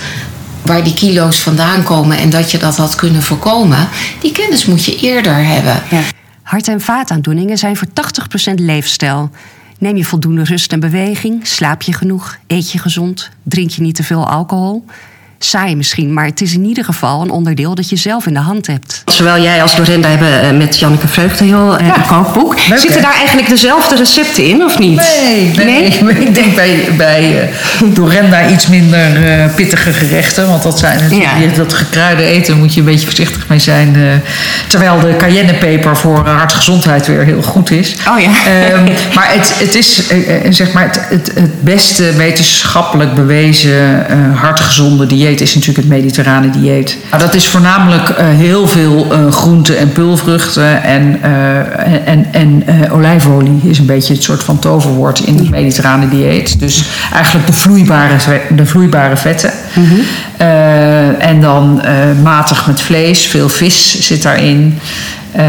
waar 0.62 0.84
die 0.84 0.94
kilo's 0.94 1.40
vandaan 1.40 1.84
komen 1.84 2.18
en 2.18 2.30
dat 2.30 2.52
je 2.52 2.58
dat 2.58 2.78
had 2.78 2.96
kunnen 2.96 3.24
voorkomen, 3.24 3.90
die 4.20 4.32
kennis 4.32 4.66
moet 4.66 4.86
je 4.86 5.00
eerder 5.00 5.46
hebben. 5.46 5.84
Ja. 5.90 6.02
Hart- 6.42 6.68
en 6.68 6.82
vaataandoeningen 6.82 7.58
zijn 7.58 7.78
voor 7.78 7.88
80% 7.88 8.54
leefstijl. 8.56 9.32
Neem 9.78 9.98
je 9.98 10.06
voldoende 10.06 10.44
rust 10.44 10.72
en 10.72 10.80
beweging? 10.80 11.48
Slaap 11.48 11.82
je 11.82 11.94
genoeg? 11.94 12.38
Eet 12.48 12.72
je 12.72 12.80
gezond? 12.80 13.30
Drink 13.44 13.70
je 13.70 13.82
niet 13.82 13.96
te 13.96 14.04
veel 14.04 14.28
alcohol? 14.28 14.86
Saai 15.44 15.76
misschien, 15.76 16.14
maar 16.14 16.26
het 16.26 16.42
is 16.42 16.54
in 16.54 16.64
ieder 16.66 16.84
geval 16.86 17.22
een 17.22 17.30
onderdeel 17.30 17.76
dat 17.76 17.90
je 17.90 17.96
zelf 17.96 18.26
in 18.26 18.34
de 18.34 18.40
hand 18.40 18.68
hebt. 18.68 19.04
Zowel 19.06 19.42
jij 19.42 19.62
als 19.62 19.78
Lorenda 19.78 20.10
hebben 20.10 20.42
eh, 20.42 20.58
met 20.58 20.80
Janneke 20.80 21.08
Vreugde 21.08 21.44
heel 21.46 21.78
eh, 21.78 21.86
een 21.88 22.06
kookboek. 22.08 22.56
Leuk, 22.70 22.80
Zitten 22.80 22.96
hè? 22.96 23.02
daar 23.02 23.16
eigenlijk 23.16 23.50
dezelfde 23.50 23.96
recepten 23.96 24.46
in, 24.46 24.64
of 24.64 24.80
niet? 24.80 24.96
Nee, 25.24 25.52
nee. 25.66 25.86
ik 26.28 26.36
denk 26.36 26.56
bij, 26.56 26.88
bij 26.98 27.42
eh, 27.42 27.48
Dorenda 27.94 28.50
iets 28.50 28.68
minder 28.68 29.40
eh, 29.40 29.54
pittige 29.56 29.94
gerechten. 29.94 30.48
Want 30.48 30.64
dat 30.64 30.80
zijn 30.80 31.02
natuurlijk 31.02 31.32
Ja. 31.52 31.58
dat 31.58 31.74
gekruide 31.74 32.24
eten, 32.24 32.58
moet 32.58 32.74
je 32.74 32.80
een 32.80 32.86
beetje 32.86 33.06
voorzichtig 33.06 33.48
mee 33.48 33.60
zijn. 33.60 33.96
eh, 33.96 34.02
terwijl 34.68 35.00
de 35.00 35.16
cayennepeper 35.18 35.98
voor 35.98 36.28
hartgezondheid 36.28 37.08
weer 37.08 37.24
heel 37.24 37.42
goed 37.42 37.72
is. 37.72 37.96
Oh 38.10 38.20
ja. 38.20 38.30
Ehm, 38.52 38.84
maar 39.14 39.32
het, 39.34 39.54
het 39.60 39.76
is 39.76 40.08
eh, 40.08 40.36
eh, 40.46 40.54
zeg 40.54 40.72
maar 40.74 40.84
het, 40.84 41.00
het, 41.10 41.32
het 41.36 41.64
beste 41.64 42.14
wetenschappelijk 42.14 43.14
bewezen 43.14 44.10
eh, 44.10 44.18
hartgezonde 44.40 45.06
dieet 45.06 45.30
is 45.40 45.56
natuurlijk 45.56 45.88
het 45.88 45.98
mediterrane 45.98 46.50
dieet. 46.50 46.98
Nou, 47.12 47.24
dat 47.24 47.34
is 47.34 47.48
voornamelijk 47.48 48.10
eh, 48.10 48.26
heel 48.28 48.68
veel 48.68 49.08
eh, 49.12 49.32
groenten 49.32 49.78
en 49.78 49.92
pulvruchten 49.92 50.84
en, 50.84 51.20
eh, 51.22 52.08
en, 52.08 52.28
en 52.32 52.64
olijfolie 52.92 53.60
is 53.64 53.80
een 53.80 53.86
beetje 53.86 54.14
het 54.14 54.24
soort 54.24 54.44
van 54.44 54.60
toverwoord 54.60 55.20
in 55.20 55.38
het 55.38 55.50
mediterrane 55.50 56.10
dieet. 56.10 56.60
Dus 56.60 56.84
eigenlijk 57.14 57.48
de 57.48 57.54
vloeibare, 57.54 58.42
de 58.56 58.66
vloeibare 58.66 59.18
vetten. 59.18 59.52
Eh, 60.38 61.26
en 61.28 61.42
dan 61.42 61.82
matig 62.24 62.68
met 62.68 62.82
vlees, 62.82 63.26
veel 63.26 63.50
vis 63.50 64.00
zit 64.00 64.22
daarin. 64.22 64.80
Eh, 65.32 65.44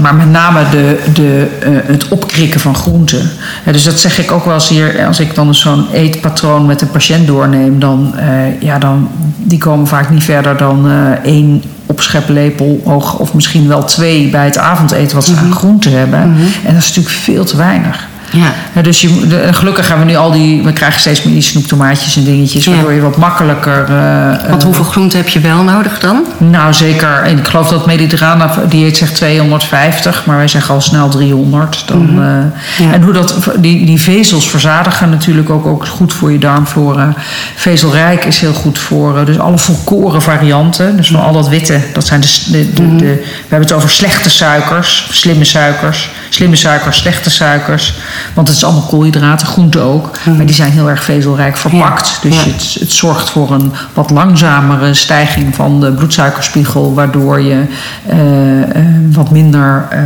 maar 0.00 0.14
met 0.14 0.30
name 0.30 0.60
de, 0.70 1.02
de, 1.14 1.48
eh, 1.60 1.70
het 1.92 2.08
opkrikken 2.08 2.60
van 2.60 2.74
groenten. 2.74 3.30
Dus 3.64 3.84
dat 3.84 4.00
zeg 4.00 4.18
ik 4.18 4.32
ook 4.32 4.44
wel 4.44 4.54
eens 4.54 4.68
hier. 4.68 5.06
Als 5.06 5.20
ik 5.20 5.34
dan 5.34 5.54
zo'n 5.54 5.86
eetpatroon 5.92 6.66
met 6.66 6.80
een 6.80 6.90
patiënt 6.90 7.26
doorneem, 7.26 7.78
dan, 7.78 8.14
eh, 8.16 8.60
ja, 8.60 8.78
dan 8.78 9.08
die 9.36 9.58
komen 9.58 9.86
vaak 9.86 10.10
niet 10.10 10.24
verder 10.24 10.56
dan 10.56 10.90
één 11.22 11.62
opscheplepel 11.86 12.80
hoog, 12.84 13.18
of 13.18 13.34
misschien 13.34 13.68
wel 13.68 13.84
twee 13.84 14.28
bij 14.28 14.44
het 14.44 14.58
avondeten 14.58 15.16
wat 15.16 15.24
ze 15.24 15.36
aan 15.36 15.52
groenten 15.52 15.92
hebben. 15.92 16.20
En 16.64 16.74
dat 16.74 16.82
is 16.82 16.88
natuurlijk 16.88 17.14
veel 17.14 17.44
te 17.44 17.56
weinig. 17.56 18.08
Ja. 18.32 18.52
Ja, 18.74 18.82
dus 18.82 19.00
je, 19.00 19.26
de- 19.26 19.48
gelukkig 19.52 19.88
hebben 19.88 20.06
we 20.06 20.12
nu 20.12 20.18
al 20.18 20.30
die, 20.32 20.62
we 20.62 20.72
krijgen 20.72 21.00
steeds 21.00 21.22
meer 21.22 21.34
die 21.34 21.42
snoeptomaatjes 21.42 22.16
en 22.16 22.24
dingetjes, 22.24 22.64
Ja. 22.64 22.70
waardoor 22.72 22.92
je 22.92 23.00
wat 23.00 23.16
makkelijker. 23.16 23.84
eh, 23.88 24.48
Want 24.48 24.60
eh, 24.60 24.64
hoeveel 24.64 24.84
groenten 24.84 25.18
heb 25.18 25.28
je 25.28 25.40
wel 25.40 25.62
nodig 25.62 25.98
dan? 25.98 26.24
nou, 26.38 26.72
zeker. 26.72 27.22
En 27.22 27.38
ik 27.38 27.46
geloof 27.46 27.68
dat 27.68 27.86
mediterrane 27.86 28.48
dieet 28.68 28.96
zegt 28.96 29.14
250, 29.14 30.26
maar 30.26 30.36
wij 30.36 30.48
zeggen 30.48 30.74
al 30.74 30.80
snel 30.80 31.08
300. 31.08 31.82
Dan, 31.86 32.12
Mhm. 32.14 32.22
eh, 32.22 32.92
En 32.92 33.02
hoe 33.02 33.12
dat, 33.12 33.34
die, 33.58 33.86
die 33.86 34.00
vezels 34.00 34.50
verzadigen 34.50 35.10
natuurlijk 35.10 35.50
ook, 35.50 35.66
ook 35.66 35.86
goed 35.86 36.12
voor 36.12 36.32
je 36.32 36.38
darmflora. 36.38 37.14
Vezelrijk 37.56 38.24
is 38.24 38.40
heel 38.40 38.52
goed 38.52 38.78
voor, 38.78 39.18
eh, 39.18 39.26
dus 39.26 39.38
alle 39.38 39.58
volkoren 39.58 40.22
varianten. 40.22 40.96
Dus 40.96 41.08
van 41.08 41.20
al 41.20 41.32
dat 41.32 41.48
witte, 41.48 41.80
dat 41.92 42.06
zijn 42.06 42.20
de, 42.20 42.28
de, 42.50 42.72
de, 42.72 42.82
Mhm. 42.82 42.96
de- 42.96 43.04
we 43.20 43.46
hebben 43.48 43.68
het 43.68 43.72
over 43.76 43.90
slechte 43.90 44.30
suikers, 44.30 45.08
slimme 45.10 45.44
suikers. 45.44 46.10
Slimme 46.28 46.56
suikers, 46.56 46.96
slechte 46.98 47.30
suikers. 47.30 47.94
Want 48.34 48.48
het 48.48 48.56
is 48.56 48.64
allemaal 48.64 48.82
koolhydraten, 48.82 49.46
groenten 49.46 49.82
ook. 49.82 50.18
Maar 50.36 50.46
die 50.46 50.54
zijn 50.54 50.72
heel 50.72 50.88
erg 50.88 51.04
vezelrijk 51.04 51.56
verpakt. 51.56 52.18
Dus. 52.22 52.34
Ja. 52.34 52.50
het, 52.50 52.76
het 52.80 52.92
zorgt 52.92 53.30
voor 53.30 53.50
een 53.50 53.72
wat 53.94 54.10
langzamere 54.10 54.94
stijging 54.94 55.54
van 55.54 55.80
de 55.80 55.92
bloedsuikerspiegel, 55.92 56.94
waardoor 56.94 57.40
je 57.40 57.62
eh, 58.06 58.62
eh, 58.62 58.86
wat 59.12 59.30
minder, 59.30 59.86
eh, 59.90 60.00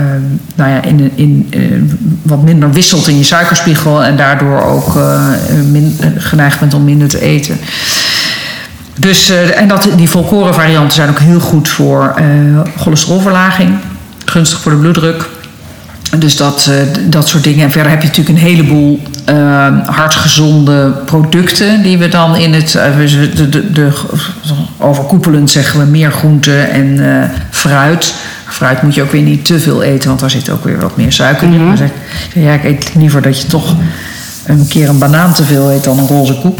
nou 0.55 0.71
ja, 0.71 0.83
in, 0.83 1.13
in, 1.15 1.51
wat 2.23 2.43
minder 2.43 2.73
wisselt 2.73 3.09
in 3.09 3.19
je 3.19 3.25
suikerspiegel 3.25 4.05
en 4.05 4.17
daardoor 4.17 4.63
ook 4.63 4.95
min, 5.71 5.99
geneigd 6.17 6.61
bent 6.61 6.75
om 6.75 6.85
minder 6.85 7.09
te 7.09 7.21
eten. 7.21 7.59
Dus, 8.99 9.31
en 9.31 9.69
dat, 9.69 9.89
die 9.97 10.09
volkoren 10.09 10.55
varianten 10.55 10.95
zijn 10.95 11.09
ook 11.09 11.19
heel 11.19 11.41
goed 11.41 11.69
voor 11.69 12.15
cholesterolverlaging, 12.77 13.79
gunstig 14.25 14.61
voor 14.61 14.73
de 14.73 14.79
bloeddruk. 14.79 15.29
Dus 16.19 16.37
dat, 16.37 16.67
eh, 16.71 16.77
dat 17.09 17.29
soort 17.29 17.45
dingen. 17.45 17.65
En 17.65 17.71
verder 17.71 17.91
heb 17.91 18.03
je 18.03 18.07
natuurlijk 18.09 18.39
een 18.39 18.45
heleboel 18.45 19.01
eh, 19.25 19.67
hartgezonde 19.87 20.91
producten 21.05 21.83
die 21.83 21.99
we 21.99 22.09
dan 22.09 22.37
in 22.37 22.53
het. 22.53 22.73
we- 22.73 23.31
de, 23.35 23.49
de, 23.49 23.73
de, 23.73 23.89
overkoepelend 24.79 25.51
zeggen 25.51 25.81
we 25.81 25.87
meer 25.87 26.13
groenten 26.13 26.71
en 26.71 27.01
fruit. 27.51 28.15
Fruit 28.49 28.83
moet 28.83 28.95
je 28.95 29.03
ook 29.03 29.13
weer 29.13 29.23
niet 29.23 29.45
te 29.45 29.61
veel 29.61 29.83
eten, 29.83 30.09
want 30.09 30.21
daar 30.21 30.31
zit 30.31 30.51
ook 30.51 30.65
weer 30.65 30.79
wat 30.81 30.97
meer 30.97 31.13
suiker 31.13 31.47
in. 31.53 31.67
Maar 31.67 31.77
zeg, 31.77 31.91
ja, 32.35 32.53
ik 32.53 32.65
eet 32.65 32.91
liever 32.95 33.23
dat 33.23 33.41
je 33.41 33.47
toch 33.47 33.75
een 34.47 34.69
keer 34.69 34.89
een 34.89 34.99
banaan 34.99 35.33
te 35.35 35.45
veel 35.45 35.73
eet 35.73 35.85
dan 35.85 35.99
een 35.99 36.07
roze 36.07 36.35
koek. 36.41 36.59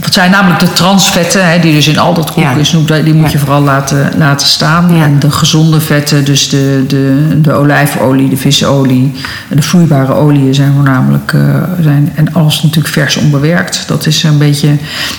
Het 0.00 0.14
zijn 0.14 0.30
namelijk 0.30 0.60
de 0.60 0.72
transvetten, 0.72 1.50
hè, 1.50 1.58
die 1.58 1.72
dus 1.72 1.88
in 1.88 1.98
al 1.98 2.14
dat 2.14 2.30
koek 2.32 2.42
Ja. 2.44 2.64
snoep, 2.64 2.88
die 3.04 3.14
moet 3.14 3.32
je 3.32 3.38
vooral 3.38 3.62
laten, 3.62 4.10
laten 4.18 4.46
staan. 4.46 4.90
En 5.02 5.18
de 5.18 5.30
gezonde 5.30 5.80
vetten, 5.80 6.24
dus 6.24 6.48
de, 6.48 6.84
de, 6.88 7.28
de 7.40 7.52
olijfolie, 7.52 8.28
de 8.28 8.36
visolie, 8.36 9.12
de 9.48 9.62
vloeibare 9.62 10.12
oliën 10.14 10.54
zijn 10.54 10.72
voornamelijk, 10.74 11.32
eh, 11.32 11.40
zijn, 11.80 12.12
en 12.14 12.34
alles 12.34 12.62
natuurlijk 12.62 12.94
vers 12.94 13.16
onbewerkt. 13.16 13.84
Dat 13.86 14.06
is 14.06 14.22
een 14.22 14.38
beetje, 14.38 14.68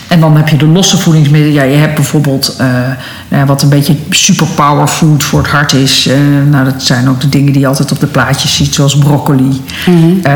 en 0.07 0.19
dan 0.19 0.35
heb 0.37 0.47
je 0.47 0.57
de 0.57 0.67
losse 0.67 0.97
voedingsmiddelen. 0.97 1.55
Ja, 1.55 1.63
je 1.63 1.75
hebt 1.77 1.95
bijvoorbeeld, 1.95 2.55
eh, 2.57 2.67
nou 3.27 3.45
wat 3.45 3.61
een 3.61 3.69
beetje 3.69 3.95
superpower 4.09 4.87
food 4.87 5.23
voor 5.23 5.39
het 5.39 5.51
hart 5.51 5.73
is. 5.73 6.07
eh, 6.07 6.15
nou, 6.49 6.65
dat 6.65 6.83
zijn 6.83 7.09
ook 7.09 7.21
de 7.21 7.29
dingen 7.29 7.51
die 7.51 7.61
je 7.61 7.67
altijd 7.67 7.91
op 7.91 7.99
de 7.99 8.07
plaatjes 8.07 8.55
ziet, 8.55 8.73
zoals 8.73 8.97
broccoli, 8.97 9.61
eh, 10.23 10.33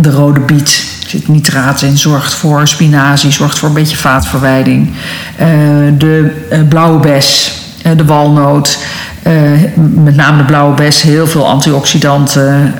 de 0.00 0.10
rode 0.10 0.40
biet. 0.40 0.96
Er 1.08 1.18
zit 1.18 1.28
nitraat 1.28 1.82
in, 1.82 1.98
zorgt 1.98 2.34
voor 2.34 2.68
spinazie, 2.68 3.30
zorgt 3.30 3.58
voor 3.58 3.68
een 3.68 3.74
beetje 3.74 3.96
vaatverwijding. 3.96 4.92
Eh, 5.36 5.48
de 5.98 6.46
eh, 6.50 6.60
blauwe 6.68 6.98
bes, 7.00 7.52
eh, 7.82 7.92
de 7.96 8.04
walnoot, 8.04 8.78
met 9.94 10.16
name 10.16 10.36
de 10.36 10.44
blauwe 10.44 10.74
bes, 10.74 11.02
heel 11.02 11.26
veel 11.26 11.48
antioxidanten. 11.48 12.74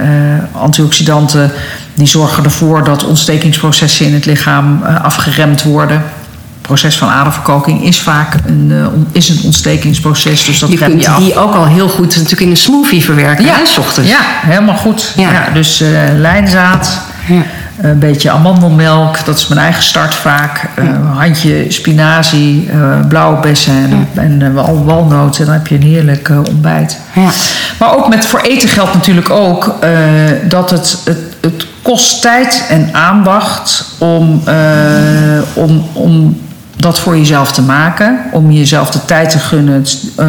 antioxidanten 0.53 1.51
die 1.95 2.07
zorgen 2.07 2.45
ervoor 2.45 2.85
dat 2.85 3.05
ontstekingsprocessen 3.05 4.07
in 4.07 4.15
het 4.15 4.27
lichaam 4.27 4.83
afgeremd 5.03 5.63
worden. 5.63 5.97
Het 5.97 6.63
proces 6.63 6.97
van 6.97 7.09
aderverkalking 7.09 7.85
is 7.85 8.01
vaak 8.01 8.35
een, 8.47 8.73
is 9.13 9.29
een 9.29 9.41
ontstekingsproces, 9.45 10.45
dus 10.45 10.59
dat 10.59 10.71
Je 10.71 10.77
kunt 10.77 11.05
je 11.05 11.15
die 11.19 11.39
ook 11.39 11.55
al 11.55 11.67
heel 11.67 11.89
goed 11.89 12.15
natuurlijk 12.15 12.41
in 12.43 12.51
een 12.51 12.57
smoothie 12.57 13.05
verwerken, 13.05 13.45
Ja. 13.45 13.55
hè, 13.55 13.67
s 13.67 13.79
ochtends. 13.79 14.11
Ja, 14.11 14.21
helemaal 14.23 14.77
goed. 14.77 15.13
Ja. 15.17 15.49
dus 15.53 15.83
lijnzaad, 16.17 17.01
een 17.81 17.99
beetje 17.99 18.31
amandelmelk, 18.31 19.25
dat 19.25 19.37
is 19.39 19.47
mijn 19.49 19.61
eigen 19.61 19.83
start 19.83 20.15
vaak. 20.15 20.69
Eh, 20.75 20.85
Een 20.85 21.07
handje 21.07 21.65
spinazie, 21.69 22.69
eh, 22.71 23.07
blauwe 23.09 23.41
bessen 23.41 23.73
en, 23.75 24.09
en 24.15 24.43
eh, 24.43 24.53
wal- 24.55 24.85
walnoten. 24.85 25.45
Dan 25.45 25.55
heb 25.55 25.67
je 25.67 25.75
een 25.75 25.83
heerlijk 25.83 26.31
ontbijt. 26.49 26.99
Maar 27.79 27.97
ook 27.97 28.09
met 28.09 28.27
voor 28.27 28.41
eten 28.41 28.69
geldt 28.69 28.95
natuurlijk 28.95 29.31
ook 29.31 29.75
dat 30.49 30.71
het, 30.71 30.99
het, 31.05 31.19
het 31.41 31.67
kost 31.83 32.23
tijd 32.23 32.65
en 32.69 32.89
aandacht 32.93 33.85
om, 33.99 34.43
om, 35.55 35.85
om 35.93 36.41
dat 36.79 36.99
voor 36.99 37.17
jezelf 37.17 37.53
te 37.53 37.63
maken. 37.63 38.19
Om 38.33 38.51
jezelf 38.51 38.91
de 38.91 39.05
tijd 39.05 39.31
te 39.31 39.39
gunnen. 39.39 39.85
Eh, 40.17 40.27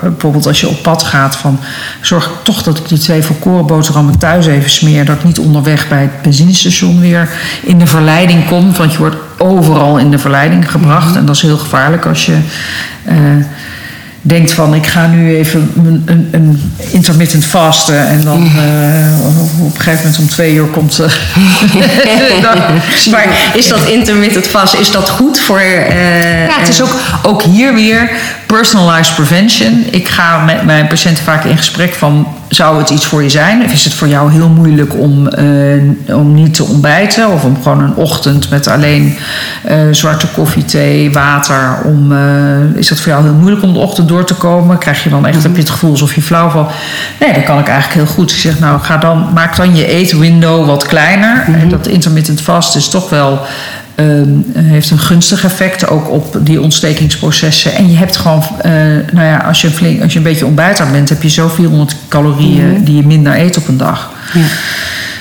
bijvoorbeeld 0.00 0.46
als 0.46 0.60
je 0.60 0.68
op 0.68 0.82
pad 0.82 1.02
gaat 1.02 1.36
van... 1.36 1.58
zorg 2.00 2.30
toch 2.42 2.62
dat 2.62 2.78
ik 2.78 2.88
die 2.88 2.98
twee 2.98 3.22
volkoren 3.22 3.66
boterhammen 3.66 4.18
thuis 4.18 4.46
even 4.46 4.70
smeer. 4.70 5.04
Dat 5.04 5.16
ik 5.16 5.24
niet 5.24 5.38
onderweg 5.38 5.88
bij 5.88 6.02
het 6.02 6.22
benzinestation 6.22 7.00
weer 7.00 7.30
in 7.62 7.78
de 7.78 7.86
verleiding 7.86 8.46
kom. 8.46 8.76
Want 8.76 8.92
je 8.92 8.98
wordt 8.98 9.16
overal 9.38 9.98
in 9.98 10.10
de 10.10 10.18
verleiding 10.18 10.70
gebracht. 10.70 11.16
En 11.16 11.26
dat 11.26 11.34
is 11.34 11.42
heel 11.42 11.58
gevaarlijk 11.58 12.06
als 12.06 12.26
je... 12.26 12.38
eh, 13.04 13.16
denkt 14.22 14.52
van 14.52 14.74
ik 14.74 14.86
ga 14.86 15.06
nu 15.06 15.36
even 15.36 15.72
een, 15.76 16.02
een, 16.06 16.28
een 16.30 16.72
intermittent 16.90 17.44
vasten 17.44 18.06
en 18.06 18.24
dan 18.24 18.50
eh, 18.56 19.26
op 19.60 19.74
een 19.74 19.80
gegeven 19.80 19.96
moment 19.96 20.18
om 20.18 20.28
twee 20.28 20.54
uur 20.54 20.66
komt 20.66 20.98
eh, 20.98 21.10
Maar 23.10 23.26
is 23.54 23.68
dat 23.68 23.88
intermittent 23.88 24.46
vast, 24.46 24.74
is 24.74 24.90
dat 24.90 25.08
goed 25.08 25.38
voor... 25.38 25.58
eh, 25.58 26.46
ja, 26.46 26.58
het 26.58 26.68
is 26.68 26.82
ook, 26.82 26.96
ook 27.22 27.42
hier 27.42 27.74
weer 27.74 28.10
personalized 28.46 29.14
prevention. 29.14 29.86
Ik 29.90 30.08
ga 30.08 30.44
met 30.44 30.62
mijn 30.64 30.86
patiënten 30.86 31.24
vaak 31.24 31.44
in 31.44 31.56
gesprek 31.56 31.94
van... 31.94 32.26
zou 32.54 32.78
het 32.78 32.90
iets 32.90 33.06
voor 33.06 33.22
je 33.22 33.30
zijn? 33.30 33.64
Of 33.64 33.72
is 33.72 33.84
het 33.84 33.94
voor 33.94 34.08
jou 34.08 34.32
heel 34.32 34.48
moeilijk 34.48 34.98
om, 34.98 35.28
eh, 35.28 36.16
om 36.16 36.34
niet 36.34 36.54
te 36.54 36.64
ontbijten? 36.64 37.28
Of 37.28 37.44
om 37.44 37.56
gewoon 37.62 37.82
een 37.82 37.94
ochtend 37.94 38.50
met 38.50 38.66
alleen 38.66 39.16
eh, 39.64 39.76
zwarte 39.90 40.26
koffie, 40.26 40.64
thee, 40.64 41.12
water... 41.12 41.78
Om, 41.84 42.12
eh, 42.12 42.74
is 42.74 42.88
dat 42.88 43.00
voor 43.00 43.12
jou 43.12 43.24
heel 43.24 43.34
moeilijk 43.34 43.62
om 43.62 43.72
de 43.72 43.78
ochtend 43.78 44.08
door 44.08 44.24
te 44.24 44.34
komen? 44.34 44.78
Krijg 44.78 45.02
je 45.02 45.10
dan 45.10 45.26
echt, 45.26 45.42
heb 45.42 45.54
je 45.54 45.60
het 45.60 45.70
gevoel 45.70 45.90
alsof 45.90 46.14
je 46.14 46.22
flauw 46.22 46.48
valt? 46.48 46.72
Nee, 47.20 47.32
dat 47.32 47.44
kan 47.44 47.58
ik 47.58 47.68
eigenlijk 47.68 48.06
heel 48.06 48.14
goed. 48.14 48.30
Ik 48.30 48.36
zeg, 48.36 48.58
nou, 48.58 48.80
ga 48.80 48.96
dan, 48.96 49.28
maak 49.34 49.56
dan 49.56 49.76
je 49.76 49.86
eetwindow 49.86 50.66
wat 50.66 50.86
kleiner. 50.86 51.44
En 51.60 51.68
dat 51.68 51.86
intermittent 51.86 52.40
fast 52.40 52.76
is 52.76 52.88
toch 52.88 53.10
wel... 53.10 53.46
Ehm, 54.02 54.64
heeft 54.64 54.90
een 54.90 54.98
gunstig 54.98 55.44
effect 55.44 55.88
ook 55.88 56.10
op 56.10 56.36
die 56.40 56.60
ontstekingsprocessen. 56.60 57.74
En 57.74 57.90
je 57.90 57.96
hebt 57.96 58.16
gewoon, 58.16 58.42
eh, 58.60 58.72
nou 59.12 59.26
ja, 59.26 59.36
als 59.36 59.60
je, 59.60 59.70
flink, 59.70 60.02
als 60.02 60.12
je 60.12 60.18
een 60.18 60.24
beetje 60.24 60.46
ontbijter 60.46 60.90
bent, 60.90 61.08
heb 61.08 61.22
je 61.22 61.28
zo 61.30 61.48
400 61.48 61.96
calorieën 62.08 62.84
die 62.84 62.96
je 62.96 63.06
minder 63.06 63.38
eet 63.38 63.56
op 63.56 63.68
een 63.68 63.76
dag. 63.76 64.10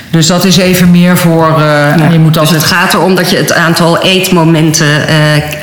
Dus 0.10 0.28
dat 0.28 0.46
is 0.46 0.58
even 0.58 0.92
meer 0.92 1.18
voor. 1.18 1.62
en 1.62 2.12
je 2.12 2.20
moet 2.20 2.34
Dus 2.34 2.42
altijd 2.42 2.62
het 2.62 2.72
gaat 2.72 2.94
erom 2.94 3.16
dat 3.16 3.30
je 3.30 3.38
het 3.38 3.54
aantal 3.54 4.02
eetmomenten 4.02 5.08
eh, 5.08 5.16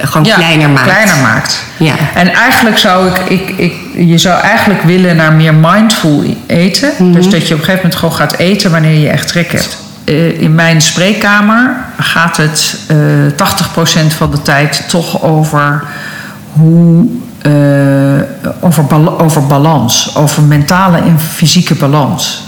gewoon 0.03 0.27
Ja, 0.27 0.35
kleiner 0.35 0.71
maakt. 0.71 0.87
kleiner 0.87 1.17
maakt. 1.17 1.63
Ja. 1.77 1.95
En 2.15 2.35
eigenlijk 2.35 2.79
zou 2.79 3.09
ik, 3.09 3.19
ik, 3.29 3.53
ik, 3.57 3.75
je 3.97 4.19
zou 4.19 4.41
eigenlijk 4.41 4.83
willen 4.83 5.17
naar 5.17 5.33
meer 5.33 5.55
mindful 5.55 6.25
eten. 6.47 6.91
Mhm. 6.99 7.13
Dus 7.13 7.29
dat 7.29 7.49
je 7.49 7.55
op 7.55 7.61
een 7.61 7.65
gegeven 7.67 7.75
moment 7.77 7.95
gewoon 7.95 8.15
gaat 8.15 8.37
eten 8.37 8.71
wanneer 8.71 8.99
je 8.99 9.09
echt 9.09 9.29
trek 9.29 9.53
hebt. 9.53 9.79
Eh, 10.09 10.41
in 10.41 10.55
mijn 10.55 10.81
spreekkamer 10.81 11.77
gaat 11.99 12.37
het 12.37 12.77
eh 12.87 12.97
80% 13.37 14.15
van 14.15 14.31
de 14.31 14.43
tijd 14.43 14.85
toch 14.89 15.23
over 15.23 15.83
hoe. 16.53 17.07
eh, 17.43 17.53
over, 18.61 18.85
bal- 18.85 19.21
over 19.21 19.47
balans, 19.47 20.17
over 20.17 20.43
mentale 20.43 20.97
en 20.99 21.21
fysieke 21.21 21.75
balans. 21.75 22.43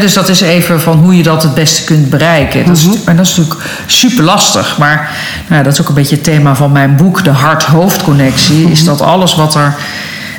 Dus 0.00 0.14
dat 0.14 0.28
is 0.28 0.40
even 0.40 0.80
van 0.80 0.98
hoe 0.98 1.16
je 1.16 1.22
dat 1.22 1.42
het 1.42 1.54
beste 1.54 1.84
kunt 1.84 2.10
bereiken. 2.10 2.66
Dat 2.66 2.76
is, 2.76 2.84
En 3.04 3.16
dat 3.16 3.26
is 3.26 3.36
natuurlijk 3.36 3.64
super 3.86 4.24
lastig. 4.24 4.78
Maar 4.78 5.10
nou, 5.48 5.62
dat 5.62 5.72
is 5.72 5.80
ook 5.80 5.88
een 5.88 5.94
beetje 5.94 6.14
het 6.14 6.24
thema 6.24 6.54
van 6.54 6.72
mijn 6.72 6.96
boek, 6.96 7.24
de 7.24 7.30
hart-hoofd-connectie. 7.30 8.70
Is 8.70 8.84
dat 8.84 9.00
alles 9.00 9.34
wat 9.34 9.54
er 9.54 9.74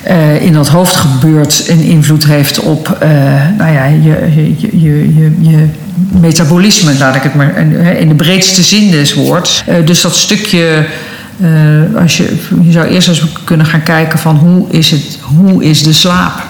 eh, 0.04 0.42
in 0.42 0.54
dat 0.54 0.68
hoofd 0.68 0.96
gebeurt 0.96 1.64
een 1.68 1.82
invloed 1.82 2.26
heeft 2.26 2.60
op 2.60 2.98
eh, 3.00 3.10
nou 3.58 3.72
ja, 3.74 3.84
je, 3.86 4.32
je, 4.36 4.80
je, 4.82 5.16
je, 5.16 5.36
je 5.40 5.70
metabolisme, 5.96 6.98
laat 6.98 7.16
ik 7.16 7.24
het 7.24 7.36
maar 7.36 7.58
in 8.00 8.08
de 8.08 8.16
breedste 8.16 8.64
zin 8.64 8.92
des 8.92 9.14
woords. 9.14 9.64
Eh, 9.66 9.76
dus 9.86 10.02
dat 10.02 10.16
stukje. 10.16 10.86
eh, 11.42 12.02
als 12.02 12.18
je, 12.18 12.38
je 12.62 12.72
zou 12.72 12.88
eerst 12.88 13.08
eens 13.08 13.24
kunnen 13.44 13.66
gaan 13.66 13.84
kijken 13.84 14.20
van 14.20 14.36
hoe 14.36 14.70
is, 14.70 14.92
het, 14.92 15.20
hoe 15.36 15.64
is 15.64 15.84
de 15.84 15.94
slaap? 15.94 16.50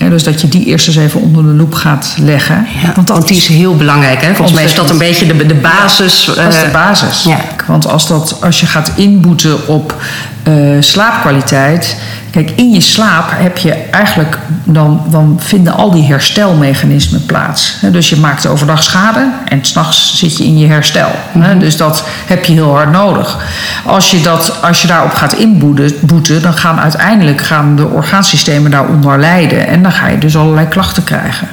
Ja, 0.00 0.08
dus 0.08 0.22
dat 0.22 0.40
je 0.40 0.48
die 0.48 0.64
eerst 0.64 0.86
eens 0.86 0.96
even 0.96 1.20
onder 1.20 1.42
de 1.42 1.48
loep 1.48 1.74
gaat 1.74 2.14
leggen. 2.18 2.66
want, 2.94 3.08
want 3.08 3.28
die 3.28 3.36
is 3.36 3.46
heel 3.46 3.76
belangrijk. 3.76 4.20
Hè? 4.22 4.34
Volgens 4.34 4.56
mij 4.56 4.64
is 4.64 4.74
dat 4.74 4.90
een 4.90 4.98
beetje 4.98 5.26
de, 5.26 5.46
de 5.46 5.54
basis. 5.54 6.24
dat 6.24 6.36
is 6.36 6.60
de 6.60 6.66
eh, 6.66 6.72
basis. 6.72 7.24
ja. 7.24 7.40
Want 7.66 7.86
als, 7.86 8.08
dat, 8.08 8.36
als 8.40 8.60
je 8.60 8.66
gaat 8.66 8.90
inboeten 8.96 9.68
op 9.68 9.94
eh, 10.42 10.52
slaapkwaliteit. 10.80 11.96
Kijk, 12.30 12.50
in 12.50 12.70
je 12.70 12.80
slaap 12.80 13.30
heb 13.34 13.58
je 13.58 13.72
eigenlijk. 13.72 14.38
Dan, 14.64 15.02
dan 15.06 15.38
vinden 15.42 15.74
al 15.74 15.90
die 15.90 16.04
herstelmechanismen 16.04 17.26
plaats. 17.26 17.76
Dus 17.92 18.08
je 18.08 18.16
maakt 18.16 18.46
overdag 18.46 18.82
schade 18.82 19.30
en 19.44 19.64
s'nachts 19.64 20.18
zit 20.18 20.36
je 20.36 20.44
in 20.44 20.58
je 20.58 20.66
herstel. 20.66 21.10
hè. 21.38 21.58
Dus 21.58 21.76
dat 21.76 22.04
heb 22.26 22.44
je 22.44 22.52
heel 22.52 22.74
hard 22.74 22.90
nodig. 22.90 23.38
Als 23.84 24.10
je, 24.10 24.20
dat, 24.20 24.62
als 24.62 24.82
je 24.82 24.88
daarop 24.88 25.14
gaat 25.14 25.32
inboeten, 25.32 25.92
boeten, 26.00 26.42
dan 26.42 26.54
gaan 26.54 26.80
uiteindelijk 26.80 27.40
gaan 27.40 27.76
de 27.76 27.86
orgaansystemen 27.86 28.70
daaronder 28.70 29.18
lijden. 29.18 29.66
En 29.66 29.82
dan 29.82 29.92
ga 29.92 30.08
je 30.08 30.18
dus 30.18 30.36
allerlei 30.36 30.68
klachten 30.68 31.04
krijgen. 31.04 31.48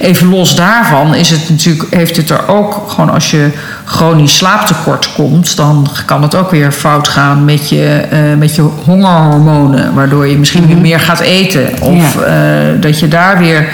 Even 0.00 0.28
los 0.28 0.56
daarvan 0.56 1.14
is 1.14 1.30
het 1.30 1.48
natuurlijk, 1.48 1.94
heeft 1.94 2.16
het 2.16 2.30
er 2.30 2.48
ook 2.48 2.84
gewoon 2.88 3.10
als 3.10 3.30
je 3.30 3.50
chronisch 3.88 4.36
slaaptekort 4.36 5.12
komt, 5.14 5.56
dan 5.56 5.88
kan 6.06 6.22
het 6.22 6.34
ook 6.34 6.50
weer 6.50 6.72
fout 6.72 7.08
gaan 7.08 7.44
met 7.44 7.68
je, 7.68 7.84
eh, 8.10 8.18
met 8.38 8.54
je 8.54 8.62
hongerhormonen. 8.62 9.94
Waardoor 9.94 10.26
je 10.26 10.36
misschien 10.38 10.66
weer 10.66 10.76
meer 10.76 11.00
gaat 11.00 11.20
eten. 11.20 11.82
Of 11.82 12.14
Ja. 12.14 12.20
eh, 12.22 12.80
dat 12.80 12.98
je 12.98 13.08
daar 13.08 13.38
weer. 13.38 13.68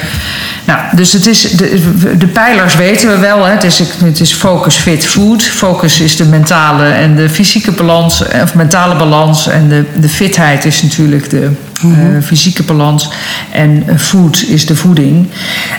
Nou, 0.64 0.80
dus 0.96 1.12
het 1.12 1.26
is, 1.26 1.40
de, 1.42 2.16
de 2.18 2.26
pijlers 2.26 2.74
weten 2.76 3.08
we 3.10 3.18
wel. 3.18 3.44
Hè. 3.44 3.50
Het, 3.52 3.64
is, 3.64 3.78
het 4.04 4.20
is 4.20 4.32
focus, 4.32 4.76
fit, 4.76 5.06
food. 5.06 5.42
Focus 5.42 6.00
is 6.00 6.16
de 6.16 6.24
mentale 6.24 6.84
en 6.84 7.16
de 7.16 7.28
fysieke 7.30 7.70
balans, 7.72 8.22
of 8.42 8.54
mentale 8.54 8.96
balans. 8.96 9.48
En 9.48 9.68
de, 9.68 9.84
de 9.96 10.08
fitheid 10.08 10.64
is 10.64 10.82
natuurlijk 10.82 11.30
de 11.30 11.50
eh, 11.82 11.88
fysieke 12.22 12.62
balans. 12.62 13.08
En 13.52 13.84
food 13.98 14.44
is 14.48 14.66
de 14.66 14.76
voeding. 14.76 15.28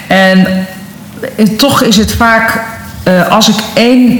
En 0.08 0.48
toch 1.58 1.82
is 1.84 1.98
het 1.98 2.14
vaak, 2.14 2.62
eh, 3.06 3.32
als 3.32 3.50
ik 3.50 3.56
één. 3.74 4.20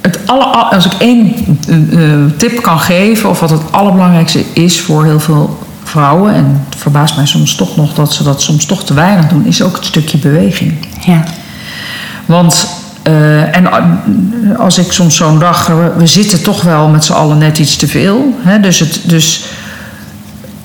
Het 0.00 0.18
alle, 0.26 0.44
als 0.44 0.86
ik 0.86 0.92
één 0.98 1.34
eh, 1.68 2.12
eh, 2.12 2.30
tip 2.36 2.62
kan 2.62 2.80
geven, 2.80 3.30
of 3.30 3.40
wat 3.40 3.50
het 3.50 3.72
allerbelangrijkste 3.72 4.44
is 4.52 4.80
voor 4.80 5.04
heel 5.04 5.20
veel 5.20 5.58
vrouwen, 5.84 6.34
en 6.34 6.64
het 6.68 6.78
verbaast 6.78 7.16
mij 7.16 7.26
soms 7.26 7.54
toch 7.54 7.76
nog 7.76 7.94
dat 7.94 8.12
ze 8.12 8.22
dat 8.22 8.42
soms 8.42 8.64
toch 8.64 8.84
te 8.84 8.94
weinig 8.94 9.28
doen, 9.28 9.46
is 9.46 9.62
ook 9.62 9.76
het 9.76 9.84
stukje 9.84 10.18
beweging. 10.18 10.74
Ja. 11.00 11.24
Want, 12.26 12.68
en 13.52 13.68
als 14.58 14.78
ik 14.78 14.92
soms 14.92 15.16
zo'n 15.16 15.38
dag, 15.38 15.66
we, 15.66 15.92
we 15.96 16.06
zitten 16.06 16.42
toch 16.42 16.62
wel 16.62 16.88
met 16.88 17.04
z'n 17.04 17.12
allen 17.12 17.38
net 17.38 17.58
iets 17.58 17.76
te 17.76 17.88
veel. 17.88 18.38
Hè? 18.38 18.60
Dus, 18.60 18.78
het, 18.78 19.00
dus 19.04 19.44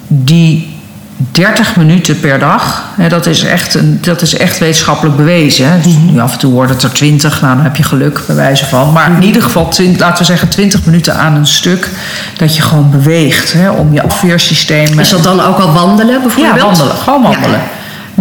die 0.07 0.70
30 1.31 1.75
minuten 1.75 2.19
per 2.19 2.39
dag, 2.39 2.83
hè, 2.95 3.09
dat, 3.09 3.25
is 3.25 3.43
echt 3.43 3.73
een, 3.73 3.97
dat 4.01 4.21
is 4.21 4.37
echt 4.37 4.59
wetenschappelijk 4.59 5.15
bewezen. 5.17 5.71
Hè? 5.71 5.81
Dus 5.81 5.93
nu 6.11 6.19
af 6.19 6.33
en 6.33 6.39
toe 6.39 6.53
wordt 6.53 6.71
het 6.71 6.83
er 6.83 6.91
20, 6.91 7.41
nou 7.41 7.55
dan 7.55 7.63
heb 7.63 7.75
je 7.75 7.83
geluk 7.83 8.19
bij 8.27 8.35
wijze 8.35 8.65
van. 8.65 8.91
Maar 8.91 9.11
in 9.11 9.23
ieder 9.23 9.41
geval, 9.41 9.67
twin- 9.67 9.95
laten 9.99 10.17
we 10.17 10.23
zeggen 10.23 10.47
20 10.49 10.85
minuten 10.85 11.15
aan 11.15 11.35
een 11.35 11.47
stuk, 11.47 11.89
dat 12.37 12.55
je 12.55 12.61
gewoon 12.61 12.91
beweegt 12.91 13.53
hè, 13.53 13.69
om 13.69 13.93
je 13.93 14.03
afweersysteem. 14.03 14.99
Is 14.99 15.09
dat 15.09 15.23
dan 15.23 15.41
ook 15.41 15.57
al 15.59 15.73
wandelen 15.73 16.21
bijvoorbeeld? 16.21 16.55
Ja, 16.55 16.65
wandelen. 16.65 16.95
Gewoon 16.95 17.21
wandelen. 17.21 17.61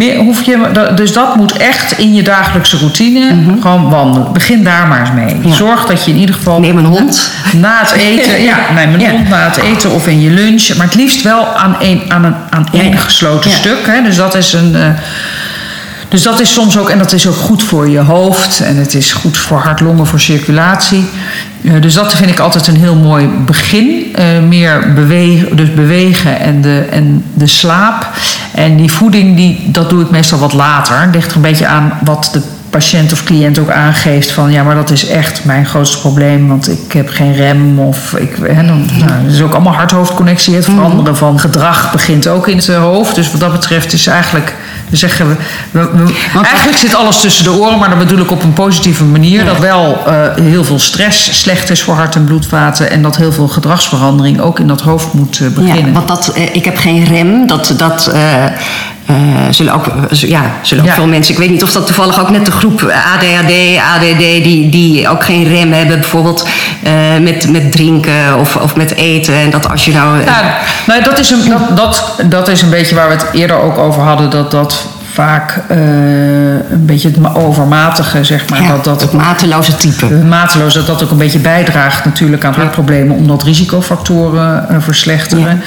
Meer 0.00 0.16
hoef 0.16 0.42
je, 0.42 0.90
dus 0.94 1.12
dat 1.12 1.36
moet 1.36 1.56
echt 1.56 1.98
in 1.98 2.14
je 2.14 2.22
dagelijkse 2.22 2.76
routine. 2.76 3.32
Gewoon 3.60 3.90
wandelen. 3.90 4.32
Begin 4.32 4.64
daar 4.64 4.86
maar 4.86 5.00
eens 5.00 5.12
mee. 5.12 5.36
Ja. 5.48 5.54
Zorg 5.54 5.86
dat 5.86 6.04
je 6.04 6.10
in 6.10 6.16
ieder 6.16 6.34
geval. 6.34 6.60
Neem 6.60 6.76
een 6.78 6.84
hond. 6.84 7.30
Na 7.56 7.80
het 7.80 7.92
eten. 7.92 8.42
ja, 8.50 8.56
neem 8.74 8.94
een 8.94 9.00
Ja. 9.00 9.10
hond 9.10 9.28
na 9.28 9.44
het 9.48 9.56
eten 9.56 9.90
of 9.90 10.06
in 10.06 10.20
je 10.20 10.30
lunch. 10.30 10.76
Maar 10.76 10.86
het 10.86 10.94
liefst 10.94 11.22
wel 11.22 11.56
aan 11.56 11.80
één, 11.80 12.02
aan 12.08 12.24
een, 12.24 12.34
aan 12.50 12.66
één 12.72 12.98
gesloten 12.98 13.50
stuk. 13.50 13.86
Hè. 13.86 14.02
Dus 14.02 14.16
dat 14.16 14.34
is 14.34 14.52
een. 14.52 14.74
eh, 14.74 14.88
dus 16.10 16.22
dat 16.22 16.40
is 16.40 16.52
soms 16.52 16.78
ook, 16.78 16.90
en 16.90 16.98
dat 16.98 17.12
is 17.12 17.26
ook 17.26 17.36
goed 17.36 17.62
voor 17.62 17.88
je 17.88 17.98
hoofd 17.98 18.60
en 18.60 18.76
het 18.76 18.94
is 18.94 19.12
goed 19.12 19.38
voor 19.38 19.58
hart, 19.58 19.80
longen, 19.80 20.06
voor 20.06 20.20
circulatie. 20.20 21.04
Eh, 21.64 21.72
dus 21.80 21.94
dat 21.94 22.14
vind 22.14 22.30
ik 22.30 22.38
altijd 22.38 22.66
een 22.66 22.76
heel 22.76 22.94
mooi 22.94 23.28
begin. 23.46 24.14
Eh, 24.14 24.24
meer 24.48 24.92
bewegen, 24.94 25.56
dus 25.56 25.74
bewegen 25.74 26.40
en 26.40 26.60
de, 26.60 26.86
en 26.90 27.24
de 27.34 27.46
slaap. 27.46 28.08
En 28.54 28.76
die 28.76 28.90
voeding, 28.90 29.36
die, 29.36 29.60
dat 29.66 29.90
doe 29.90 30.02
ik 30.02 30.10
meestal 30.10 30.38
wat 30.38 30.52
later. 30.52 31.00
Het 31.00 31.14
ligt 31.14 31.30
er 31.30 31.36
een 31.36 31.42
beetje 31.42 31.66
aan 31.66 31.98
wat 32.04 32.30
de 32.32 32.42
patiënt 32.70 33.12
of 33.12 33.24
cliënt 33.24 33.58
ook 33.58 33.70
aangeeft 33.70 34.30
van 34.30 34.50
ja, 34.52 34.62
maar 34.62 34.74
dat 34.74 34.90
is 34.90 35.06
echt 35.06 35.44
mijn 35.44 35.66
grootste 35.66 36.00
probleem, 36.00 36.48
want 36.48 36.70
ik 36.70 36.92
heb 36.92 37.08
geen 37.08 37.34
rem 37.34 37.78
of 37.78 38.14
ik, 38.14 38.36
hè, 38.42 38.66
dan, 38.66 38.86
nou, 38.98 39.10
het 39.10 39.32
is 39.32 39.42
ook 39.42 39.52
allemaal 39.52 39.72
hart-hoofdconnectie. 39.72 40.54
Het 40.54 40.64
veranderen 40.64 41.16
van 41.16 41.40
gedrag 41.40 41.92
begint 41.92 42.28
ook 42.28 42.48
in 42.48 42.56
het 42.56 42.66
hoofd. 42.66 43.14
Dus 43.14 43.30
wat 43.30 43.40
dat 43.40 43.52
betreft 43.52 43.92
is 43.92 44.06
eigenlijk, 44.06 44.54
we 44.90 44.96
zeggen 44.96 45.28
we, 45.28 45.36
we- 45.70 46.04
we- 46.32 46.40
eigenlijk 46.44 46.78
zit 46.78 46.94
alles 46.94 47.20
tussen 47.20 47.44
de 47.44 47.52
oren, 47.52 47.78
maar 47.78 47.88
dat 47.90 47.98
bedoel 47.98 48.18
ik 48.18 48.30
op 48.30 48.42
een 48.42 48.52
positieve 48.52 49.04
manier. 49.04 49.44
Dat 49.44 49.58
wel 49.58 50.02
eh, 50.06 50.14
heel 50.34 50.64
veel 50.64 50.78
stress 50.78 51.38
slecht 51.40 51.70
is 51.70 51.82
voor 51.82 51.94
hart- 51.94 52.14
en 52.14 52.24
bloedvaten 52.24 52.90
en 52.90 53.02
dat 53.02 53.16
heel 53.16 53.32
veel 53.32 53.48
gedragsverandering 53.48 54.40
ook 54.40 54.58
in 54.58 54.66
dat 54.66 54.80
hoofd 54.80 55.12
moet 55.12 55.40
eh, 55.40 55.48
beginnen. 55.48 55.86
Ja, 55.86 55.92
want 55.92 56.08
dat, 56.08 56.28
eh, 56.34 56.54
ik 56.54 56.64
heb 56.64 56.76
geen 56.76 57.04
rem. 57.04 57.46
Dat, 57.46 57.74
dat 57.76 58.12
eh, 59.14 59.46
eh, 59.46 59.52
zullen 59.52 59.72
ook, 59.72 59.86
eh, 59.86 60.18
ja, 60.18 60.42
zullen 60.62 60.82
ook 60.84 60.88
Ja. 60.90 60.94
veel 60.96 61.06
mensen. 61.06 61.32
Ik 61.32 61.38
weet 61.40 61.50
niet 61.50 61.62
of 61.62 61.72
dat 61.72 61.86
toevallig 61.86 62.20
ook 62.20 62.30
net 62.30 62.44
de 62.44 62.50
groep 62.50 62.82
ADHD, 63.14 63.78
ADD, 63.94 64.18
die, 64.18 64.68
die 64.68 65.08
ook 65.08 65.24
geen 65.24 65.44
rem 65.48 65.72
hebben, 65.72 66.00
bijvoorbeeld 66.00 66.48
eh, 66.82 66.92
met, 67.20 67.48
met 67.50 67.72
drinken 67.72 68.38
of, 68.38 68.56
of 68.56 68.76
met 68.76 68.94
eten. 68.94 69.34
En 69.34 69.50
dat 69.50 69.70
als 69.70 69.84
je 69.84 69.92
nou. 69.92 70.20
eh, 70.20 70.26
Ja, 70.26 70.58
nou, 70.86 71.02
dat, 71.02 71.18
is 71.18 71.30
een, 71.30 71.42
dat, 71.48 71.76
dat, 71.76 72.14
dat 72.24 72.48
is 72.48 72.62
een 72.62 72.70
beetje 72.70 72.94
waar 72.94 73.08
we 73.08 73.14
het 73.14 73.26
eerder 73.32 73.60
ook 73.60 73.78
over 73.78 74.02
hadden. 74.02 74.30
Dat 74.30 74.50
dat 74.50 74.86
vaak 75.12 75.60
eh, 75.68 75.78
een 76.70 76.86
beetje 76.86 77.08
het 77.08 77.16
ma- 77.18 77.34
overmatige, 77.34 78.24
zeg 78.24 78.48
maar. 78.50 78.62
ja, 78.62 78.68
dat, 78.68 78.84
dat, 78.84 79.00
het 79.00 79.12
mateloze 79.12 79.76
type. 79.76 80.06
het 80.06 80.28
mateloos, 80.28 80.74
dat 80.74 80.86
dat 80.86 81.02
ook 81.02 81.10
een 81.10 81.16
beetje 81.16 81.38
bijdraagt 81.38 82.04
natuurlijk 82.04 82.44
aan 82.44 82.54
hartproblemen. 82.54 83.16
Omdat 83.16 83.42
risicofactoren 83.42 84.68
eh, 84.68 84.76
verslechteren. 84.78 85.62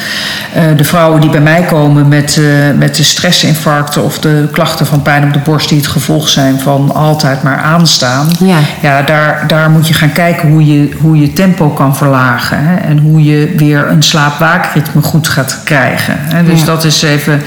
Eh, 0.54 0.64
de 0.78 0.84
vrouwen 0.84 1.22
die 1.22 1.30
bij 1.30 1.42
mij 1.42 1.62
komen 1.62 2.08
met, 2.08 2.40
met 2.78 2.96
de 2.96 3.04
stressinfarcten 3.04 4.04
of 4.04 4.20
de 4.20 4.48
klachten 4.52 4.86
van 4.86 5.02
pijn 5.02 5.24
op 5.24 5.34
de 5.34 5.40
borst 5.40 5.70
die 5.70 5.78
het 5.78 5.88
gevolg 5.88 6.30
zijn 6.30 6.60
van 6.60 6.92
altijd 6.96 7.44
maar 7.44 7.58
aanstaan. 7.58 8.28
Ja. 8.40 8.58
Ja, 8.82 9.02
daar, 9.02 9.44
daar 9.48 9.70
moet 9.70 9.88
je 9.88 9.94
gaan 9.94 10.12
kijken 10.12 10.50
hoe 10.50 10.66
je, 10.66 10.90
hoe 11.02 11.20
je 11.20 11.34
tempo 11.34 11.70
kan 11.70 11.96
verlagen. 11.96 12.58
Hè, 12.66 12.76
en 12.76 12.98
hoe 12.98 13.24
je 13.24 13.54
weer 13.58 13.88
een 13.90 14.04
slaap-waakritme 14.04 15.02
goed 15.02 15.28
gaat 15.28 15.60
krijgen. 15.64 16.16
Hè. 16.18 16.44
Dus 16.44 16.60
Ja. 16.60 16.66
dat 16.66 16.84
is 16.84 17.02
even. 17.02 17.42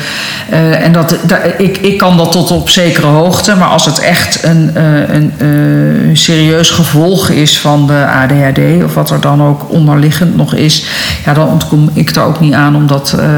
en 0.83 0.93
dat, 0.93 1.17
da- 1.27 1.39
ik, 1.59 1.77
ik 1.87 1.99
kan 1.99 2.17
dat 2.17 2.33
tot 2.33 2.51
op 2.51 2.69
zekere 2.71 3.07
hoogte. 3.07 3.55
Maar 3.57 3.69
als 3.69 3.85
het 3.85 3.99
echt 3.99 4.43
een, 4.45 4.71
eh, 4.75 5.15
een 5.15 5.33
eh, 5.39 6.17
serieus 6.17 6.71
gevolg 6.71 7.29
is 7.29 7.59
van 7.59 7.87
de 7.87 8.07
ADHD. 8.07 8.85
of 8.85 8.95
wat 8.95 9.11
er 9.11 9.21
dan 9.21 9.43
ook 9.43 9.67
onderliggend 9.71 10.37
nog 10.37 10.55
is. 10.55 10.85
ja, 11.25 11.35
dan 11.35 11.49
ontkom 11.49 11.91
ik 11.93 12.11
er 12.17 12.23
ook 12.23 12.41
niet 12.41 12.53
aan 12.55 12.77
om 12.77 12.87
dat 12.87 13.17
eh, 13.19 13.29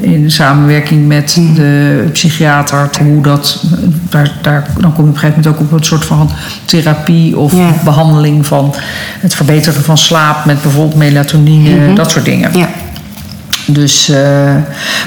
in 0.00 0.30
samenwerking 0.30 1.06
met 1.06 1.40
de 1.56 2.08
psychiater. 2.12 2.90
te- 2.90 3.02
hoe 3.02 3.22
dat. 3.22 3.62
Daar, 4.08 4.30
daar, 4.42 4.66
dan 4.78 4.92
kom 4.92 5.04
je 5.04 5.10
op 5.10 5.14
een 5.14 5.20
gegeven 5.20 5.42
moment 5.42 5.46
ook 5.62 5.66
op 5.72 5.72
een 5.78 5.84
soort 5.84 6.04
van 6.04 6.30
therapie 6.64 7.38
of 7.38 7.52
Ja. 7.52 7.70
behandeling 7.84 8.46
van 8.46 8.74
het 9.20 9.34
verbeteren 9.34 9.82
van 9.82 9.98
slaap 9.98 10.44
met 10.44 10.62
bijvoorbeeld 10.62 10.94
melatonine, 10.96 11.94
dat 11.94 12.10
soort 12.10 12.24
dingen. 12.24 12.50
Ja. 12.58 12.68
Dus, 13.66 14.08
eh, 14.08 14.54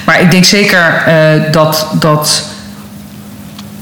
maar 0.06 0.22
ik 0.22 0.32
denk 0.32 0.46
zeker 0.46 1.04
eh, 1.06 1.52
dat, 1.52 1.88
dat 2.00 2.44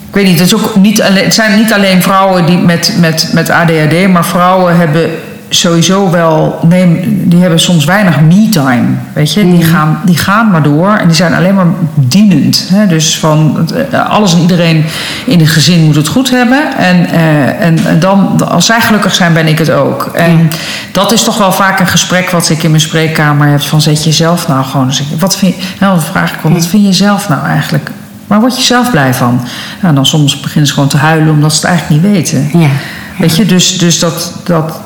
ik 0.08 0.20
weet 0.20 0.26
niet, 0.28 0.40
het, 0.40 0.48
is 0.48 0.56
ook 0.56 0.76
niet 0.76 1.02
alleen, 1.02 1.24
het 1.24 1.34
zijn 1.34 1.56
niet 1.56 1.74
alleen 1.74 2.02
vrouwen 2.02 2.46
die 2.46 2.58
met, 2.58 2.94
met, 3.00 3.30
met 3.34 3.50
ADHD, 3.50 4.08
maar 4.08 4.26
vrouwen 4.26 4.78
hebben 4.78 5.12
sowieso 5.60 6.10
wel, 6.10 6.60
neem, 6.62 7.00
die 7.30 7.40
hebben 7.40 7.60
soms 7.60 7.86
weinig 7.86 8.22
me-time. 8.22 8.86
Weet 9.14 9.34
je, 9.34 9.52
die, 9.52 9.64
gaan, 9.64 10.02
die 10.06 10.18
gaan 10.18 10.52
maar 10.52 10.64
door 10.64 10.90
en 10.90 11.08
die 11.08 11.16
zijn 11.16 11.34
alleen 11.34 11.56
maar 11.56 11.66
dienend. 11.96 12.68
Hè? 12.70 12.88
Dus 12.88 13.20
van 13.20 13.70
eh, 13.92 14.10
alles 14.10 14.34
en 14.34 14.40
iedereen 14.40 14.86
in 15.26 15.40
het 15.40 15.50
gezin 15.50 15.84
moet 15.84 15.96
het 15.96 16.08
goed 16.08 16.30
hebben. 16.30 16.78
En, 16.78 17.06
eh, 17.10 17.66
en, 17.66 17.86
en 17.86 18.00
dan, 18.00 18.50
als 18.50 18.66
zij 18.66 18.82
gelukkig 18.82 19.16
zijn, 19.16 19.34
ben 19.34 19.48
ik 19.48 19.58
het 19.58 19.72
ook. 19.72 20.04
En 20.14 20.50
dat 20.92 21.12
is 21.12 21.24
toch 21.24 21.38
wel 21.38 21.52
vaak 21.52 21.80
een 21.80 21.88
gesprek 21.88 22.30
wat 22.30 22.50
ik 22.50 22.64
in 22.64 22.70
mijn 22.70 22.82
spreekkamer 22.82 23.48
heb: 23.48 23.62
van 23.62 23.82
zet 23.82 24.04
jezelf 24.04 24.48
nou 24.48 24.66
gewoon 24.66 24.86
eens. 24.86 25.04
Wat 25.20 25.38
vind 25.38 25.56
je, 25.56 25.62
nou, 25.80 25.96
dan 25.96 26.04
vraag 26.04 26.34
ik 26.34 26.40
wat 26.42 26.68
vind 26.68 26.86
je 26.86 26.94
zelf 26.94 27.30
nou 27.30 27.46
eigenlijk? 27.46 27.92
Waar 28.28 28.40
word 28.40 28.58
je 28.58 28.64
zelf 28.64 28.92
blij 28.92 29.14
van? 29.14 29.34
Nou, 29.36 29.88
en 29.88 29.96
dan 29.96 30.06
soms 30.06 30.40
beginnen 30.40 30.68
ze 30.68 30.74
gewoon 30.74 30.90
te 30.90 30.98
huilen 30.98 31.34
omdat 31.34 31.52
ze 31.54 31.58
het 31.58 31.66
eigenlijk 31.66 32.02
niet 32.02 32.12
weten. 32.12 32.50
Ja. 32.60 32.70
Weet 33.18 33.36
je, 33.36 33.46
dus, 33.46 33.78
dus 33.78 34.00
dat, 34.00 34.34
dat, 34.44 34.80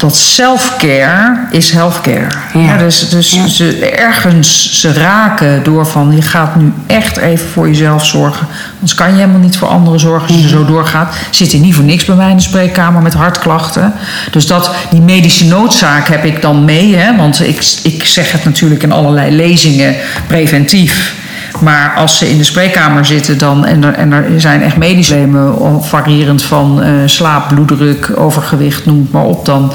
dat 0.00 0.16
self-care 0.16 1.46
is 1.50 1.70
healthcare. 1.70 2.28
Ja. 2.54 2.76
dus 2.76 3.08
dus 3.08 3.44
ze, 3.46 3.86
ergens 3.86 4.80
ze 4.80 4.92
raken 4.92 5.62
door 5.62 5.86
van 5.86 6.12
je 6.16 6.22
gaat 6.22 6.56
nu 6.56 6.72
echt 6.86 7.16
even 7.16 7.48
voor 7.48 7.68
jezelf 7.68 8.06
zorgen. 8.06 8.46
Anders 8.74 8.94
kan 8.94 9.08
je 9.08 9.14
helemaal 9.14 9.40
niet 9.40 9.56
voor 9.56 9.68
anderen 9.68 10.00
zorgen 10.00 10.28
als 10.28 10.42
je 10.42 10.48
zo 10.48 10.64
doorgaat. 10.64 11.14
Zit 11.30 11.52
hier 11.52 11.60
niet 11.60 11.74
voor 11.74 11.84
niks 11.84 12.04
bij 12.04 12.16
mij 12.16 12.30
in 12.30 12.36
de 12.36 12.42
spreekkamer 12.42 13.02
met 13.02 13.14
hartklachten. 13.14 13.92
Dus 14.30 14.46
dat, 14.46 14.70
die 14.90 15.00
medische 15.00 15.46
noodzaak 15.46 16.08
heb 16.08 16.24
ik 16.24 16.42
dan 16.42 16.64
mee. 16.64 16.96
Hè, 16.96 17.16
want 17.16 17.40
ik, 17.46 17.64
ik 17.82 18.04
zeg 18.04 18.32
het 18.32 18.44
natuurlijk 18.44 18.82
in 18.82 18.92
allerlei 18.92 19.36
lezingen 19.36 19.96
preventief. 20.26 21.14
Maar 21.58 21.94
als 21.94 22.18
ze 22.18 22.30
in 22.30 22.38
de 22.38 22.44
spreekkamer 22.44 23.04
zitten 23.04 23.38
dan, 23.38 23.66
en, 23.66 23.84
er, 23.84 23.94
en 23.94 24.12
er 24.12 24.40
zijn 24.40 24.62
echt 24.62 24.76
medische 24.76 25.14
problemen, 25.14 25.84
variërend 25.84 26.42
van 26.42 26.82
uh, 26.82 26.88
slaap, 27.04 27.48
bloeddruk, 27.48 28.12
overgewicht, 28.16 28.86
noem 28.86 29.00
het 29.00 29.12
maar 29.12 29.24
op 29.24 29.44
dan. 29.44 29.72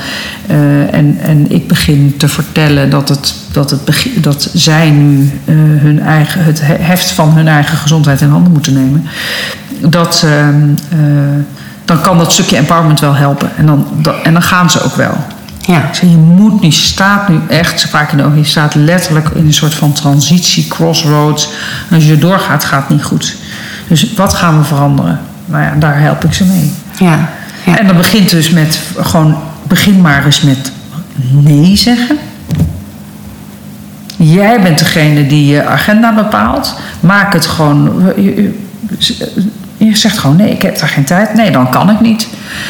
Uh, 0.52 0.94
en, 0.94 1.18
en 1.22 1.52
ik 1.52 1.68
begin 1.68 2.14
te 2.18 2.28
vertellen 2.28 2.90
dat, 2.90 3.10
het, 3.10 3.36
dat, 3.52 3.70
het 3.70 4.08
dat 4.16 4.50
zij 4.54 4.90
nu 4.90 5.32
uh, 5.46 5.56
hun 5.82 6.00
eigen, 6.00 6.44
het 6.44 6.62
heft 6.64 7.12
van 7.12 7.34
hun 7.34 7.48
eigen 7.48 7.78
gezondheid 7.78 8.22
in 8.22 8.30
handen 8.30 8.52
moeten 8.52 8.74
nemen. 8.74 9.08
Dat, 9.80 10.26
dan 11.86 12.02
kan 12.02 12.18
dat 12.18 12.34
stukje 12.34 12.58
empowerment 12.58 13.00
wel 13.00 13.16
helpen. 13.16 13.50
En 13.58 13.66
dan, 13.66 13.88
en 14.24 14.34
dan 14.34 14.42
gaan 14.42 14.70
ze 14.70 14.84
ook 14.84 14.96
wel. 14.96 15.18
Ja. 15.66 15.90
Zeg, 15.92 16.10
je 16.10 16.18
moet 16.18 16.62
niet, 16.62 16.76
je 16.76 16.82
staat 16.82 17.30
nu 17.30 17.40
echt, 17.50 17.86
vaak 17.90 18.12
in 18.12 18.18
de 18.18 18.24
ogen, 18.24 18.38
je 18.38 18.44
staat 18.44 18.76
letterlijk 18.76 19.30
in 19.30 19.46
een 19.46 19.54
soort 19.54 19.74
van 19.74 19.94
transitie, 19.94 20.68
crossroads. 20.68 21.50
En 21.90 21.96
als 21.96 22.06
je 22.06 22.18
doorgaat, 22.18 22.64
gaat 22.64 22.82
het 22.82 22.90
niet 22.90 23.04
goed. 23.04 23.36
Dus 23.88 24.14
wat 24.14 24.34
gaan 24.34 24.58
we 24.58 24.64
veranderen? 24.64 25.20
Nou 25.46 25.64
ja, 25.64 25.74
daar 25.76 26.00
help 26.00 26.24
ik 26.24 26.34
ze 26.34 26.46
mee. 26.46 26.74
Ja. 27.00 27.30
ja. 27.66 27.78
En 27.78 27.88
dat 27.88 27.98
begint 27.98 28.30
dus 28.30 28.50
met 28.50 28.80
gewoon, 28.98 29.38
begin 29.68 30.02
maar 30.02 30.26
eens 30.26 30.42
met 30.42 30.72
nee 31.32 31.76
zeggen. 31.76 32.18
Jij 34.18 34.62
bent 34.62 34.80
degene 34.80 35.28
die 35.28 35.46
je 35.46 35.66
agenda 35.66 36.14
bepaalt. 36.14 36.76
Maak 37.00 37.34
het 37.34 37.46
gewoon. 37.46 38.14
Je 39.90 39.98
zegt 39.98 40.18
gewoon 40.18 40.36
nee, 40.36 40.52
ik 40.52 40.62
heb 40.62 40.80
daar 40.80 40.90
geen 40.90 41.04
tijd. 41.04 41.34
Nee, 41.34 41.52
dan 41.52 41.70
kan 41.70 41.90
ik 41.90 42.00
niet. 42.00 42.28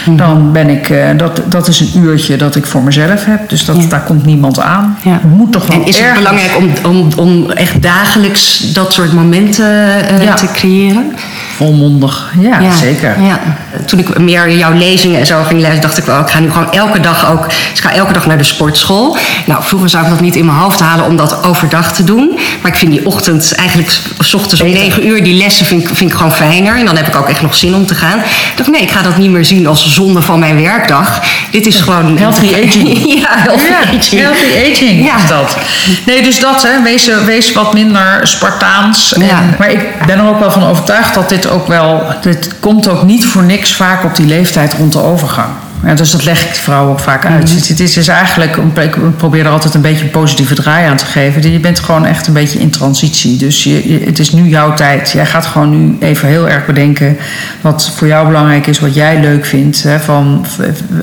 Dan 0.10 0.52
ben 0.52 0.70
ik, 0.70 0.90
uh, 0.90 1.06
dat, 1.18 1.42
dat 1.46 1.68
is 1.68 1.80
een 1.80 1.92
uurtje 1.96 2.36
dat 2.38 2.56
ik 2.56 2.66
voor 2.66 2.82
mezelf 2.82 3.26
heb. 3.26 3.50
Dus 3.50 3.66
dat, 3.66 3.90
daar 3.90 4.04
komt 4.04 4.26
niemand 4.26 4.60
aan. 4.60 4.98
Ja. 5.04 5.20
Moet 5.28 5.52
toch 5.52 5.68
wel 5.68 5.78
en 5.82 5.86
is 5.86 6.00
het 6.00 6.14
belangrijk 6.14 6.58
om, 6.58 6.72
om, 6.84 7.10
om 7.16 7.52
echt 7.52 7.82
dagelijks 7.82 8.74
dat 8.74 8.94
soort 8.94 9.14
momenten 9.14 10.08
eh, 10.10 10.24
Ja. 10.24 10.34
te 10.34 10.48
creëren? 10.54 11.14
Volmondig, 11.56 12.34
ja, 12.40 12.72
zeker. 12.72 13.22
Ja. 13.22 13.40
Toen 13.86 14.00
ik 14.00 14.20
meer 14.20 14.58
jouw 14.58 14.74
lezingen 14.74 15.20
en 15.20 15.26
zo 15.26 15.44
ging 15.44 15.62
lezen, 15.62 15.82
dacht 15.82 15.98
ik 15.98 16.04
wel, 16.04 16.20
ik 16.20 16.28
ga 16.28 16.40
nu 16.40 16.52
gewoon 16.52 16.72
elke 16.72 17.00
dag 17.00 17.32
ook. 17.32 17.48
Dus 17.50 17.80
ik 17.80 17.82
ga 17.84 17.94
elke 17.94 18.14
dag 18.14 18.26
naar 18.26 18.38
de 18.38 18.44
sportschool. 18.44 19.18
Nou, 19.46 19.64
vroeger 19.64 19.90
zou 19.90 20.04
ik 20.04 20.10
dat 20.10 20.20
niet 20.20 20.36
in 20.36 20.46
mijn 20.46 20.58
hoofd 20.58 20.80
halen 20.80 21.06
om 21.06 21.18
dat 21.18 21.44
overdag 21.44 21.94
te 21.94 22.04
doen. 22.04 22.40
Maar 22.62 22.72
ik 22.72 22.78
vind 22.78 22.92
die 22.92 23.06
ochtend, 23.06 23.54
eigenlijk 23.56 23.90
s 24.20 24.34
ochtends 24.34 24.62
om 24.62 24.70
negen 24.72 25.08
uur, 25.08 25.24
die 25.24 25.38
lessen 25.38 25.66
vind 25.66 25.82
ik, 25.82 25.88
vind 25.96 26.12
ik 26.12 26.18
gewoon 26.18 26.32
fijner. 26.32 26.78
En 26.78 26.86
dan 26.86 26.96
heb 26.96 27.05
ik 27.08 27.16
ook 27.16 27.30
echt 27.30 27.42
nog 27.42 27.56
zin 27.56 27.76
om 27.76 27.86
te 27.86 27.96
gaan. 27.96 28.18
Ik 28.20 28.52
dacht, 28.56 28.70
nee, 28.70 28.82
ik 28.82 28.92
ga 28.92 29.02
dat 29.02 29.18
niet 29.18 29.30
meer 29.32 29.46
zien 29.46 29.68
als 29.68 29.94
zonde 29.94 30.22
van 30.22 30.40
mijn 30.40 30.62
werkdag. 30.62 31.22
Dit 31.52 31.66
is 31.66 31.76
gewoon. 31.82 32.18
Healthy 32.18 32.48
aging. 32.68 33.04
ja, 33.22 33.28
healthy 33.30 33.68
Ja, 33.70 33.78
aging. 33.80 34.22
healthy 34.22 34.72
aging 34.74 35.06
Ja. 35.06 35.16
is 35.16 35.28
dat. 35.28 35.58
Nee, 36.06 36.22
dus 36.24 36.40
dat, 36.40 36.64
hè, 36.64 36.82
wees, 36.84 37.10
wees 37.26 37.54
wat 37.54 37.74
minder 37.74 38.20
Spartaans. 38.28 39.14
En. 39.14 39.56
Maar 39.60 39.70
ik 39.72 39.80
ben 40.06 40.20
er 40.20 40.28
ook 40.28 40.40
wel 40.40 40.52
van 40.52 40.64
overtuigd 40.64 41.14
dat 41.14 41.30
dit 41.30 41.50
ook 41.50 41.68
wel... 41.68 42.04
Dit 42.22 42.50
komt 42.60 42.88
ook 42.88 43.04
niet 43.04 43.26
voor 43.26 43.44
niks 43.44 43.74
vaak 43.74 44.04
op 44.04 44.16
die 44.16 44.26
leeftijd 44.26 44.74
rond 44.74 44.92
de 44.92 45.02
overgang. 45.04 45.50
Ja, 45.86 45.94
dus 45.94 46.12
dat 46.12 46.24
leg 46.24 46.42
ik 46.46 46.54
de 46.54 46.60
vrouwen 46.60 46.92
ook 46.92 47.00
vaak 47.00 47.26
uit. 47.26 47.44
Mhm. 47.44 47.56
Het, 47.56 47.68
het 47.68 47.80
is 47.80 47.94
dus 47.94 48.08
eigenlijk, 48.08 48.56
ik 48.82 49.18
probeer 49.18 49.46
er 49.46 49.52
altijd 49.52 49.74
een 49.74 49.82
beetje 49.82 50.04
een 50.04 50.10
positieve 50.12 50.56
draai 50.56 50.88
aan 50.88 50.98
te 50.98 51.06
geven. 51.06 51.52
Je 51.52 51.60
bent 51.60 51.80
gewoon 51.80 52.06
echt 52.06 52.28
een 52.28 52.34
beetje 52.34 52.60
in 52.60 52.70
transitie. 52.70 53.38
Dus 53.38 53.64
je, 53.64 53.92
je- 53.94 54.06
het 54.06 54.20
is 54.20 54.32
nu 54.32 54.44
jouw 54.48 54.74
tijd. 54.74 55.12
Jij 55.12 55.26
gaat 55.26 55.46
gewoon 55.46 55.70
nu 55.70 55.96
even 56.00 56.28
heel 56.28 56.50
erg 56.50 56.66
bedenken 56.66 57.18
wat 57.62 57.92
voor 57.96 58.08
jou 58.08 58.28
belangrijk 58.28 58.68
is, 58.68 58.80
wat 58.80 58.94
jij 58.96 59.20
leuk 59.22 59.46
vindt. 59.46 59.84
Hè, 59.84 60.00
van 60.00 60.46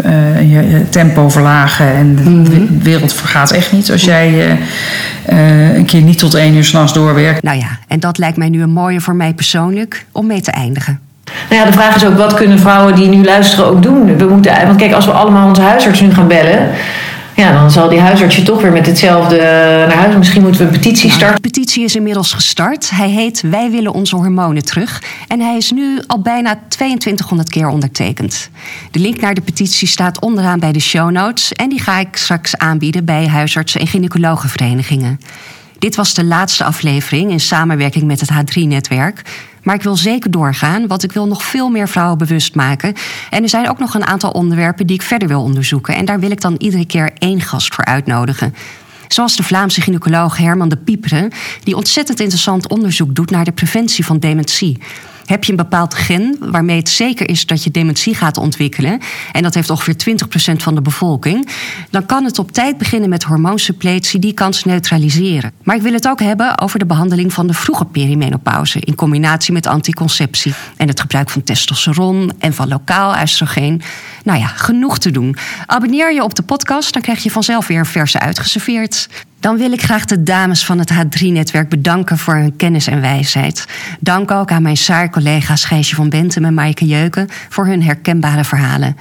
eh, 0.04 0.36
je, 0.40 0.68
je 0.68 0.88
tempo 0.88 1.28
verlagen. 1.28 1.86
En 1.94 2.12
Mhm. 2.12 2.44
de 2.44 2.66
wereld 2.82 3.12
vergaat 3.12 3.50
echt 3.50 3.72
niet 3.72 3.90
als 3.90 4.04
jij 4.04 4.28
eh, 4.46 4.56
eh, 5.68 5.74
een 5.76 5.84
keer 5.84 6.00
niet 6.02 6.18
tot 6.18 6.34
één 6.34 6.54
uur 6.54 6.64
s'nachts 6.64 6.92
doorwerkt. 6.92 7.42
Nou 7.42 7.58
ja, 7.58 7.78
en 7.88 8.00
dat 8.00 8.18
lijkt 8.18 8.36
mij 8.36 8.48
nu 8.48 8.62
een 8.62 8.70
mooie 8.72 9.00
voor 9.00 9.14
mij 9.14 9.32
persoonlijk 9.34 10.04
om 10.12 10.26
mee 10.26 10.40
te 10.40 10.50
eindigen. 10.50 11.00
Nou 11.48 11.60
ja, 11.60 11.66
de 11.66 11.72
vraag 11.72 11.96
is 11.96 12.04
ook, 12.04 12.16
wat 12.16 12.34
kunnen 12.34 12.58
vrouwen 12.58 12.94
die 12.94 13.08
nu 13.08 13.24
luisteren 13.24 13.66
ook 13.66 13.82
doen? 13.82 14.16
We 14.16 14.24
moeten, 14.24 14.66
want 14.66 14.76
kijk, 14.76 14.92
als 14.92 15.06
we 15.06 15.12
allemaal 15.12 15.48
onze 15.48 15.62
huisarts 15.62 16.00
nu 16.00 16.14
gaan 16.14 16.28
bellen... 16.28 16.70
Ja, 17.34 17.52
dan 17.52 17.70
zal 17.70 17.88
die 17.88 18.00
huisarts 18.00 18.36
je 18.36 18.42
toch 18.42 18.60
weer 18.62 18.72
met 18.72 18.86
hetzelfde 18.86 19.36
naar 19.88 19.96
huis. 19.96 20.16
Misschien 20.16 20.42
moeten 20.42 20.60
we 20.60 20.66
een 20.66 20.80
petitie 20.80 21.10
starten. 21.10 21.42
De 21.42 21.48
petitie 21.48 21.84
is 21.84 21.96
inmiddels 21.96 22.32
gestart. 22.32 22.90
Hij 22.90 23.08
heet 23.08 23.40
Wij 23.40 23.70
willen 23.70 23.92
onze 23.92 24.16
hormonen 24.16 24.64
terug. 24.64 25.02
En 25.28 25.40
hij 25.40 25.56
is 25.56 25.70
nu 25.70 26.02
al 26.06 26.20
bijna 26.20 26.60
2200 26.68 27.50
keer 27.50 27.68
ondertekend. 27.68 28.50
De 28.90 28.98
link 28.98 29.20
naar 29.20 29.34
de 29.34 29.40
petitie 29.40 29.88
staat 29.88 30.20
onderaan 30.20 30.58
bij 30.58 30.72
de 30.72 30.80
show 30.80 31.10
notes. 31.10 31.52
En 31.52 31.68
die 31.68 31.80
ga 31.80 31.98
ik 31.98 32.16
straks 32.16 32.56
aanbieden 32.56 33.04
bij 33.04 33.28
huisartsen 33.28 33.80
en 33.80 33.86
gynaecologenverenigingen. 33.86 35.20
Dit 35.78 35.96
was 35.96 36.14
de 36.14 36.24
laatste 36.24 36.64
aflevering 36.64 37.30
in 37.30 37.40
samenwerking 37.40 38.04
met 38.04 38.20
het 38.20 38.30
H3-netwerk. 38.30 39.22
Maar 39.62 39.74
ik 39.74 39.82
wil 39.82 39.96
zeker 39.96 40.30
doorgaan, 40.30 40.86
want 40.86 41.02
ik 41.02 41.12
wil 41.12 41.26
nog 41.26 41.44
veel 41.44 41.68
meer 41.68 41.88
vrouwen 41.88 42.18
bewust 42.18 42.54
maken. 42.54 42.94
En 43.30 43.42
er 43.42 43.48
zijn 43.48 43.68
ook 43.68 43.78
nog 43.78 43.94
een 43.94 44.06
aantal 44.06 44.30
onderwerpen 44.30 44.86
die 44.86 44.96
ik 44.96 45.02
verder 45.02 45.28
wil 45.28 45.42
onderzoeken. 45.42 45.94
En 45.94 46.04
daar 46.04 46.20
wil 46.20 46.30
ik 46.30 46.40
dan 46.40 46.54
iedere 46.58 46.86
keer 46.86 47.10
één 47.18 47.40
gast 47.40 47.74
voor 47.74 47.84
uitnodigen. 47.84 48.54
Zoals 49.08 49.36
de 49.36 49.42
Vlaamse 49.42 49.80
gynaecoloog 49.80 50.36
Herman 50.36 50.68
de 50.68 50.76
Pieperen, 50.76 51.30
die 51.62 51.76
ontzettend 51.76 52.20
interessant 52.20 52.68
onderzoek 52.68 53.14
doet 53.14 53.30
naar 53.30 53.44
de 53.44 53.52
preventie 53.52 54.04
van 54.04 54.18
dementie. 54.18 54.78
Heb 55.32 55.44
je 55.44 55.50
een 55.50 55.56
bepaald 55.56 55.94
gen 55.94 56.36
waarmee 56.40 56.76
het 56.76 56.88
zeker 56.88 57.28
is 57.28 57.46
dat 57.46 57.64
je 57.64 57.70
dementie 57.70 58.14
gaat 58.14 58.36
ontwikkelen, 58.36 59.00
en 59.32 59.42
dat 59.42 59.54
heeft 59.54 59.70
ongeveer 59.70 59.94
20% 60.52 60.56
van 60.56 60.74
de 60.74 60.82
bevolking, 60.82 61.48
dan 61.90 62.06
kan 62.06 62.24
het 62.24 62.38
op 62.38 62.52
tijd 62.52 62.78
beginnen 62.78 63.08
met 63.08 63.22
hormoonsuppletie 63.22 64.20
die 64.20 64.32
kans 64.32 64.64
neutraliseren. 64.64 65.52
Maar 65.62 65.76
ik 65.76 65.82
wil 65.82 65.92
het 65.92 66.08
ook 66.08 66.20
hebben 66.20 66.60
over 66.60 66.78
de 66.78 66.86
behandeling 66.86 67.32
van 67.32 67.46
de 67.46 67.54
vroege 67.54 67.84
perimenopauze 67.84 68.80
in 68.80 68.94
combinatie 68.94 69.52
met 69.52 69.66
anticonceptie 69.66 70.54
en 70.76 70.88
het 70.88 71.00
gebruik 71.00 71.30
van 71.30 71.42
testosteron 71.42 72.32
en 72.38 72.54
van 72.54 72.68
lokaal 72.68 73.20
oestrogeen. 73.20 73.82
Nou 74.24 74.38
ja, 74.38 74.46
genoeg 74.46 74.98
te 74.98 75.10
doen. 75.10 75.36
Abonneer 75.66 76.14
je 76.14 76.22
op 76.22 76.34
de 76.34 76.42
podcast, 76.42 76.92
dan 76.92 77.02
krijg 77.02 77.22
je 77.22 77.30
vanzelf 77.30 77.66
weer 77.66 77.78
een 77.78 77.86
verse 77.86 78.18
uitgeserveerd. 78.18 79.08
Dan 79.42 79.56
wil 79.56 79.72
ik 79.72 79.82
graag 79.82 80.04
de 80.04 80.22
dames 80.22 80.64
van 80.64 80.78
het 80.78 80.92
H3-netwerk 80.92 81.68
bedanken 81.68 82.18
voor 82.18 82.34
hun 82.34 82.56
kennis 82.56 82.86
en 82.86 83.00
wijsheid. 83.00 83.66
Dank 84.00 84.30
ook 84.30 84.50
aan 84.50 84.62
mijn 84.62 84.76
saar-collega's 84.76 85.64
Gijsje 85.64 85.94
van 85.94 86.08
Bentem 86.08 86.44
en 86.44 86.54
Maaike 86.54 86.86
Jeuken 86.86 87.28
voor 87.48 87.66
hun 87.66 87.82
herkenbare 87.82 88.44
verhalen. 88.44 88.96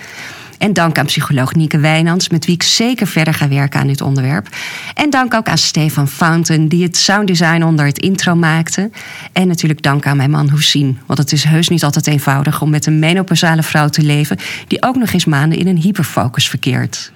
En 0.58 0.74
dank 0.74 0.98
aan 0.98 1.06
psycholoog 1.06 1.54
Nieke 1.54 1.80
Wijnands, 1.80 2.30
met 2.30 2.46
wie 2.46 2.56
ik 2.56 2.64
zeker 2.64 3.08
verder 3.08 3.34
ga 3.34 3.48
werken 3.48 3.80
aan 3.80 3.88
dit 3.88 4.02
onderwerp. 4.02 4.48
En 4.94 5.10
dank 5.10 5.34
ook 5.34 5.48
aan 5.48 5.58
Stefan 5.58 6.08
Fountain, 6.08 6.68
die 6.68 6.84
het 6.84 6.98
sounddesign 6.98 7.64
onder 7.64 7.86
het 7.86 7.98
intro 7.98 8.36
maakte. 8.36 8.90
En 9.34 9.48
natuurlijk 9.48 9.82
dank 9.82 10.06
aan 10.06 10.18
mijn 10.18 10.32
man 10.32 10.50
Hoesien, 10.50 11.00
want 11.06 11.20
het 11.20 11.32
is 11.32 11.44
heus 11.44 11.70
niet 11.70 11.84
altijd 11.84 12.08
eenvoudig 12.08 12.62
om 12.62 12.70
met 12.70 12.86
een 12.86 13.00
menopausale 13.00 13.64
vrouw 13.64 13.90
te 13.90 14.02
leven, 14.02 14.38
die 14.68 14.84
ook 14.84 14.96
nog 14.96 15.12
eens 15.12 15.26
maanden 15.26 15.58
in 15.58 15.68
een 15.68 15.78
hyperfocus 15.78 16.50
verkeert. 16.50 17.12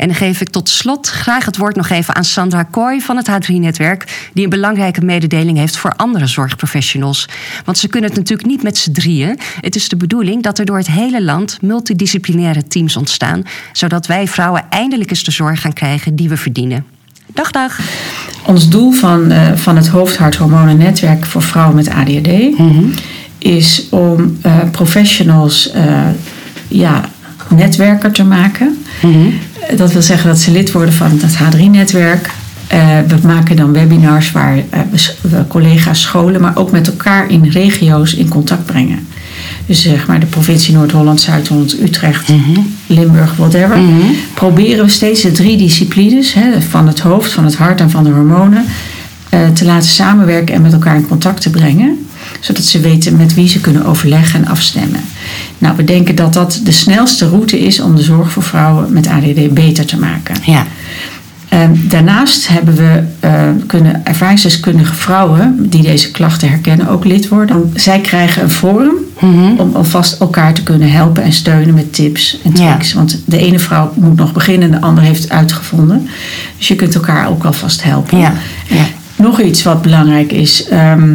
En 0.00 0.06
dan 0.06 0.16
geef 0.16 0.40
ik 0.40 0.48
tot 0.48 0.68
slot 0.68 1.08
graag 1.08 1.44
het 1.44 1.56
woord 1.56 1.76
nog 1.76 1.88
even 1.88 2.14
aan 2.14 2.24
Sandra 2.24 2.62
Kooi 2.62 3.00
van 3.00 3.16
het 3.16 3.30
H3-netwerk, 3.30 4.30
die 4.32 4.44
een 4.44 4.50
belangrijke 4.50 5.00
mededeling 5.00 5.58
heeft 5.58 5.76
voor 5.76 5.92
andere 5.96 6.26
zorgprofessionals. 6.26 7.28
Want 7.64 7.78
ze 7.78 7.88
kunnen 7.88 8.10
het 8.10 8.18
natuurlijk 8.18 8.48
niet 8.48 8.62
met 8.62 8.78
z'n 8.78 8.92
drieën. 8.92 9.38
Het 9.60 9.74
is 9.74 9.88
de 9.88 9.96
bedoeling 9.96 10.42
dat 10.42 10.58
er 10.58 10.64
door 10.64 10.76
het 10.76 10.86
hele 10.86 11.22
land 11.22 11.58
multidisciplinaire 11.62 12.66
teams 12.66 12.96
ontstaan, 12.96 13.42
zodat 13.72 14.06
wij 14.06 14.28
vrouwen 14.28 14.64
eindelijk 14.70 15.10
eens 15.10 15.24
de 15.24 15.30
zorg 15.30 15.60
gaan 15.60 15.72
krijgen 15.72 16.16
die 16.16 16.28
we 16.28 16.36
verdienen. 16.36 16.86
Dag, 17.26 17.50
dag. 17.50 17.80
Ons 18.46 18.68
doel 18.68 18.92
van, 18.92 19.30
eh, 19.30 19.52
van 19.54 19.76
het 19.76 19.88
hoofd-hart-hormonen-netwerk 19.88 21.26
voor 21.26 21.42
vrouwen 21.42 21.76
met 21.76 21.88
ADHD 21.88 22.28
is 23.38 23.86
om 23.90 24.38
eh, 24.42 24.58
professionals 24.70 25.70
eh, 25.70 26.06
ja, 26.68 27.08
netwerker 27.50 28.12
te 28.12 28.24
maken. 28.24 28.78
Eh, 29.02 29.08
Dat 29.78 29.92
wil 29.92 30.02
zeggen 30.02 30.28
dat 30.28 30.38
ze 30.38 30.50
lid 30.50 30.72
worden 30.72 30.94
van 30.94 31.10
het 31.22 31.36
H3-netwerk. 31.36 32.30
we 33.06 33.16
maken 33.26 33.56
dan 33.56 33.72
webinars 33.72 34.32
waar 34.32 34.56
eh, 34.70 34.80
we, 35.20 35.44
collega's 35.48 36.00
scholen, 36.00 36.40
maar 36.40 36.56
ook 36.56 36.70
met 36.70 36.86
elkaar 36.86 37.30
in 37.30 37.44
regio's 37.44 38.14
in 38.14 38.28
contact 38.28 38.66
brengen. 38.66 39.06
Dus 39.66 39.82
zeg 39.82 40.06
maar 40.06 40.20
de 40.20 40.26
provincie 40.26 40.74
Noord-Holland, 40.74 41.20
Zuid-Holland, 41.20 41.80
Utrecht, 41.80 42.28
Limburg, 42.86 43.36
whatever. 43.36 43.78
Proberen 44.34 44.84
we 44.84 44.90
steeds 44.90 45.22
de 45.22 45.32
drie 45.32 45.56
disciplines, 45.56 46.34
hè, 46.34 46.60
van 46.62 46.86
het 46.86 47.00
hoofd, 47.00 47.32
van 47.32 47.44
het 47.44 47.56
hart 47.56 47.80
en 47.80 47.90
van 47.90 48.04
de 48.04 48.10
hormonen, 48.10 48.64
eh, 49.28 49.48
te 49.48 49.64
laten 49.64 49.88
samenwerken 49.88 50.54
en 50.54 50.62
met 50.62 50.72
elkaar 50.72 50.96
in 50.96 51.08
contact 51.08 51.42
te 51.42 51.50
brengen. 51.50 52.06
Zodat 52.40 52.64
ze 52.64 52.80
weten 52.80 53.16
met 53.16 53.34
wie 53.34 53.48
ze 53.48 53.60
kunnen 53.60 53.84
overleggen 53.86 54.44
en 54.44 54.50
afstemmen. 54.50 55.00
Nou, 55.58 55.76
we 55.76 55.84
denken 55.84 56.14
dat 56.14 56.32
dat 56.32 56.60
de 56.64 56.70
snelste 56.72 57.28
route 57.28 57.60
is 57.60 57.80
om 57.80 57.96
de 57.96 58.02
zorg 58.02 58.30
voor 58.32 58.42
vrouwen 58.42 58.92
met 58.92 59.06
ADD 59.06 59.54
beter 59.54 59.84
te 59.86 59.98
maken. 59.98 60.34
Ja. 60.44 60.66
Ehm, 61.48 61.70
daarnaast 61.88 62.48
hebben 62.48 62.74
we 62.76 63.02
eh, 63.20 63.42
kunnen 63.66 64.00
ervaringsdeskundige 64.06 64.94
vrouwen 64.94 65.56
die 65.70 65.82
deze 65.82 66.10
klachten 66.10 66.48
herkennen 66.48 66.88
ook 66.88 67.04
lid 67.04 67.28
worden. 67.28 67.72
Zij 67.74 68.00
krijgen 68.00 68.42
een 68.42 68.50
forum 68.50 68.94
om 69.58 69.70
alvast 69.74 70.20
elkaar 70.20 70.54
te 70.54 70.62
kunnen 70.62 70.90
helpen 70.92 71.22
en 71.22 71.32
steunen 71.32 71.74
met 71.74 71.92
tips 71.92 72.38
en 72.44 72.50
Ja. 72.54 72.68
tricks. 72.70 72.92
Want 72.92 73.18
de 73.24 73.38
ene 73.38 73.58
vrouw 73.58 73.92
moet 73.96 74.16
nog 74.16 74.32
beginnen 74.32 74.72
en 74.72 74.80
de 74.80 74.86
andere 74.86 75.06
heeft 75.06 75.22
het 75.22 75.32
uitgevonden. 75.32 76.08
Dus 76.58 76.68
je 76.68 76.74
kunt 76.76 76.94
elkaar 76.94 77.28
ook 77.28 77.44
alvast 77.44 77.82
helpen. 77.84 78.18
Ja. 78.18 78.32
Ja. 78.66 78.84
Nog 79.16 79.40
iets 79.40 79.62
wat 79.62 79.82
belangrijk 79.82 80.32
is. 80.32 80.64
ehm, 80.68 81.10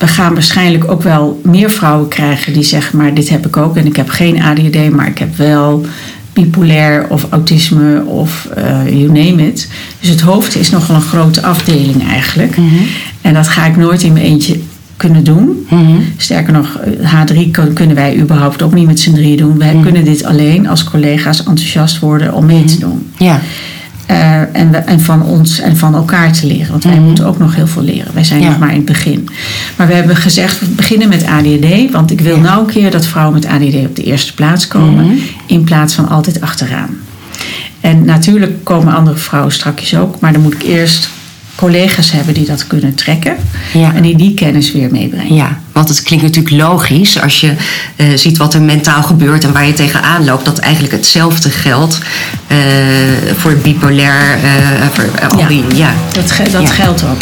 we 0.00 0.06
gaan 0.06 0.32
waarschijnlijk 0.32 0.90
ook 0.90 1.02
wel 1.02 1.40
meer 1.44 1.70
vrouwen 1.70 2.08
krijgen 2.08 2.52
die 2.52 2.62
zeggen: 2.62 2.98
maar 2.98 3.14
dit 3.14 3.28
heb 3.28 3.46
ik 3.46 3.56
ook 3.56 3.76
en 3.76 3.86
ik 3.86 3.96
heb 3.96 4.08
geen 4.08 4.42
ADHD, 4.42 4.90
maar 4.90 5.06
ik 5.06 5.18
heb 5.18 5.36
wel 5.36 5.86
bipolair 6.32 7.06
of 7.08 7.26
autisme 7.30 8.04
of 8.04 8.48
eh, 8.54 8.88
you 8.88 9.06
name 9.06 9.46
it. 9.46 9.68
Dus 10.00 10.08
het 10.10 10.20
hoofd 10.20 10.56
is 10.56 10.70
nogal 10.70 10.94
een 10.96 11.02
grote 11.02 11.42
afdeling 11.42 12.08
eigenlijk. 12.08 12.56
En 13.20 13.34
dat 13.34 13.48
ga 13.48 13.66
ik 13.66 13.76
nooit 13.76 14.02
in 14.02 14.12
mijn 14.12 14.24
eentje 14.24 14.58
kunnen 14.96 15.24
doen. 15.24 15.66
Sterker 16.16 16.52
nog, 16.52 16.76
eh, 17.00 17.12
H3 17.14 17.50
kun- 17.50 17.72
kunnen 17.72 17.96
wij 17.96 18.18
überhaupt 18.18 18.62
ook 18.62 18.74
niet 18.74 18.86
met 18.86 19.00
z'n 19.00 19.12
drieën 19.14 19.36
doen. 19.36 19.58
Wij 19.58 19.78
kunnen 19.82 20.04
dit 20.04 20.24
alleen 20.24 20.68
als 20.68 20.84
collega's 20.84 21.38
enthousiast 21.38 21.98
worden 21.98 22.34
om 22.34 22.46
mee 22.46 22.64
te 22.64 22.78
doen. 22.78 23.10
Ja. 23.16 23.40
Eh, 24.10 24.40
en, 24.60 24.70
we- 24.70 24.76
en 24.76 25.00
van 25.00 25.22
ons 25.22 25.60
en 25.60 25.76
van 25.76 25.94
elkaar 25.94 26.32
te 26.32 26.46
leren. 26.46 26.70
Want 26.70 26.84
wij 26.84 26.98
moeten 27.00 27.26
ook 27.26 27.38
nog 27.38 27.54
heel 27.54 27.66
veel 27.66 27.82
leren. 27.82 28.14
Wij 28.14 28.24
zijn 28.24 28.40
Ja. 28.40 28.48
nog 28.48 28.58
maar 28.58 28.70
in 28.70 28.76
het 28.76 28.84
begin. 28.84 29.28
Maar 29.76 29.86
we 29.86 29.94
hebben 29.94 30.16
gezegd, 30.16 30.60
we 30.60 30.66
beginnen 30.66 31.08
met 31.08 31.24
ADHD. 31.26 31.90
Want 31.92 32.10
ik 32.10 32.20
wil 32.20 32.38
nou 32.38 32.60
een 32.60 32.66
keer 32.66 32.90
dat 32.90 33.06
vrouwen 33.06 33.34
met 33.34 33.46
ADHD 33.46 33.74
op 33.86 33.96
de 33.96 34.02
eerste 34.02 34.34
plaats 34.34 34.66
komen. 34.68 35.18
In 35.46 35.64
plaats 35.64 35.94
van 35.94 36.08
altijd 36.08 36.40
achteraan. 36.40 36.90
En 37.80 38.04
natuurlijk 38.04 38.64
komen 38.64 38.94
andere 38.94 39.16
vrouwen 39.16 39.52
strakjes 39.52 39.96
ook. 39.96 40.20
Maar 40.20 40.32
dan 40.32 40.42
moet 40.42 40.54
ik 40.54 40.62
eerst 40.62 41.10
collega's 41.60 42.12
hebben 42.12 42.34
die 42.34 42.46
dat 42.46 42.66
kunnen 42.66 42.94
trekken. 42.94 43.36
Ja. 43.72 43.94
En 43.94 44.02
die 44.02 44.16
die 44.16 44.34
kennis 44.34 44.72
weer 44.72 44.88
meebrengen. 44.90 45.34
Ja, 45.34 45.58
want 45.72 45.88
het 45.88 46.02
klinkt 46.02 46.24
natuurlijk 46.24 46.54
logisch 46.54 47.20
als 47.20 47.40
je 47.40 47.52
eh, 47.96 48.06
ziet 48.14 48.36
wat 48.36 48.54
er 48.54 48.62
mentaal 48.62 49.02
gebeurt 49.02 49.44
en 49.44 49.52
waar 49.52 49.66
je 49.66 49.72
tegenaan 49.72 50.24
loopt, 50.24 50.44
dat 50.44 50.58
eigenlijk 50.58 50.92
hetzelfde 50.94 51.50
geldt 51.50 51.98
eh, 52.46 52.56
voor 53.36 53.54
bipolair, 53.56 54.38
eh, 54.42 54.86
voor 54.92 55.28
al 55.30 55.38
Ja. 55.38 55.46
die, 55.48 55.64
ja. 55.74 55.90
Dat, 56.12 56.30
ge- 56.30 56.50
dat 56.50 56.62
Ja. 56.62 56.68
geldt 56.68 57.04
ook. 57.04 57.20